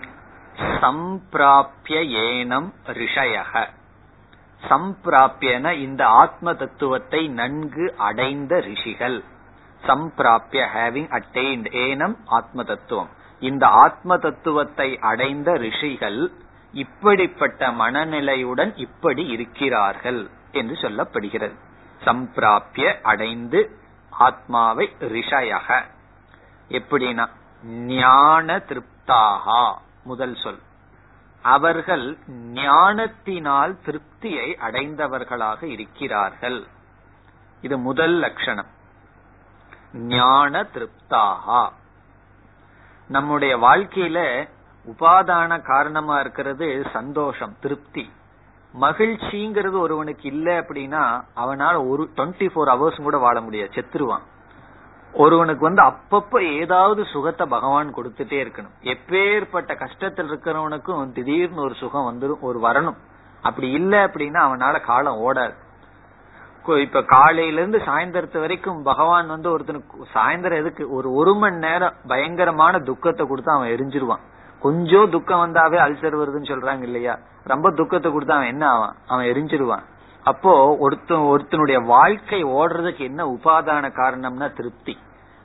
சம்பிராபிய 0.80 2.00
ஏனம் 2.00 2.74
ரிஷயக. 2.86 3.68
சம்பிராபியன 4.70 5.72
இந்த 5.72 6.08
ஆத்ம 6.08 6.54
தத்துவத்தை 6.54 7.28
நன்கு 7.28 7.96
அடைந்த 7.98 8.60
ரிஷிகள். 8.60 9.24
சம்பிராபிய 9.86 10.68
ஹேவிங் 10.76 11.20
அட்டைன்ட் 11.20 11.66
ஏனம் 11.72 12.16
ஆத்ம 12.26 12.64
தத்துவம். 12.64 13.20
இந்த 13.42 13.68
ஆத்ம 13.68 14.18
தத்துவத்தை 14.18 15.00
அடைந்த 15.00 15.54
ரிஷிகள் 15.54 16.32
இப்படிப்பட்ட 16.72 17.72
மனநிலையுடன் 17.72 18.74
இப்படி 18.76 19.26
இருக்கிறார்கள் 19.28 20.30
என்று 20.52 20.74
சொல்லப்படுகிறது. 20.74 21.56
சம்பிராப்பிய 22.06 23.02
அடைந்து 23.02 23.80
ஆத்மாவை 24.10 24.89
ரிஷயக. 25.00 25.84
எப்படின்னா 26.70 27.30
ஞான 27.66 28.58
திருப்தாகா 28.58 29.74
முதல் 30.04 30.36
சொல். 30.36 30.60
அவர்கள் 31.42 32.18
ஞானத்தினால் 32.54 33.78
திருப்தியை 33.86 34.56
அடைந்தவர்களாக 34.56 35.64
இருக்கிறார்கள். 35.64 36.68
இது 37.62 37.78
முதல் 37.78 38.14
லட்சணம். 38.14 38.72
ஞான 39.94 40.66
திருப்தாகா. 40.74 41.72
நம்முடைய 43.12 43.57
வாழ்க்கையில 43.57 44.49
உபாதான 44.86 45.62
காரணமா 45.62 46.20
இருக்கிறது 46.20 46.86
சந்தோஷம் 46.93 47.55
திருப்தி. 47.62 48.09
மகிழ்ச்சிங்கிறது 48.82 49.80
ஒருவனுக்கு 49.80 50.28
இல்ல 50.30 50.62
அப்படின்னா 50.62 51.24
அவனால 51.36 51.89
ஒரு 51.89 52.09
டுவெண்ட்டி 52.16 52.49
ஃபோர் 52.49 52.72
ஹவர்ஸ் 52.74 53.01
கூட 53.01 53.18
வாழ 53.18 53.41
முடியாது 53.41 53.72
செத்துருவான். 53.74 54.22
ஒருவனுக்கு 55.14 55.62
வந்து 55.62 55.82
அப்பப்ப 55.82 56.59
ஏதாவது 56.59 57.05
சுகத்தை 57.05 57.47
பகவான் 57.47 57.93
கொடுத்துட்டே 57.93 58.43
இருக்கணும். 58.43 58.74
எப்பேற்பட்ட 58.82 59.72
கஷ்டத்தில் 59.76 60.30
இருக்கிறவனுக்கும் 60.30 61.12
திடீர்னு 61.12 61.62
ஒரு 61.62 61.74
சுகம் 61.74 62.07
வந்துடும் 62.12 62.39
ஒரு 62.39 62.59
வரணும். 62.59 62.97
அப்படி 63.41 63.72
இல்ல 63.72 64.07
அப்படின்னா 64.07 64.41
அவனால 64.47 64.82
காலம் 64.82 65.34
ஓடாது. 65.34 65.55
இப்ப 66.68 67.01
காலையில 67.01 67.59
இருந்து 67.59 67.78
சாயந்தரத்து 67.78 68.39
வரைக்கும் 68.39 68.84
பகவான் 68.84 69.28
வந்து 69.28 69.57
ஒருத்தனுக்கு 69.57 70.01
சாயந்தரம் 70.14 70.57
எதுக்கு 70.57 70.93
ஒரு 70.93 71.12
ஒரு 71.12 71.36
மணி 71.36 71.55
நேரம் 71.55 71.93
பயங்கரமான 72.07 72.80
துக்கத்தை 72.80 73.28
கொடுத்து 73.28 73.51
அவன் 73.51 73.70
எரிஞ்சிருவான். 73.70 74.20
கொஞ்சம் 74.59 75.09
துக்கம் 75.09 75.39
வந்தாவே 75.39 75.78
அல்சர் 75.78 76.20
வருதுன்னு 76.20 76.51
சொல்றாங்க 76.51 76.82
இல்லையா? 76.82 77.20
ரொம்ப 77.43 77.72
துக்கத்தை 77.72 78.12
கொடுத்து 78.12 78.34
அவன் 78.34 78.47
என்ன 78.47 78.70
ஆவான்? 78.70 78.95
அவன் 79.07 79.26
எரிஞ்சிருவான். 79.26 79.84
அப்போ 80.24 80.78
ஒருத்தன் 80.80 81.18
ஒருத்தனுடைய 81.18 81.86
வாழ்க்கை 81.86 82.43
ஓடுறதுக்கு 82.43 82.99
என்ன 82.99 83.26
உபாதான 83.26 83.91
காரணம்னா 83.91 84.53
திருப்தி. 84.53 84.97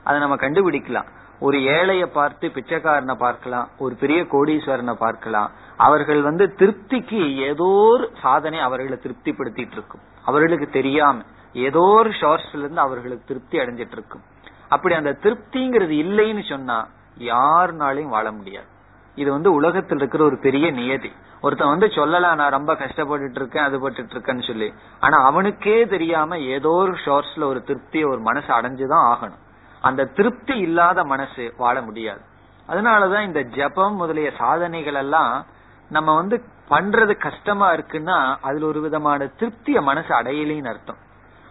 அதை 0.03 0.19
நம்ம 0.19 0.35
கண்டுபிடிக்கலாம். 0.35 1.07
ஒரு 1.39 1.63
ஏழைய 1.63 2.09
பார்த்து 2.09 2.47
பிச்சைக்காரனை 2.47 3.15
பார்க்கலாம் 3.15 3.69
ஒரு 3.77 3.95
பெரிய 3.95 4.21
கோடீஸ்வரனை 4.21 4.93
பார்க்கலாம். 4.93 5.51
அவர்கள் 5.77 6.21
வந்து 6.21 6.55
திருப்திக்கு 6.57 7.35
ஏதோ 7.35 7.63
ஒரு 7.63 8.11
சாதனை 8.21 8.59
அவர்களை 8.59 8.99
திருப்திப்படுத்திட்டு 9.01 9.71
இருக்கும். 9.71 10.01
அவர்களுக்கு 10.25 10.69
தெரியாம 10.69 11.21
ஏதோ 11.53 11.79
ஒரு 11.79 12.09
ஷோர்ஸ்ல 12.09 12.57
இருந்து 12.57 12.81
அவர்களுக்கு 12.81 13.23
திருப்தி 13.25 13.57
அடைஞ்சிட்டு 13.59 13.91
இருக்கும். 13.91 14.21
அப்படி 14.69 14.95
அந்த 14.95 15.17
திருப்திங்கிறது 15.21 15.95
இல்லைன்னு 16.05 16.49
சொன்னா 16.49 16.87
யாருனாலையும் 17.19 18.09
வாழ 18.09 18.31
முடியாது. 18.31 18.67
இது 19.15 19.31
வந்து 19.31 19.53
உலகத்தில் 19.53 19.97
இருக்கிற 19.97 20.23
ஒரு 20.23 20.37
பெரிய 20.37 20.71
நியதி. 20.71 21.11
ஒருத்தன் 21.41 21.67
வந்து 21.67 21.91
சொல்லலாம் 21.91 22.35
நான் 22.35 22.51
ரொம்ப 22.51 22.73
கஷ்டப்பட்டுட்டு 22.73 23.35
இருக்கேன் 23.35 23.63
அது 23.63 23.89
பட்டுட்டு 23.89 24.15
இருக்கேன்னு 24.15 24.47
சொல்லி. 24.47 24.73
ஆனா 24.99 25.17
அவனுக்கே 25.23 25.87
தெரியாம 25.87 26.39
ஏதோ 26.39 26.69
ஒரு 26.69 26.91
ஷோர்ஸ்ல 26.91 27.43
ஒரு 27.43 27.63
திருப்தியை 27.65 28.09
ஒரு 28.09 28.19
மனசு 28.19 28.53
அடைஞ்சுதான் 28.53 29.05
ஆகணும். 29.13 29.45
அந்த 29.81 30.05
திருப்தி 30.05 30.57
இல்லாத 30.57 31.03
மனசு 31.03 31.53
வாழ 31.57 31.81
முடியாது. 31.81 32.21
அதனாலதான் 32.69 33.25
இந்த 33.25 33.41
ஜபம் 33.41 33.95
முதலிய 33.95 34.31
சாதனைகள் 34.37 34.93
எல்லாம் 34.93 35.45
நம்ம 35.89 36.15
வந்து 36.15 36.43
பண்றது 36.69 37.17
கஷ்டமா 37.17 37.73
இருக்குன்னா 37.73 38.37
அதுல 38.41 38.65
ஒரு 38.65 38.81
விதமான 38.81 39.25
திருப்திய 39.25 39.81
மனசு 39.81 40.13
அடையலின்னு 40.15 40.67
அர்த்தம். 40.67 40.97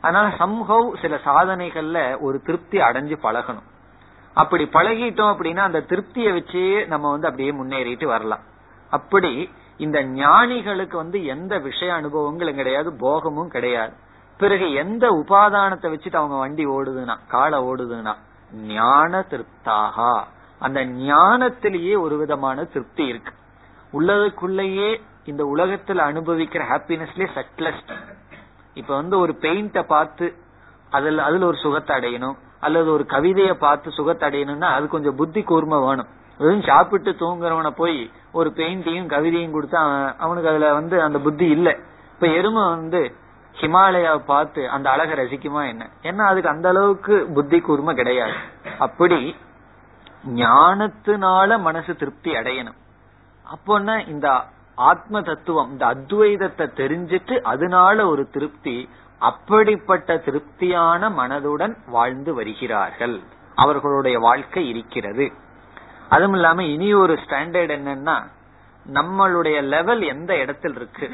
அதனால 0.01 0.35
சம்ஹவ் 0.35 1.01
சில 1.01 1.21
சாதனைகள்ல 1.25 2.21
ஒரு 2.21 2.43
திருப்தி 2.43 2.79
அடைஞ்சு 2.79 3.17
பழகணும். 3.23 3.67
அப்படி 4.35 4.65
பழகிட்டோம் 4.65 5.35
அப்படின்னா 5.35 5.59
அந்த 5.59 5.81
திருப்தியை 5.81 6.33
வச்சே 6.33 6.87
நம்ம 6.87 7.11
வந்து 7.11 7.29
அப்படியே 7.29 7.53
முன்னேறிட்டு 7.53 8.05
வரலாம். 8.05 8.41
அப்படி 8.91 9.53
இந்த 9.77 10.03
ஞானிகளுக்கு 10.03 10.97
வந்து 10.97 11.27
எந்த 11.27 11.59
விஷய 11.59 11.93
அனுபவங்களும் 11.95 12.55
கிடையாது 12.55 12.97
போகமும் 12.97 13.49
கிடையாது. 13.49 13.93
பிறகு 14.39 14.73
எந்த 14.73 15.11
உபாதானத்தை 15.11 15.89
வச்சுட்டு 15.93 16.17
அவங்க 16.17 16.37
வண்டி 16.37 16.67
ஓடுதுன்னா 16.67 17.19
காலை 17.29 17.59
ஓடுதுன்னா 17.59 18.15
ஞான 18.53 19.25
திருப்தாகா. 19.31 20.23
அந்த 20.59 20.81
ஞானத்திலேயே 20.85 22.01
ஒரு 22.01 22.17
விதமான 22.17 22.65
திருப்தி 22.65 23.05
இருக்கு. 23.07 23.33
உள்ளதுக்குள்ளேயே 23.93 25.01
இந்த 25.25 25.43
உலகத்துல 25.45 26.03
அனுபவிக்கிற 26.11 26.63
ஹாப்பினஸ்லயே 26.73 27.29
சட்லஸ்ட் 27.37 27.93
இப்ப 28.75 28.95
வந்து 28.95 29.19
ஒரு 29.19 29.33
பெயிண்ட 29.41 29.83
பார்த்து 29.87 30.35
அதுல 30.91 31.23
அதுல 31.23 31.47
ஒரு 31.47 31.57
சுகத்தை 31.57 31.97
அடையணும். 31.97 32.37
அல்லது 32.61 32.93
ஒரு 32.93 33.05
கவிதைய 33.09 33.55
பார்த்து 33.55 33.91
சுகத்தை 33.91 34.29
அடையணும்னா 34.29 34.69
அது 34.79 34.89
கொஞ்சம் 34.89 35.17
புத்தி 35.17 35.43
கூர்மை 35.43 35.79
வேணும். 35.79 36.07
வெறும் 36.39 36.63
சாப்பிட்டு 36.63 37.11
தூங்குறவனை 37.11 37.71
போய் 37.71 38.11
ஒரு 38.33 38.53
பெயிண்டையும் 38.57 39.13
கவிதையும் 39.15 39.55
கொடுத்தா 39.57 39.81
அவனுக்கு 40.19 40.49
அதுல 40.49 40.73
வந்து 40.73 41.03
அந்த 41.03 41.19
புத்தி 41.19 41.47
இல்ல. 41.47 41.69
இப்ப 42.15 42.27
எருமை 42.27 42.63
வந்து 42.69 43.01
ஹிமாலயாவை 43.61 44.19
பார்த்து 44.19 44.69
அந்த 44.69 44.91
அழகை 44.91 45.25
ரசிக்குமா 45.25 45.69
என்ன? 45.69 45.91
ஏன்னா 46.03 46.25
அதுக்கு 46.27 46.49
அந்த 46.49 46.69
அளவுக்கு 46.69 47.27
புத்தி 47.35 47.61
கூர்மை 47.61 47.95
கிடையாது. 47.95 48.33
அப்படி 48.79 49.37
ஞானத்தினால 50.35 51.61
மனசு 51.61 51.97
திருப்தி 51.97 52.33
அடையணும். 52.33 52.77
அப்போன்னா 53.55 54.09
இந்த 54.09 54.45
ஆத்ம 54.75 55.21
தத்துவம் 55.21 55.71
இந்த 55.71 55.87
அத்வைதத்தை 55.87 56.67
தெரிஞ்சிட்டு 56.83 57.41
அதனால 57.41 58.07
ஒரு 58.07 58.31
திருப்தி 58.31 58.89
அப்படிப்பட்ட 59.19 60.17
திருப்தியான 60.17 61.11
மனதுடன் 61.11 61.77
வாழ்ந்து 61.87 62.35
வருகிறார்கள். 62.35 63.21
அவர்களுடைய 63.55 64.19
வாழ்க்கை 64.19 64.69
இருக்கிறது. 64.69 65.33
அதுவும் 66.09 66.35
இல்லாம 66.35 66.65
இனி 66.65 66.95
ஒரு 66.95 67.15
ஸ்டாண்டர்ட் 67.15 67.75
என்னன்னா 67.79 68.17
நம்மளுடைய 68.93 69.63
லெவல் 69.63 70.03
எந்த 70.03 70.37
இடத்தில் 70.37 70.75
இருக்கு? 70.75 71.11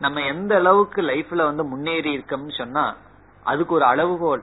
நம்ம 0.00 0.20
எந்த 0.20 0.56
அளவுக்கு 0.56 1.02
லைஃப்ல 1.02 1.44
வந்து 1.44 1.64
முன்னேறி 1.64 2.10
இருக்கோம்னு 2.18 2.56
சொன்னா 2.56 2.96
அதுக்கு 3.44 3.74
ஒரு 3.74 3.84
அளவுகோல். 3.84 4.42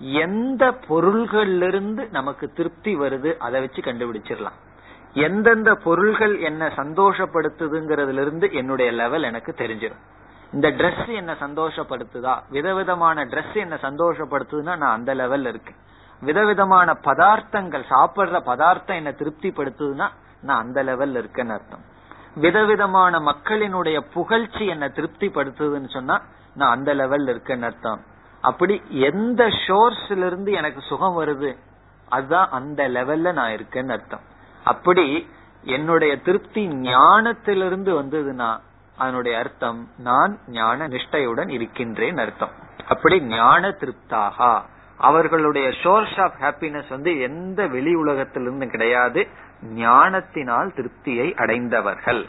எந்த 0.00 0.70
பொருள்கள்ல 0.88 1.66
இருந்து 1.66 2.08
நமக்கு 2.10 2.52
திருப்தி 2.52 2.96
வருது 2.96 3.36
அதை 3.36 3.60
வச்சு 3.60 3.82
கண்டுபிடிச்சிடலாம். 3.82 4.58
எந்தெந்த 5.14 5.74
பொருள்கள் 5.74 6.38
என்ன 6.38 6.72
சந்தோஷப்படுத்துதுங்கிறதுல 6.76 8.20
இருந்து 8.20 8.52
என்னுடைய 8.52 8.92
லெவல் 8.92 9.22
எனக்கு 9.22 9.54
தெரிஞ்சிடும் 9.56 10.02
இந்த 10.52 10.70
ட்ரெஸ் 10.70 11.14
என்ன 11.14 11.32
சந்தோஷப்படுத்துதா? 11.40 12.34
விதவிதமான 12.48 13.24
ட்ரெஸ் 13.24 13.54
என்ன 13.54 13.78
சந்தோஷப்படுத்துதுன்னா 13.82 14.76
நான் 14.76 14.96
அந்த 14.96 15.14
லெவல்ல 15.14 15.46
இருக்கேன். 15.46 15.80
விதவிதமான 16.20 16.96
பதார்த்தங்கள் 17.04 17.84
சாப்பிடுற 17.90 18.40
பதார்த்தம் 18.40 18.96
என்ன 18.96 19.10
திருப்திப்படுத்துதுன்னா 19.10 20.08
நான் 20.40 20.62
அந்த 20.62 20.84
லெவல்ல 20.84 21.20
இருக்கேன்னு 21.22 21.56
அர்த்தம். 21.58 21.92
விதவிதமான 22.34 23.20
மக்களினுடைய 23.20 24.00
புகழ்ச்சி 24.12 24.66
என்ன 24.66 24.88
திருப்திப்படுத்துதுன்னு 24.88 25.88
சொன்னா 25.88 26.22
நான் 26.54 26.76
அந்த 26.76 26.94
லெவல்ல 26.94 27.32
இருக்கேன்னு 27.34 27.62
அர்த்தம். 27.62 28.00
அப்படி 28.40 28.82
எந்த 28.88 29.48
ஷோர்ஸ்ல 29.66 30.26
இருந்து 30.26 30.52
எனக்கு 30.52 30.80
சுகம் 30.80 31.18
வருது 31.20 31.56
அதுதான் 32.08 32.48
அந்த 32.50 32.88
லெவல்ல 32.88 33.32
நான் 33.32 33.50
இருக்கேன்னு 33.50 33.92
அர்த்தம். 33.92 34.20
அப்படி 34.64 35.28
என்னுடைய 35.64 36.20
திருப்தி 36.20 36.68
ஞானத்திலிருந்து 36.68 38.02
வந்ததுன்னா 38.02 38.58
அதனுடைய 38.98 39.38
அர்த்தம் 39.38 39.88
நான் 39.98 40.38
ஞான 40.46 40.88
நிஷ்டையுடன் 40.88 41.48
இருக்கின்றேன் 41.48 42.18
அர்த்தம். 42.18 42.50
அப்படி 42.88 43.22
ஞான 43.22 43.68
திருப்தாகா. 43.68 44.64
அவர்களுடைய 45.04 45.72
சோர்ஸ் 45.82 46.18
ஆஃப் 46.18 46.34
ஹாப்பினஸ் 46.40 46.88
வந்து 46.88 47.20
எந்த 47.20 47.66
வெளி 47.66 47.94
உலகத்திலிருந்து 47.94 48.66
கிடையாது. 48.68 49.28
ஞானத்தினால் 49.62 50.72
திருப்தியை 50.76 51.34
அடைந்தவர்கள். 51.34 52.26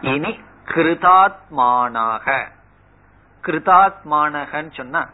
இனி 0.00 0.40
கிருதாத்மானாக. 0.64 2.44
கிருதாத்மானகன்னு 3.42 4.72
சொன்னா 4.72 5.08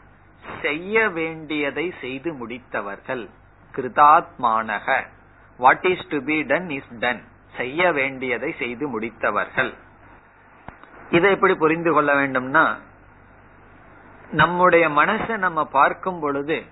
செய்ய 0.63 1.09
வேண்டியதை 1.09 1.95
செய்து 2.01 2.33
முடித்தவர்கள். 2.33 3.29
கிருதாத்மானக. 3.77 5.07
What 5.59 5.85
is 5.85 6.09
to 6.09 6.23
be 6.23 6.43
done 6.43 6.71
is 6.71 6.99
done 6.99 7.23
செய்ய 7.57 7.93
வேண்டியதை 7.93 8.55
செய்து 8.59 9.01
முடித்தவர்கள். 9.01 9.75
இதை 11.11 11.31
எப்படி 11.31 11.55
புரிந்து 11.55 11.93
கொள்ள 11.93 12.15
வேண்டும்னா 12.15 12.77
நம்முடைய 14.31 14.89
மனசை 14.89 15.37
நம்ம 15.37 15.65
பார்க்கும் 15.65 16.21
பொழுது 16.21 16.63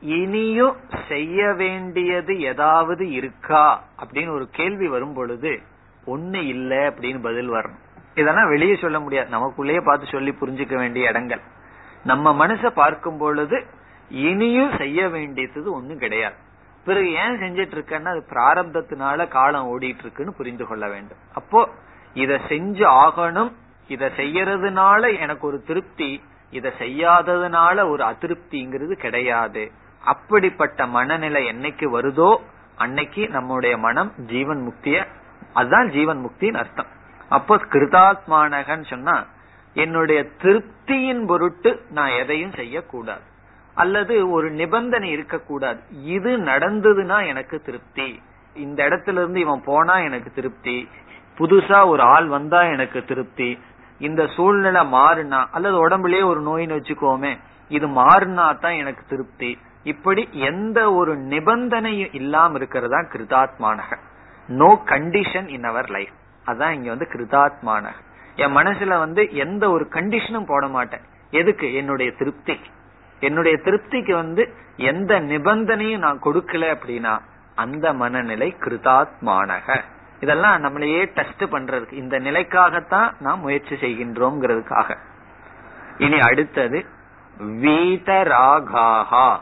இனியும் 0.00 0.76
செய்ய 1.08 1.52
வேண்டியது 1.52 2.40
ஏதாவது 2.40 3.10
இருக்கா? 3.10 3.82
அப்படின்னு 4.04 4.30
ஒரு 4.30 4.48
கேள்வி 4.50 4.88
வரும் 4.88 5.14
பொழுது 5.14 5.60
ஒண்ணு 6.06 6.34
இல்ல 6.34 6.90
அப்படின்னு 6.90 7.22
பதில் 7.22 7.50
வரணும். 7.50 7.78
இதெல்லாம் 8.14 8.48
வெளியே 8.48 8.76
சொல்ல 8.76 9.00
முடியாது. 9.00 9.36
நமக்குள்ளேயே 9.36 9.84
பார்த்து 9.84 10.06
சொல்லி 10.06 10.34
புரிஞ்சுக்க 10.40 10.76
வேண்டிய 10.76 11.08
இடங்கள். 11.08 11.40
நம்ம 12.04 12.46
மனசை 12.46 12.70
பார்க்கும் 12.70 13.18
பொழுது 13.18 13.66
இனியும் 14.08 14.76
செய்ய 14.76 15.08
வேண்டியது 15.08 15.72
ஒண்ணும் 15.72 15.98
கிடையாது. 15.98 16.34
பிறகு 16.84 17.12
ஏன் 17.12 17.40
செஞ்சிட்டு 17.40 17.74
இருக்கேன்னா 17.74 18.04
அது 18.04 18.24
பிராரப்தத்தினால 18.28 19.28
காலம் 19.28 19.80
ஓடிட்டு 19.80 19.98
இருக்குன்னு 19.98 20.32
புரிந்து 20.32 20.66
கொள்ள 20.66 20.88
வேண்டும். 20.88 21.18
அப்போ 21.34 21.68
இத 22.14 22.40
செஞ்சு 22.48 22.84
ஆகணும். 22.86 23.52
இத 23.88 24.12
செய்யறதுனால 24.16 25.18
எனக்கு 25.20 25.46
ஒரு 25.46 25.62
திருப்தி. 25.62 26.22
இதை 26.50 26.70
செய்யாததுனால 26.78 27.90
ஒரு 27.90 28.04
அதிருப்திங்கிறது 28.04 28.92
கிடையாது. 28.92 29.70
அப்படிப்பட்ட 30.04 30.86
மனநிலை 30.86 31.44
என்னைக்கு 31.44 31.84
வருதோ 31.92 32.36
அன்னைக்கு 32.76 33.28
நம்முடைய 33.28 33.78
மனம் 33.78 34.12
ஜீவன் 34.16 34.60
முக்திய 34.66 35.06
அதுதான் 35.52 35.90
ஜீவன் 35.90 36.24
முக்தின்னு 36.24 36.54
அர்த்தம். 36.54 36.86
அப்போ 37.28 37.56
கிருதாத்மானகன்னு 37.56 38.84
சொன்னா 38.86 39.26
என்னுடைய 39.74 40.26
திருப்தியின் 40.42 41.26
பொருட்டு 41.26 41.82
நான் 41.90 42.10
எதையும் 42.10 42.52
செய்யக்கூடாது. 42.52 43.20
அல்லது 43.74 44.30
ஒரு 44.30 44.50
நிபந்தனை 44.50 45.10
இருக்கக்கூடாது. 45.10 45.80
இது 46.02 46.38
நடந்ததுன்னா 46.38 47.26
எனக்கு 47.26 47.60
திருப்தி. 47.60 48.22
இந்த 48.54 48.84
இடத்துல 48.84 49.12
இருந்து 49.12 49.40
இவன் 49.40 49.62
போனா 49.64 49.98
எனக்கு 49.98 50.30
திருப்தி. 50.30 50.88
புதுசா 51.38 51.86
ஒரு 51.86 52.02
ஆள் 52.02 52.26
வந்தா 52.26 52.62
எனக்கு 52.62 53.04
திருப்தி. 53.04 53.58
இந்த 54.00 54.26
சூழ்நிலை 54.26 54.82
மாறுனா 54.92 55.46
அல்லது 55.50 55.76
உடம்புலயே 55.88 56.24
ஒரு 56.24 56.40
நோயின்னு 56.42 56.76
வச்சுக்கோமே 56.78 57.32
இது 57.68 57.86
மாறினா 57.88 58.58
தான் 58.58 58.78
எனக்கு 58.82 59.02
திருப்தி. 59.08 59.58
இப்படி 59.82 60.28
எந்த 60.32 60.92
ஒரு 60.92 61.12
நிபந்தனையும் 61.16 62.14
இல்லாம 62.14 62.56
இருக்கிறதா 62.56 62.98
கிருதாத்மானக. 62.98 63.98
No 64.48 64.82
condition 64.84 65.48
in 65.48 65.64
our 65.64 65.88
life 65.88 66.16
அதான் 66.46 66.70
இங்க 66.70 66.88
வந்து 66.88 67.08
கிருதாத்மானக. 67.12 67.98
என் 68.36 68.56
மனசுல 68.56 68.98
வந்து 68.98 69.22
எந்த 69.32 69.70
ஒரு 69.70 69.86
கண்டிஷனும் 69.90 70.46
போட 70.46 70.68
மாட்டேன். 70.68 71.00
எதுக்கு? 71.30 71.74
என்னுடைய 71.74 72.12
திருப்தி. 72.12 72.56
என்னுடைய 73.20 73.58
திருப்திக்கு 73.64 74.12
வந்து 74.12 74.54
எந்த 74.76 75.20
நிபந்தனையும் 75.20 75.98
நான் 75.98 76.22
கொடுக்கல 76.24 76.64
அப்படின்னா 76.74 77.18
அந்த 77.54 77.92
மனநிலை 77.92 78.56
கிருதாத்மானக. 78.60 79.80
இதெல்லாம் 80.20 80.64
நம்மளையே 80.64 81.06
டெஸ்ட் 81.06 81.44
பண்றதுக்கு 81.44 81.92
இந்த 81.92 82.18
நிலைக்காகத்தான் 82.18 83.12
நாம் 83.18 83.40
முயற்சி 83.40 83.74
செய்கின்றோம்ங்கிறதுக்காக. 83.74 84.96
இனி 85.98 86.18
அடுத்தது 86.18 86.86
வீதராகாகா 87.40 89.36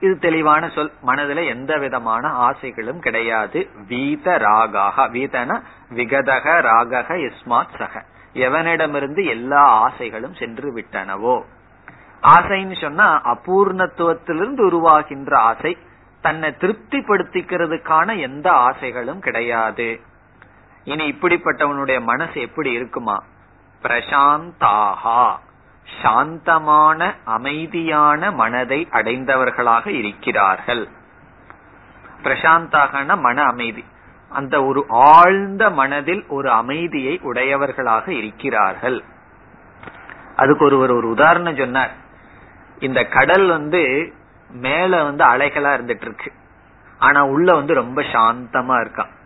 இது 0.00 0.18
தெளிவான 0.18 0.68
சொல். 0.68 0.92
மனதுல 1.06 1.46
எந்த 1.46 1.76
விதமான 1.76 2.28
ஆசைகளும் 2.28 3.00
கிடையாது. 3.00 3.68
வீத 3.88 4.38
ராகாக 4.38 4.96
வீதன 4.96 5.62
விகதக 5.94 6.60
ராகக 6.60 7.30
இஸ்மாத் 7.30 7.76
சக 7.78 8.04
எவனிடமிருந்து 8.34 9.26
எல்லா 9.26 9.62
ஆசைகளும் 9.62 10.34
சென்று 10.34 10.74
விட்டனவோ? 10.76 11.42
ஆசைன்னு 12.22 12.80
சொன்னா 12.80 13.20
அபூர்ணத்துவத்திலிருந்து 13.24 14.66
உருவாகின்ற 14.70 15.34
ஆசை. 15.34 15.78
தன்னை 16.20 16.50
திருப்திப்படுத்திக்கிறதுக்கான 16.50 18.20
எந்த 18.20 18.50
ஆசைகளும் 18.50 19.20
கிடையாது. 19.20 20.00
இனி 20.84 21.12
இப்படிப்பட்டவனுடைய 21.12 22.00
மனசு 22.00 22.40
எப்படி 22.40 22.72
இருக்குமா? 22.72 23.22
பிரசாந்தாகா. 23.82 25.36
சாந்தமான 26.02 27.14
அமைதியான 27.24 28.30
மனதை 28.30 28.88
அடைந்தவர்களாக 28.90 29.86
இருக்கிறார்கள். 29.86 30.88
பிரசாந்தாகன 32.22 33.18
மன 33.18 33.42
அமைதி. 33.42 33.84
அந்த 34.28 34.64
ஒரு 34.64 34.84
ஆழ்ந்த 34.88 35.70
மனதில் 35.70 36.26
ஒரு 36.28 36.50
அமைதியை 36.50 37.18
உடையவர்களாக 37.22 38.12
இருக்கிறார்கள். 38.12 39.02
அதுக்கு 40.36 40.64
ஒருவர் 40.64 40.90
ஒரு 40.90 41.08
உதாரணம் 41.08 41.56
சொன்னார். 41.56 41.90
இந்த 42.78 43.04
கடல் 43.04 43.48
வந்து 43.48 44.12
மேல 44.50 45.02
வந்து 45.02 45.24
அலைகளா 45.24 45.80
இருந்துட்டு 45.80 46.00
இருக்கு 46.00 46.32
ஆனா 46.98 47.26
உள்ள 47.26 47.54
வந்து 47.54 47.74
ரொம்ப 47.74 48.02
சாந்தமா 48.02 48.80
இருக்கான் 48.80 49.16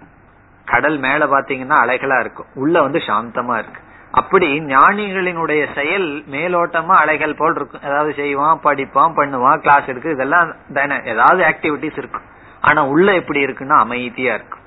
கடல் 0.65 0.99
மேல 0.99 1.27
பாத்தீங்கன்னா 1.27 1.75
அலைகளா 1.85 2.21
இருக்கும். 2.21 2.47
உள்ள 2.55 2.81
வந்து 2.83 2.99
சாந்தமா 2.99 3.59
இருக்கு. 3.59 3.81
அப்படி 4.13 4.61
ஞானிகளினுடைய 4.61 5.75
செயல் 5.75 6.25
மேலோட்டமா 6.31 6.95
அலைகள் 6.97 7.35
போல் 7.35 7.55
இருக்கும். 7.55 7.81
ஏதாவது 7.85 8.15
செய்வான் 8.15 8.61
படிப்பான் 8.65 9.15
பண்ணுவான் 9.17 9.59
கிளாஸ் 9.59 9.89
இருக்கு 9.89 10.11
இதெல்லாம் 10.11 10.55
தானே. 10.73 11.01
ஏதாவது 11.05 11.45
ஆக்டிவிட்டிஸ் 11.45 11.99
இருக்கும். 11.99 12.23
ஆனா 12.61 12.85
உள்ள 12.85 13.15
எப்படி 13.15 13.45
இருக்குன்னா 13.45 13.79
அமைதியா 13.79 14.35
இருக்கும். 14.35 14.61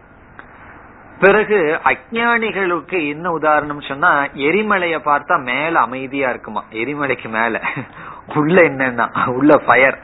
பிறகு 1.19 1.79
அஜானிகளுக்கு 1.83 3.07
என்ன 3.07 3.31
உதாரணம் 3.31 3.81
சொன்னா 3.81 4.25
எரிமலைய 4.25 4.99
பார்த்தா 5.05 5.43
மேல 5.43 5.79
அமைதியா 5.79 6.29
இருக்குமா? 6.29 6.63
எரிமலைக்கு 6.71 7.29
மேல. 7.29 7.61
உள்ள 8.35 8.61
என்னன்னா 8.61 9.27
உள்ள 9.27 9.57
ஃபயர் 9.57 9.99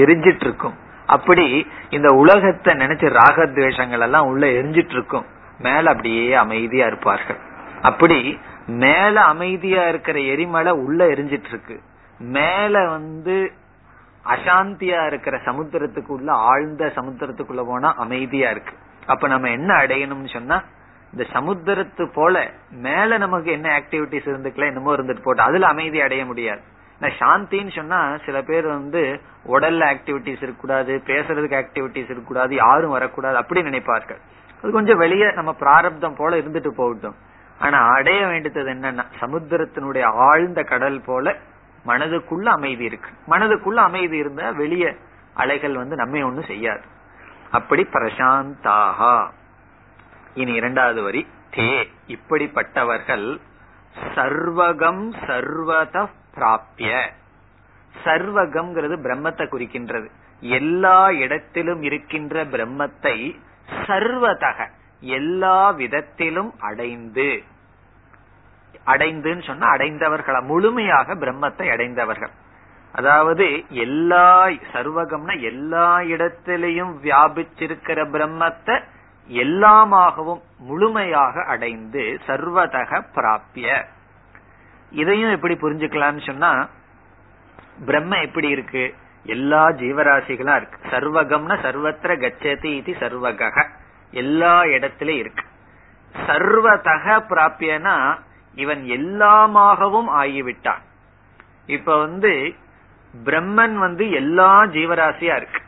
எரிஞ்சிட்டு 0.00 0.44
இருக்கும் 0.46 0.76
அப்படி 1.06 1.46
இந்த 1.90 2.08
உலகத்தை 2.14 2.74
நினைச்சு 2.74 3.06
ராகத்வேஷங்கள் 3.20 4.04
எல்லாம் 4.06 4.26
உள்ள 4.26 4.46
எரிஞ்சிட்டு 4.46 4.94
இருக்கும் 4.96 5.26
மேல 5.58 5.90
அப்படியே 5.90 6.34
அமைதியா 6.34 6.86
இருப்பார்கள். 6.86 7.40
அப்படி 7.82 8.38
மேல 8.66 9.14
அமைதியா 9.20 9.88
இருக்கிற 9.88 10.18
எரிமலை 10.18 10.72
உள்ள 10.84 11.04
எரிஞ்சிட்டு 11.04 11.50
இருக்கு 11.50 11.76
மேல 12.18 12.88
வந்து 12.88 13.36
அசாந்தியா 14.24 15.06
இருக்கிற 15.06 15.36
சமுத்திரத்துக்குள்ள 15.44 16.30
ஆழ்ந்த 16.50 16.92
சமுத்திரத்துக்குள்ள 16.96 17.62
போனா 17.66 17.94
அமைதியா 17.94 18.50
இருக்கு. 18.50 18.74
அப்ப 19.06 19.28
நம்ம 19.28 19.48
என்ன 19.48 19.70
அடையணும்னு 19.74 20.32
சொன்னா 20.32 20.58
இந்த 21.12 21.24
சமுத்திரத்து 21.32 22.04
போல 22.14 22.34
மேல 22.86 23.18
நமக்கு 23.18 23.50
என்ன 23.52 23.68
ஆக்டிவிட்டிஸ் 23.78 24.28
இருந்துக்கலாம் 24.30 24.70
என்னமோ 24.72 24.94
இருந்துட்டு 24.96 25.24
போட்டு 25.24 25.42
அதுல 25.42 25.66
அமைதி 25.66 26.00
அடைய 26.00 26.24
முடியாது. 26.24 26.62
சாந்தின்னு 27.08 27.72
சொன்னா 27.72 28.16
சில 28.16 28.42
பேர் 28.42 28.66
வந்து 28.66 29.20
உடல்ல 29.46 29.94
ஆக்டிவிட்டிஸ் 29.94 30.42
இருக்கக்கூடாது 30.42 31.02
பேசுறதுக்கு 31.06 31.64
ஆக்டிவிட்டிஸ் 31.64 32.04
இருக்கக்கூடாது 32.04 32.54
யாரும் 32.54 32.90
வரக்கூடாது 32.90 33.36
அப்படி 33.36 33.62
நினைப்பார்கள். 33.62 34.18
அது 34.62 34.72
கொஞ்சம் 34.72 34.98
வெளியே 34.98 35.32
நம்ம 35.32 35.52
பிராரப்தம் 35.52 36.14
போல 36.16 36.36
இருந்துட்டு 36.36 36.68
போகட்டும். 36.68 37.14
ஆனா 37.58 37.88
அடைய 37.88 38.26
வேண்டியது 38.26 38.70
என்னன்னா 38.70 39.04
சமுத்திரத்தினுடைய 39.20 40.04
ஆழ்ந்த 40.04 40.62
கடல் 40.62 41.02
போல 41.06 41.36
மனதுக்குள்ள 41.86 42.44
அமைதி 42.44 42.84
இருக்கு. 42.84 43.10
மனதுக்குள்ள 43.28 43.74
அமைதி 43.74 44.16
இருந்தா 44.16 44.50
வெளிய 44.50 44.96
அலைகள் 45.34 45.74
வந்து 45.74 45.96
நம்ம 45.96 46.26
ஒண்ணும் 46.26 46.44
செய்யாது. 46.44 46.80
அப்படி 47.50 47.88
பிரசாந்தாகா. 47.92 49.28
இனி 50.34 50.52
இரண்டாவது 50.52 51.02
வரி. 51.02 51.26
தே. 51.56 51.88
இப்படிப்பட்டவர்கள் 52.06 53.40
சர்வகம் 53.96 55.04
சர்வத 55.26 55.96
பிராப்திய 56.34 56.92
சர்வகம்ங்கிறது 57.94 58.96
பிரம்மத்தை 59.06 59.46
குறிக்கின்றது. 59.48 60.08
எல்லா 60.42 61.10
இடத்திலும் 61.10 61.82
இருக்கின்ற 61.82 62.44
பிரம்மத்தை 62.44 63.16
சர்வதக 63.86 64.68
எல்லா 65.02 65.58
விதத்திலும் 65.72 66.52
அடைந்து. 66.58 67.42
அடைந்துன்னு 68.86 69.44
சொன்னா 69.46 69.66
அடைந்தவர்களா 69.76 70.40
முழுமையாக 70.42 71.14
பிரம்மத்தை 71.14 71.66
அடைந்தவர்கள். 71.70 72.32
அதாவது 72.94 73.46
எல்லா 73.70 74.48
சர்வகம்னா 74.72 75.40
எல்லா 75.40 76.00
இடத்திலையும் 76.00 76.92
வியாபிச்சிருக்கிற 77.02 77.98
பிரம்மத்தை 78.10 78.76
எல்லாமாகவும் 79.28 80.40
முழுமையாக 80.58 81.44
அடைந்து 81.44 82.18
சர்வதக 82.26 83.02
பிராப்பிய 83.14 83.84
இதையும் 84.90 85.30
எப்படி 85.30 85.54
புரிஞ்சுக்கலாம்னு 85.54 86.26
சொன்னா 86.26 86.68
பிரம்ம 87.86 88.20
எப்படி 88.20 88.48
இருக்கு? 88.48 88.94
எல்லா 89.24 89.68
ஜீவராசிகளா 89.68 90.56
இருக்கு. 90.56 90.88
சர்வகம்னா 90.90 91.56
சர்வத்திர 91.62 92.16
கச்சதி 92.16 92.64
இது 92.64 92.96
சர்வக 93.00 93.66
எல்லா 94.10 94.64
இடத்திலும் 94.64 95.16
இருக்கு. 95.16 95.44
சர்வதக 96.26 97.24
பிராப்பியனா 97.28 98.18
இவன் 98.54 98.84
எல்லாமாகவும் 98.84 100.08
ஆகிவிட்டான். 100.08 100.82
இப்ப 101.66 101.98
வந்து 101.98 102.54
பிரம்மன் 103.24 103.74
வந்து 103.74 104.10
எல்லா 104.10 104.62
ஜீவராசியா 104.64 105.36
இருக்கு. 105.36 105.62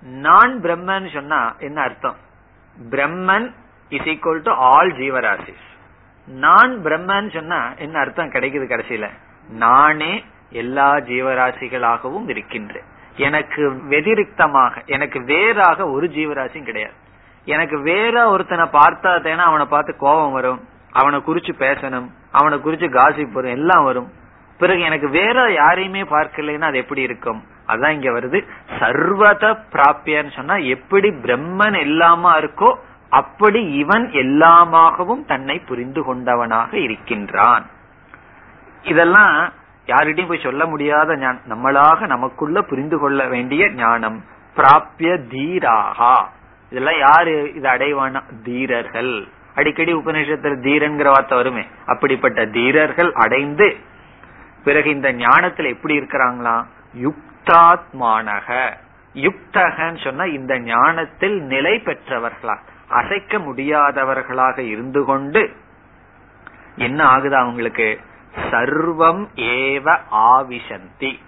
நான் 0.00 0.60
பிரம்மன் 0.62 1.12
சொன்னா 1.12 1.54
என்ன 1.58 1.82
அர்த்தம்? 1.82 2.16
Brahman 2.90 3.52
is 3.88 4.02
equal 4.02 4.42
to 4.42 4.52
all 4.52 4.92
ஜீவராசிஸ் 4.92 5.64
நான் 6.26 6.80
பிரம்மன் 6.84 7.32
சொன்னா 7.32 7.74
என்ன 7.74 7.98
அர்த்தம் 7.98 8.30
கிடைக்குது 8.30 8.68
கடைசியில? 8.68 9.08
நானே 9.48 10.24
எல்லா 10.50 10.94
ஜீவராசிகளாகவும் 10.94 12.28
இருக்கின்றேன். 12.28 12.82
எனக்கு 13.16 13.70
வெதிரிக்தமாக 13.90 14.84
எனக்கு 14.86 15.24
வேறாக 15.24 15.90
ஒரு 15.90 16.06
ஜீவராசியும் 16.06 16.64
கிடையாது. 16.64 16.94
எனக்கு 17.44 17.80
வேற 17.80 18.28
ஒருத்தனை 18.28 18.64
பார்த்தா 18.64 19.20
தேனா 19.22 19.36
அவனை 19.36 19.66
பார்த்து 19.66 19.96
கோபம் 19.96 20.32
வரும். 20.32 20.68
அவனை 20.92 21.22
குறிச்சு 21.26 21.54
பேசணும். 21.58 22.10
அவனை 22.30 22.58
குறிச்சு 22.58 22.88
காசிப் 22.88 23.32
வரும். 23.32 23.50
எல்லாம் 23.50 23.84
வரும். 23.84 24.12
பிறகு 24.58 24.80
எனக்கு 24.80 25.08
வேற 25.08 25.52
யாரையுமே 25.52 26.02
பார்க்கலைன்னா 26.02 26.68
அது 26.70 26.78
எப்படி 26.78 27.02
இருக்கும்? 27.02 27.40
அதான் 27.68 27.94
இங்க 27.96 28.10
வருது. 28.10 28.38
சர்வத 28.78 29.44
பிராப்பியன்னு 29.72 30.32
சொன்னா 30.36 30.56
எப்படி 30.56 31.08
பிரம்மன் 31.24 31.78
எல்லாமா 31.86 32.32
இருக்கோ 32.42 32.70
அப்படி 33.10 33.60
இவன் 33.82 34.06
எல்லாமாகவும் 34.22 35.24
தன்னை 35.26 35.56
புரிந்து 35.58 36.02
கொண்டவனாக 36.06 36.72
இருக்கின்றான். 36.72 37.66
இதெல்லாம் 38.82 39.52
யாருகிட்டையும் 39.86 40.28
போய் 40.28 40.46
சொல்ல 40.46 40.62
முடியாத 40.66 41.14
நம்மளாக 41.52 42.06
நமக்குள்ள 42.06 42.62
புரிந்து 42.62 42.98
கொள்ள 42.98 43.20
வேண்டிய 43.34 43.68
ஞானம். 43.70 44.18
பிராப்ய 44.56 45.10
தீராகா. 45.32 46.14
இதெல்லாம் 46.70 46.98
யாரு 46.98 47.34
இது 47.54 47.68
அடைவானா 47.68 48.22
தீரர்கள். 48.44 49.12
அடிக்கடி 49.54 49.92
உபநிஷத்துல 49.94 50.56
தீரன்கிற 50.66 51.04
வார்த்தை 51.04 51.36
வருமே. 51.38 51.64
அப்படிப்பட்ட 51.86 52.46
தீரர்கள் 52.46 53.12
அடைந்து 53.24 53.68
பிறகு 54.66 54.90
இந்த 54.90 55.12
ஞானத்துல 55.12 55.68
எப்படி 55.68 55.98
இருக்கிறாங்களா? 55.98 56.64
யுக்தாத்மானக. 56.96 58.72
யுக்தகன்னு 59.14 60.04
சொன்னா 60.04 60.24
இந்த 60.24 60.58
ஞானத்தில் 60.58 61.40
நிலை 61.42 61.82
பெற்றவர்களா. 61.84 62.58
அசைக்க 62.88 63.38
முடியாதவர்களாக 63.38 64.58
இருந்து 64.58 65.04
கொண்டு 65.04 65.56
என்ன 66.76 67.04
ஆகுது 67.04 67.36
அவங்களுக்கு? 67.36 68.00
சர்வம் 68.50 69.26
ஏவ 69.34 69.98
ஆவிசந்தி. 70.12 71.18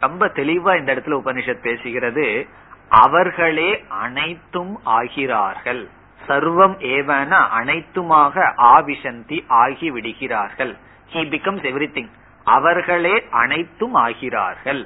ரொம்ப 0.00 0.26
தெளிவா 0.26 0.78
இந்த 0.78 0.94
இடத்துல 0.94 1.20
உபனிஷத் 1.22 1.66
பேசுகிறது. 1.68 2.48
அவர்களே 2.88 3.84
அனைத்தும் 3.88 4.80
ஆகிறார்கள். 4.86 5.88
சர்வம் 6.28 6.76
ஏவன 6.78 7.42
அனைத்துமாக 7.60 8.52
ஆவிசந்தி 8.56 9.44
ஆகி 9.48 9.90
விடுகிறார்கள் 9.90 10.76
ஹி 11.12 11.16
பிகம்ஸ் 11.16 11.66
எவ்ரி 11.70 11.88
திங் 11.94 12.08
அவர்களே 12.54 13.14
அனைத்தும் 13.42 13.94
ஆகிறார்கள். 13.94 14.82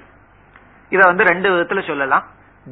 இத 0.92 1.00
வந்து 1.06 1.24
ரெண்டு 1.24 1.48
விதத்துல 1.52 1.80
சொல்லலாம். 1.86 2.26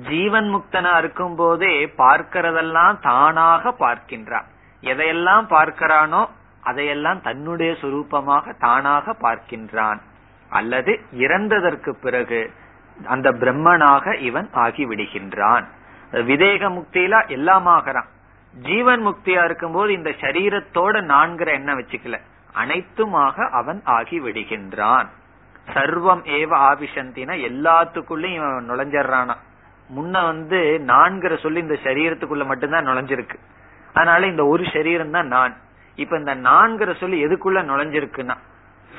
ஜீவன் 0.08 0.48
முக்தனா 0.54 0.92
இருக்கும் 0.98 1.36
போதே 1.36 1.72
பார்க்கிறதெல்லாம் 2.02 2.96
தானாக 3.00 3.74
பார்க்கின்றான். 3.84 4.46
எதையெல்லாம் 4.82 5.46
பார்க்கிறானோ 5.54 6.22
அதையெல்லாம் 6.62 7.20
தன்னுடைய 7.20 7.70
சுரூபமாக 7.80 8.54
தானாக 8.58 9.14
பார்க்கின்றான். 9.22 10.00
அல்லது 10.50 10.92
இறந்ததற்கு 11.24 11.90
பிறகு 12.04 12.40
அந்த 13.06 13.28
பிரம்மனாக 13.32 14.14
இவன் 14.28 14.48
ஆகிவிடுகின்றான். 14.64 15.66
விதேக 16.30 16.62
முக்தியில 16.76 17.14
எல்லாம் 17.28 17.66
ஆகிறான் 17.66 18.08
ஜீவன் 18.54 19.02
முக்தியா 19.06 19.40
இருக்கும்போது 19.44 19.90
இந்த 19.92 20.10
சரீரத்தோட 20.22 20.94
நான்கிற 21.12 21.48
எண்ணம் 21.58 21.78
வச்சுக்கல. 21.80 22.18
அனைத்துமாக 22.54 23.48
அவன் 23.50 23.80
ஆகி 23.84 24.20
விடுகின்றான் 24.20 25.08
சர்வம் 25.74 26.22
ஏவ 26.24 26.50
ஆபிஷந்தினா 26.50 27.34
எல்லாத்துக்குள்ளயும் 27.34 28.34
இவன் 28.34 28.70
நுழைஞ்சிடறானா. 28.70 29.34
முன்ன 29.96 30.22
வந்து 30.24 30.80
நான்கிற 30.86 31.38
சொல்லி 31.38 31.60
இந்த 31.60 31.78
சரீரத்துக்குள்ள 31.82 32.46
மட்டும்தான் 32.46 32.86
நுழைஞ்சிருக்கு. 32.86 33.36
அதனால 33.92 34.26
இந்த 34.26 34.44
ஒரு 34.44 34.64
சரீரம் 34.72 35.10
தான் 35.10 35.26
நான். 35.26 35.56
இப்ப 35.94 36.16
இந்த 36.18 36.34
நான்கிற 36.34 36.96
சொல்லி 36.96 37.24
எதுக்குள்ள 37.24 37.58
நுழைஞ்சிருக்குன்னா 37.70 38.36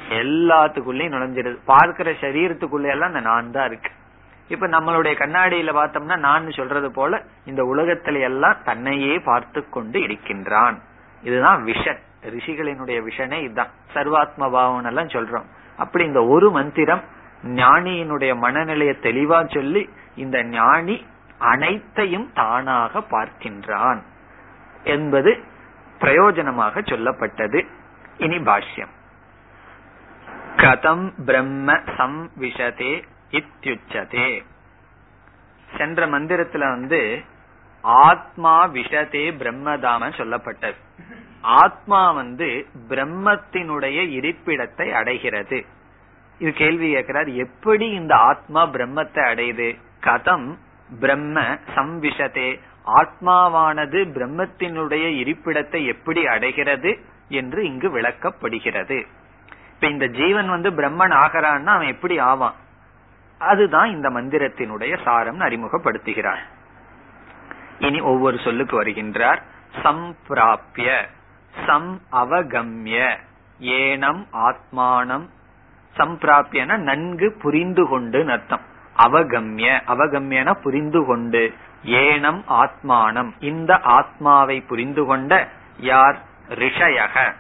எல்லாத்துக்குள்ளயும் 0.10 1.14
நுழைஞ்சிருது. 1.16 1.58
பார்க்கிற 1.66 2.12
சரீரத்துக்குள்ள 2.12 2.90
எல்லாம் 2.90 3.08
இந்த 3.08 3.20
நான் 3.20 3.52
தான் 3.52 3.68
இருக்கு. 3.68 3.92
இப்ப 4.48 4.68
நம்மளுடைய 4.68 5.14
கண்ணாடியில 5.20 5.74
பார்த்தோம்னா 5.76 6.18
நான் 6.18 6.52
சொல்றது 6.52 6.92
போல 6.92 7.24
இந்த 7.46 7.64
உலகத்துல 7.64 8.20
எல்லாம் 8.20 8.58
தன்னையே 8.64 9.20
பார்த்து 9.20 9.70
கொண்டு 9.70 10.02
இருக்கின்றான். 10.02 10.82
இதுதான் 11.24 11.64
விஷன். 11.64 12.00
ரிஷிகளினுடைய 12.24 13.08
விஷனே 13.08 13.42
இதுதான். 13.42 13.70
சர்வாத்ம 13.94 14.52
பாவம் 14.52 14.84
எல்லாம் 14.84 15.08
சொல்றோம். 15.08 15.46
அப்படி 15.78 16.06
இந்த 16.06 16.26
ஒரு 16.26 16.52
மந்திரம் 16.52 17.04
ஞானியினுடைய 17.44 18.36
மனநிலையை 18.36 18.96
தெளிவா 19.02 19.54
சொல்லி 19.54 19.90
இந்த 20.16 20.44
ஞானி 20.44 21.06
அனைத்தையும் 21.38 22.32
தானாக 22.34 23.00
பார்க்கின்றான் 23.00 24.02
என்பது 24.84 25.44
பிரயோஜனமாக 26.00 26.82
சொல்லப்பட்டது. 26.82 27.66
இனி 28.18 28.38
பாஷ்யம். 28.38 28.98
கதம் 30.56 31.12
பிரம்ம 31.26 31.74
சம்விஷதே 31.74 33.04
இத்தியுச்சதே 33.32 34.44
சென்ற 35.78 36.08
மந்திரத்துல 36.08 36.58
வந்து 36.58 37.24
ஆத்மா 37.90 38.68
விஷதே 38.68 39.26
பிரம்மதாம 39.40 40.12
சொல்லப்பட்டது. 40.18 40.80
ஆத்மா 41.42 42.12
வந்து 42.12 42.68
பிரம்மத்தினுடைய 42.90 43.98
இருப்பிடத்தை 44.20 44.92
அடைகிறது. 44.92 45.66
இது 46.40 46.54
கேள்வி 46.54 46.94
கேட்கிறார் 46.94 47.30
எப்படி 47.30 47.90
இந்த 47.90 48.16
ஆத்மா 48.16 48.66
பிரம்மத்தை 48.66 49.22
அடையுது? 49.32 49.78
கதம் 50.04 50.58
பிரம்ம 51.00 51.42
சம்விஷதே 51.76 52.60
ஆத்மாவானது 52.86 54.00
பிரம்மத்தினுடைய 54.16 55.06
இருப்பிடத்தை 55.24 55.86
எப்படி 55.86 56.28
அடைகிறது 56.28 57.00
என்று 57.30 57.66
இங்கு 57.66 57.88
விளக்கப்படுகிறது. 57.98 59.06
இப்ப 59.74 59.88
இந்த 59.88 60.08
ஜீவன் 60.08 60.50
வந்து 60.50 60.70
பிரம்மன் 60.70 61.16
ஆகிறான்னா 61.24 61.66
அவன் 61.66 61.88
எப்படி 61.88 62.20
ஆவான்? 62.20 62.56
அதுதான் 63.38 63.90
இந்த 63.90 64.10
மந்திரத்தினுடைய 64.10 65.04
சாரம் 65.04 65.40
அறிமுகப்படுத்துகிறார் 65.40 66.42
இனி 67.80 68.00
ஒவ்வொரு 68.00 68.40
சொல்லுக்கு 68.40 68.84
வருகின்றார். 68.84 69.42
சம்பிராபிய 69.84 71.08
சம் 71.66 72.02
அவகம்ய 72.12 73.18
ஏனம் 73.60 74.26
ஆத்மானம். 74.34 75.30
சம்பிராப்பியன 75.98 76.78
நன்கு 76.78 77.38
புரிந்து 77.42 77.88
கொண்டு 77.88 78.32
அர்த்தம். 78.32 78.62
அவகம்ய 78.98 79.82
அவகம்யன 79.88 80.54
புரிந்து 80.54 81.06
கொண்டு 81.06 81.54
ஏனம் 81.86 82.42
ஆத்மானம். 82.50 83.32
இந்த 83.40 83.80
ஆத்மாவை 83.80 84.62
புரிந்து 84.62 85.06
கொண்ட 85.06 85.48
யார்? 85.80 86.18
ரிஷயக. 86.50 87.34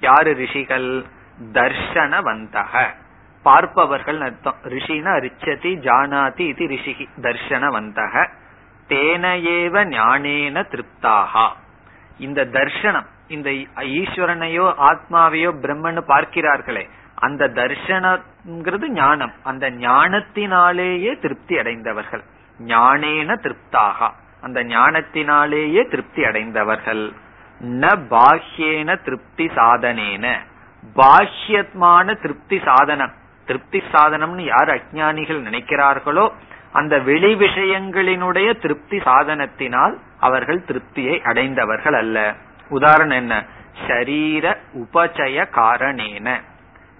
யாரு 0.00 0.34
ரிஷிகள்? 0.34 1.04
தர்ஷனவந்தக. 1.52 2.86
பார்ப்பவர்கள் 3.42 4.20
அர்த்தம். 4.20 4.56
ரிஷினா 4.64 5.30
ரிச்சதி 5.30 5.80
ஜானாதி 5.80 6.40
இது 6.40 6.66
ரிஷிகி 6.66 7.08
தர்ஷனவந்தக. 7.20 8.28
தேனையேவ 8.88 9.84
ஞானேன 9.84 10.64
திருப்தாகா. 10.72 11.46
இந்த 12.18 12.44
தர்ஷனம் 12.44 13.08
இந்த 13.28 13.50
ஈஸ்வரனையோ 14.00 14.74
ஆத்மாவையோ 14.90 15.50
பிரம்மன்னு 15.62 16.02
பார்க்கிறார்களே 16.08 16.88
அந்த 17.14 17.48
தர்ஷனங்கிறது 17.48 18.88
ஞானம். 18.88 19.32
அந்த 19.42 19.70
ஞானத்தினாலேயே 19.70 21.20
திருப்தி 21.20 21.58
அடைந்தவர்கள். 21.58 22.24
ஞானேன 22.60 23.36
திருப்தாகா. 23.44 24.08
அந்த 24.40 24.64
ஞானத்தினாலேயே 24.64 25.88
திருப்தி 25.88 26.24
அடைந்தவர்கள். 26.24 27.12
ந 27.60 27.84
பாஹ்யேன 28.10 29.02
திருப்தி 29.04 29.46
சாதனேன. 29.46 30.38
பாஹ்யமான 30.96 32.20
திருப்தி 32.22 32.60
சாதனம். 32.64 33.12
திருப்தி 33.46 33.82
சாதனம்னு 33.92 34.44
யார் 34.44 34.68
அஜானிகள் 34.68 35.40
நினைக்கிறார்களோ 35.48 36.32
அந்த 36.74 36.94
வெளி 36.98 37.34
விஷயங்களினுடைய 37.34 38.48
திருப்தி 38.60 38.98
சாதனத்தினால் 38.98 39.94
அவர்கள் 40.18 40.64
திருப்தியை 40.68 41.16
அடைந்தவர்கள் 41.22 41.94
அல்ல. 41.94 42.34
உதாரணம் 42.68 43.18
என்ன? 43.18 43.34
ஷரீர 43.86 44.44
உபச்சய 44.74 45.36
காரணேன. 45.58 46.28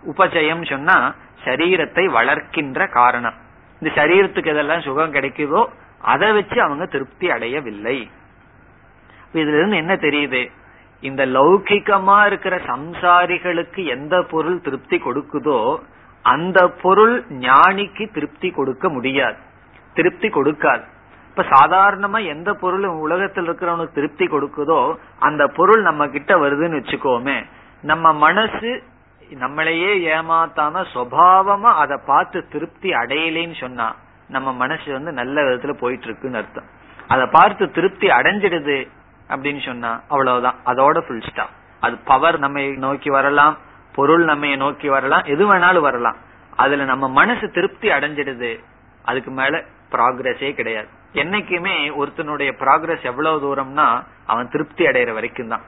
உபச்சயம் 0.03 0.65
சொன்னா 0.69 1.15
சரீரத்தை 1.45 2.05
வளர்க்கின்ற 2.07 2.89
காரணம். 2.89 3.35
இந்த 3.81 3.91
சரீரத்துக்கு 4.03 4.51
எதெல்லாம் 4.53 4.85
சுகம் 4.85 5.15
கிடைக்குதோ 5.15 5.63
அதை 6.03 6.33
வச்சு 6.33 6.59
அவங்க 6.63 6.87
திருப்தி 6.87 7.31
அடையவில்லை. 7.31 8.11
இதுல 9.33 9.57
இருந்து 9.59 9.77
என்ன 9.77 9.95
தெரியுது? 9.95 10.43
இந்த 11.01 11.27
லௌகிகமா 11.27 12.27
இருக்கிற 12.27 12.57
சம்சாரிகளுக்கு 12.67 13.85
எந்த 13.85 14.23
பொருள் 14.23 14.61
திருப்தி 14.61 14.97
கொடுக்குதோ 14.99 15.59
அந்த 16.25 16.69
பொருள் 16.83 17.17
ஞானிக்கு 17.41 18.05
திருப்தி 18.13 18.51
கொடுக்க 18.51 18.89
முடியாது. 18.89 19.37
திருப்தி 19.95 20.29
கொடுக்காது. 20.29 20.85
இப்ப 21.31 21.45
சாதாரணமா 21.51 22.27
எந்த 22.27 22.55
பொருள் 22.55 22.85
உலகத்தில் 22.85 23.49
இருக்கிறவனுக்கு 23.49 23.93
திருப்தி 23.93 24.25
கொடுக்குதோ 24.25 24.81
அந்த 25.19 25.47
பொருள் 25.47 25.83
நம்ம 25.83 26.09
கிட்ட 26.09 26.35
வருதுன்னு 26.35 26.81
வச்சுக்கோமே 26.81 27.45
நம்ம 27.83 28.13
மனசு 28.13 28.83
நம்மளையே 29.31 29.91
ஏமாத்தாம 30.15 30.85
சுவாவமா 30.93 31.71
அதை 31.83 31.97
பார்த்து 32.07 32.49
திருப்தி 32.49 32.91
அடையலேன்னு 32.91 33.61
சொன்னா 33.61 33.87
நம்ம 34.29 34.53
மனசு 34.53 34.93
வந்து 34.93 35.13
நல்ல 35.13 35.41
விதத்துல 35.41 35.73
போயிட்டு 35.73 36.05
இருக்குன்னு 36.05 36.37
அர்த்தம். 36.37 36.69
அதை 37.09 37.27
பார்த்து 37.27 37.71
திருப்தி 37.71 38.07
அடைஞ்சிடுது 38.09 38.89
அப்படின்னு 39.29 39.63
சொன்னா 39.67 40.01
அவ்வளவுதான். 40.09 40.55
அதோட 40.67 40.99
ஃபுல் 41.07 41.25
ஸ்டாப் 41.31 41.55
அது 41.81 41.97
பவர் 42.05 42.39
நம்ம 42.39 42.61
நோக்கி 42.61 43.11
வரலாம் 43.11 43.57
பொருள் 43.95 44.25
நம்ம 44.25 44.55
நோக்கி 44.57 44.89
வரலாம் 44.89 45.25
எது 45.25 45.55
வேணாலும் 45.55 45.87
வரலாம். 45.89 46.17
அதுல 46.57 46.85
நம்ம 46.85 47.09
மனசு 47.09 47.51
திருப்தி 47.51 47.89
அடைஞ்சிடுது. 47.89 48.53
அதுக்கு 49.05 49.31
மேல 49.31 49.63
ப்ராக்ரஸே 49.91 50.55
கிடையாது. 50.55 50.89
என்னைக்குமே 51.13 51.93
ஒருத்தனுடைய 51.97 52.53
ப்ராக்ரஸ் 52.59 53.03
எவ்வளவு 53.03 53.39
தூரம்னா 53.41 54.05
அவன் 54.27 54.49
திருப்தி 54.49 54.85
அடைகிற 54.85 55.13
வரைக்கும் 55.13 55.49
தான். 55.49 55.61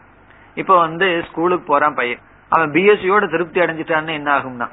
இப்ப 0.54 0.78
வந்து 0.78 1.24
ஸ்கூலுக்கு 1.30 1.64
போறான் 1.66 1.94
பையன். 1.94 2.18
அவன் 2.48 2.70
பிஎஸ்சியோட 2.70 3.30
திருப்தி 3.30 3.60
அடைஞ்சிட்டான்னு 3.60 4.12
என்ன 4.12 4.38
ஆகும்னா? 4.38 4.68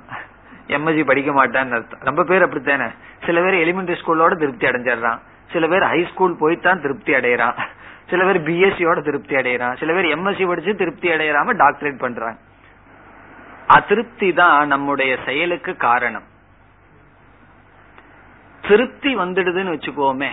எம்எஸ்சி 0.68 1.06
படிக்க 1.06 1.32
மாட்டான்னு 1.32 1.72
அர்த்தம். 1.72 2.00
ரொம்ப 2.00 2.24
பேர் 2.24 2.44
அப்படித்தானே? 2.44 2.92
சில 3.26 3.42
பேர் 3.42 3.54
எலிமெண்டரி 3.54 3.96
ஸ்கூலோட 4.06 4.38
திருப்தி 4.38 4.68
அடைஞ்சிடறான். 4.68 5.20
சில 5.52 5.68
பேர் 5.68 5.84
ஹை 5.84 6.08
ஸ்கூல் 6.12 6.38
போய்தான் 6.40 6.82
திருப்தி 6.82 7.14
அடையறான். 7.14 7.60
சில 8.10 8.26
பேர் 8.26 8.42
பிஎஸ்சியோட 8.42 9.04
திருப்தி 9.04 9.36
அடையறான். 9.36 9.78
சில 9.78 9.94
பேர் 9.94 10.18
எம்எஸ்சி 10.18 10.48
படிச்சு 10.48 10.76
திருப்தி 10.76 11.10
அடையறாம 11.10 11.54
டாக்டரேட் 11.54 11.98
பண்றாங்க. 11.98 12.38
அதிருப்தி 13.68 14.34
தான் 14.34 14.68
நம்முடைய 14.68 15.18
செயலுக்கு 15.26 15.76
காரணம். 15.76 16.32
திருப்தி 18.68 19.18
வந்துடுதுன்னு 19.18 19.74
வச்சுக்கோமே. 19.76 20.30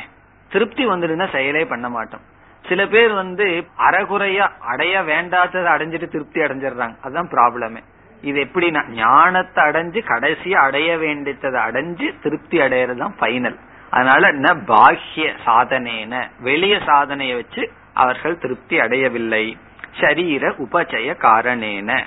திருப்தி 0.49 0.87
வந்துடுதுன்னா 0.87 1.33
செயலே 1.33 1.65
பண்ண 1.65 1.89
மாட்டோம். 1.89 2.21
சில 2.69 2.87
பேர் 2.87 3.13
வந்து 3.13 3.65
அறகுறையா 3.79 4.49
அடைய 4.61 5.01
வேண்டாததை 5.03 5.71
அடைஞ்சிட்டு 5.75 6.09
திருப்தி 6.09 6.41
அடைஞ்சிடுறாங்க. 6.41 6.97
அதுதான் 7.03 7.29
ப்ராப்ளமே 7.29 7.83
இது 8.23 8.41
எப்படின்னா 8.45 8.89
ஞானத்தை 8.89 9.65
அடைஞ்சு 9.65 10.01
கடைசியா 10.09 10.53
அடைய 10.53 10.99
வேண்டியதை 10.99 11.51
அடைஞ்சு 11.51 12.15
திருப்தி 12.23 12.59
அடையறதுதான் 12.59 13.13
ஃபைனல் 13.21 13.57
அதனால 13.91 14.29
என்ன 14.29 14.55
பாஹ்ய 14.55 15.35
சாதனேன. 15.47 16.31
வெளிய 16.41 16.81
சாதனையை 16.87 17.35
வச்சு 17.35 17.71
அவர்கள் 17.95 18.39
திருப்தி 18.39 18.81
அடையவில்லை. 18.81 19.59
சரீர 20.01 20.49
உபச்சய 20.49 21.17
காரணேன. 21.17 22.05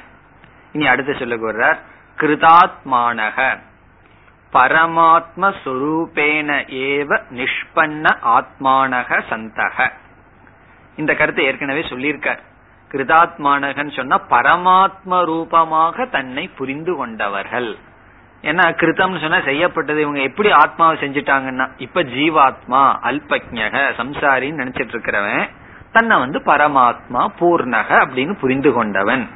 இனி 0.73 0.87
அடுத்து 0.87 1.15
சொல்லுகிறார் 1.15 1.79
கிருதாத்மானக. 2.17 3.57
பரமாத்ம 4.53 5.51
ஏவ 6.85 7.19
நிஷ்பன்ன 7.37 8.05
ஆத்மானக 8.37 9.19
சந்தக. 9.29 9.91
இந்த 10.95 11.15
கருத்தை 11.15 11.45
ஏற்கனவே 11.45 11.81
சொல்லியிருக்கார். 11.81 12.41
கிருதாத்மானகன் 12.91 13.95
சொன்னா 13.95 14.21
பரமாத்ம 14.29 15.25
ரூபமாக 15.25 16.05
தன்னை 16.05 16.47
புரிந்து 16.47 16.95
கொண்டவர்கள். 16.95 17.77
ஏன்னா 18.41 18.63
கிருத்தம்னு 18.79 19.21
சொன்னா 19.21 19.41
செய்யப்பட்டது 19.43 20.01
இவங்க 20.01 20.19
எப்படி 20.19 20.51
ஆத்மாவை 20.51 20.97
செஞ்சுட்டாங்கன்னா 20.97 21.69
இப்ப 21.77 22.03
ஜீவாத்மா 22.03 22.81
அல்பக்ஞக 23.09 23.75
சம்சாரின்னு 23.99 24.61
நினைச்சிட்டு 24.61 24.93
இருக்கிறவன் 24.95 25.49
தன்னை 25.91 26.17
வந்து 26.17 26.39
பரமாத்மா 26.39 27.21
பூர்ணக 27.39 27.89
அப்படின்னு 28.03 28.33
புரிந்து 28.39 28.73
கொண்டவன். 28.73 29.29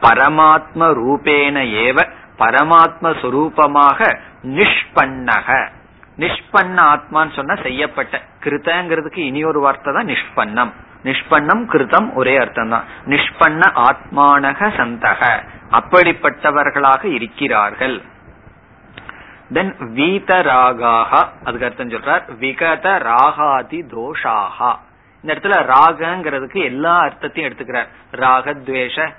பரமாத்ம 0.00 0.88
ரூபேன 1.00 1.56
ஏவ 1.84 2.08
பரமாத்ம 2.38 3.12
சுரூபமாக 3.20 4.18
நிஷ்பன்னக. 4.46 5.68
நிஷ்பன்ன 6.18 6.78
ஆத்மான்னு 6.82 7.34
சொன்னா 7.34 7.54
செய்யப்பட்ட. 7.62 8.20
கிருதங்கிறதுக்கு 8.40 9.18
இனி 9.18 9.44
ஒரு 9.44 9.60
வார்த்தை 9.60 9.94
தான் 9.94 10.06
நிஷ்பன்னம். 10.06 10.72
நிஷ்பன்னம் 11.04 11.68
கிருதம் 11.70 12.14
ஒரே 12.14 12.36
அர்த்தம் 12.36 12.68
தான். 12.68 12.84
நிஷ்பன்ன 13.06 13.70
ஆத்மானக 13.74 14.70
சந்தக. 14.76 15.46
அப்படிப்பட்டவர்களாக 15.70 17.04
இருக்கிறார்கள். 17.04 18.02
தென் 19.52 19.76
வீத 19.78 20.42
ராகாக 20.42 21.28
அதுக்கு 21.44 21.66
அர்த்தம் 21.66 21.90
சொல்றார். 21.90 22.22
விகத 22.40 22.98
ராகாதி 22.98 23.82
தோஷாகா. 23.86 24.76
இந்த 25.22 25.34
இடத்துல 25.34 25.74
ராகங்கிறதுக்கு 25.76 26.64
எல்லா 26.64 26.98
அர்த்தத்தையும் 26.98 27.52
எடுத்துக்கிறார். 27.52 27.86
ராகத்வேஷ 28.12 29.14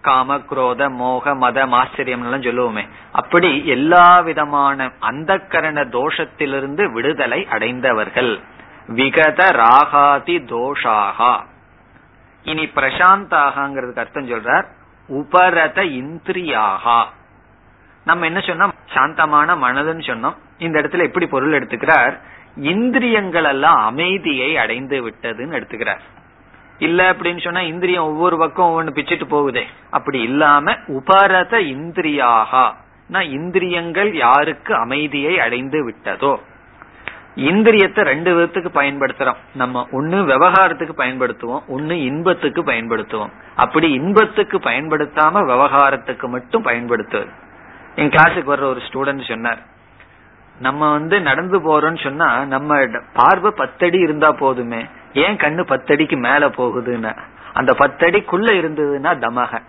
காம 0.00 0.38
குரோத 0.38 0.90
மோக 0.90 1.34
மத 1.34 1.66
ஆச்சரியம் 1.70 2.32
எல்லாம் 2.32 2.42
சொல்லுவோமே. 2.42 2.88
அப்படி 3.12 3.66
எல்லா 3.66 4.20
விதமான 4.20 4.90
அந்த 5.00 5.38
கரண 5.38 5.84
தோஷத்திலிருந்து 5.84 6.92
விடுதலை 6.92 7.48
அடைந்தவர்கள். 7.48 8.40
விகத 8.88 9.50
ராகாதி 9.50 10.44
தோஷாகா. 10.44 11.44
இனி 12.42 12.64
பிரசாந்தாகாங்கிறதுக்கு 12.64 13.98
அர்த்தம் 13.98 14.30
சொல்றார் 14.30 14.64
உபரத 15.06 15.82
இந்திரியாகா. 15.82 17.04
நம்ம 18.04 18.24
என்ன 18.24 18.38
சொன்னோம்? 18.38 18.72
சாந்தமான 18.94 19.56
மனதுன்னு 19.56 20.02
சொன்னோம். 20.06 20.34
இந்த 20.58 20.80
இடத்துல 20.80 21.02
எப்படி 21.02 21.26
பொருள் 21.26 21.58
எடுத்துக்கிறார்? 21.58 22.18
இந்திரியங்கள் 22.56 23.44
எல்லாம் 23.44 23.76
அமைதியை 23.76 24.58
அடைந்து 24.58 25.08
விட்டதுன்னு 25.08 25.54
எடுத்துக்கிறார். 25.60 26.00
இல்ல 26.80 27.12
அப்படின்னு 27.12 27.40
சொன்னா 27.40 27.60
இந்திரியம் 27.60 28.04
ஒவ்வொரு 28.04 28.38
பக்கம் 28.38 28.70
ஒவ்வொன்னு 28.70 28.90
பிச்சுட்டு 28.90 29.22
போகுதே. 29.30 29.62
அப்படி 29.90 30.20
இல்லாம 30.20 30.74
உபரத 30.86 31.58
இந்திரியாகா. 31.58 32.72
இந்திரியங்கள் 33.12 34.14
யாருக்கு 34.14 34.74
அமைதியை 34.74 35.40
அடைந்து 35.40 35.88
விட்டதோ? 35.88 36.38
இந்திரியத்தை 37.36 38.02
ரெண்டு 38.02 38.30
விதத்துக்கு 38.36 38.68
பயன்படுத்துறோம். 38.74 39.36
நம்ம 39.54 39.88
ஒன்னு 39.92 40.26
விவகாரத்துக்கு 40.26 40.92
பயன்படுத்துவோம் 40.96 41.66
ஒன்னு 41.66 42.02
இன்பத்துக்கு 42.02 42.62
பயன்படுத்துவோம். 42.62 43.30
அப்படி 43.56 43.90
இன்பத்துக்கு 43.90 44.58
பயன்படுத்தாம 44.58 45.42
விவகாரத்துக்கு 45.44 46.28
மட்டும் 46.28 46.62
பயன்படுத்துவது 46.62 47.30
என் 47.94 48.08
கிளாஸுக்கு 48.08 48.50
வர்ற 48.50 48.72
ஒரு 48.72 48.80
ஸ்டூடெண்ட் 48.88 49.28
சொன்னார். 49.28 49.58
நம்ம 50.60 50.90
வந்து 50.90 51.20
நடந்து 51.20 51.58
போறோம்னு 51.58 52.02
சொன்னா 52.02 52.44
நம்ம 52.44 52.86
பார்வை 53.12 53.52
பத்தடி 53.56 53.98
இருந்தா 53.98 54.32
போதுமே. 54.32 54.86
ஏன் 55.12 55.36
கண்ணு 55.36 55.62
பத்தடிக்கு 55.72 56.16
மேல 56.16 56.48
போகுதுன்னா? 56.48 57.16
அந்த 57.52 57.72
பத்தடிக்குள்ள 57.72 58.48
இருந்ததுன்னா 58.60 59.12
தமக. 59.24 59.62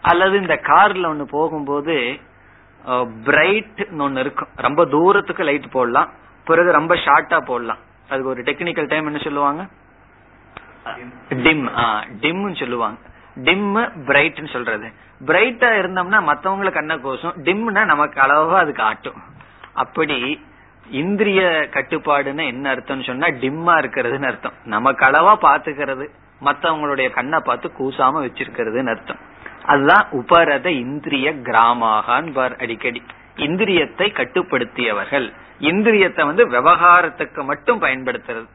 அல்லது 0.00 0.40
இந்த 0.40 0.54
கார்ல 0.62 1.04
ஒண்ணு 1.12 1.22
போகும்போது 1.22 2.18
பிரைட் 3.24 3.86
ஒண்ணு 3.98 4.18
இருக்கும். 4.18 4.48
ரொம்ப 4.56 4.84
தூரத்துக்கு 4.84 5.42
லைட் 5.42 5.70
போடலாம். 5.70 6.10
பிறகு 6.44 6.72
ரொம்ப 6.72 6.94
ஷார்ட்டா 6.94 7.40
போடலாம். 7.40 7.78
அதுக்கு 8.08 8.28
ஒரு 8.28 8.42
டெக்னிக்கல் 8.42 8.86
டைம் 8.86 9.06
என்ன 9.06 9.18
சொல்லுவாங்க? 9.18 9.66
டிம். 11.28 11.68
டிம்னு 12.20 12.58
சொல்லுவாங்க. 12.58 12.98
டிம் 13.36 13.76
பிரைட்னு 13.76 14.52
சொல்றது. 14.52 14.92
பிரைட்டா 15.26 15.68
இருந்தோம்னா 15.82 16.18
மத்தவங்களுக்கு 16.30 16.72
கண்ண 16.72 16.96
கோசம். 16.96 17.36
டிம்னா 17.46 17.84
நமக்கு 17.84 18.20
அளவா 18.20 18.54
அது 18.54 18.72
காட்டும். 18.72 19.20
அப்படி 19.72 20.44
இந்திரிய 20.90 21.68
கட்டுப்பாடுன்னு 21.70 22.46
என்ன 22.46 22.74
அர்த்தம்னு 22.74 23.04
சொன்னா 23.04 23.26
டிம்மா 23.26 23.78
இருக்கிறதுன்னு 23.78 24.26
அர்த்தம். 24.26 24.52
நமக்கு 24.64 25.04
அளவா 25.04 25.34
பாத்துக்கிறது 25.42 26.08
மத்தவங்களுடைய 26.44 27.10
கண்ணை 27.10 27.38
பார்த்து 27.44 27.70
கூசாம 27.78 28.28
வச்சிருக்கிறதுன்னு 28.28 28.88
அர்த்தம். 28.88 29.18
அதுதான் 29.64 30.06
உபரத 30.10 30.70
இந்திரிய 30.70 31.32
கிராமாகான் 31.32 32.58
அடிக்கடி. 32.58 33.02
இந்திரியத்தை 33.36 34.12
கட்டுப்படுத்தியவர்கள். 34.12 35.32
இந்திரியத்தை 35.60 36.24
வந்து 36.24 36.48
விவகாரத்துக்கு 36.48 37.44
மட்டும் 37.44 37.82
பயன்படுத்துறது. 37.82 38.46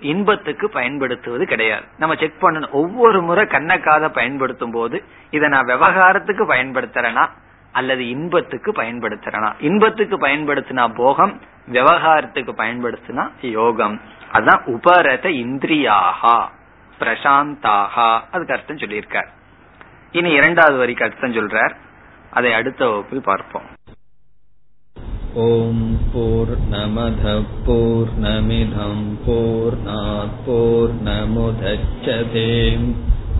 இன்பத்துக்கு 0.00 0.70
பயன்படுத்துவது 0.70 1.46
கிடையாது. 1.46 1.84
நம்ம 1.98 2.14
செக் 2.14 2.44
பண்ணணும். 2.44 2.70
ஒவ்வொரு 2.70 3.22
முறை 3.22 3.44
கண்ணக்காத 3.44 4.08
பயன்படுத்தும் 4.08 4.70
போது 4.70 5.04
இதை 5.30 5.48
நான் 5.48 5.66
விவகாரத்துக்கு 5.66 6.44
பயன்படுத்துறேன்னா 6.52 7.28
அல்லது 7.72 8.08
இன்பத்துக்கு 8.08 8.72
பயன்படுத்துறனா? 8.72 9.52
இன்பத்துக்கு 9.58 10.18
பயன்படுத்தினா 10.18 10.94
போகம் 10.94 11.40
விவகாரத்துக்கு 11.72 12.52
பயன்படுத்தினா 12.52 13.30
யோகம். 13.40 14.00
அதான் 14.32 14.64
உபரத 14.64 15.28
இந்திரியாகா 15.28 16.48
பிரசாந்தாகா. 17.00 18.20
அதுக்கு 18.30 18.54
அர்த்தம் 18.54 18.76
சொல்லியிருக்கார். 18.76 19.28
இனி 20.12 20.30
இரண்டாவது 20.30 20.76
வரிக்கு 20.76 21.04
அர்த்தம் 21.04 21.32
சொல்றார். 21.32 21.76
அதை 22.30 22.52
அடுத்த 22.52 22.88
வகுப்பில் 22.88 23.22
பார்ப்போம். 23.22 23.76
ஓம் 25.34 25.98
போர் 26.12 26.58
நமத 26.70 27.44
போர் 27.66 28.08
நமிதம் 28.22 29.16
போர் 29.26 29.76
போர் 30.46 30.94
நமுதச்சதேம் 31.04 32.94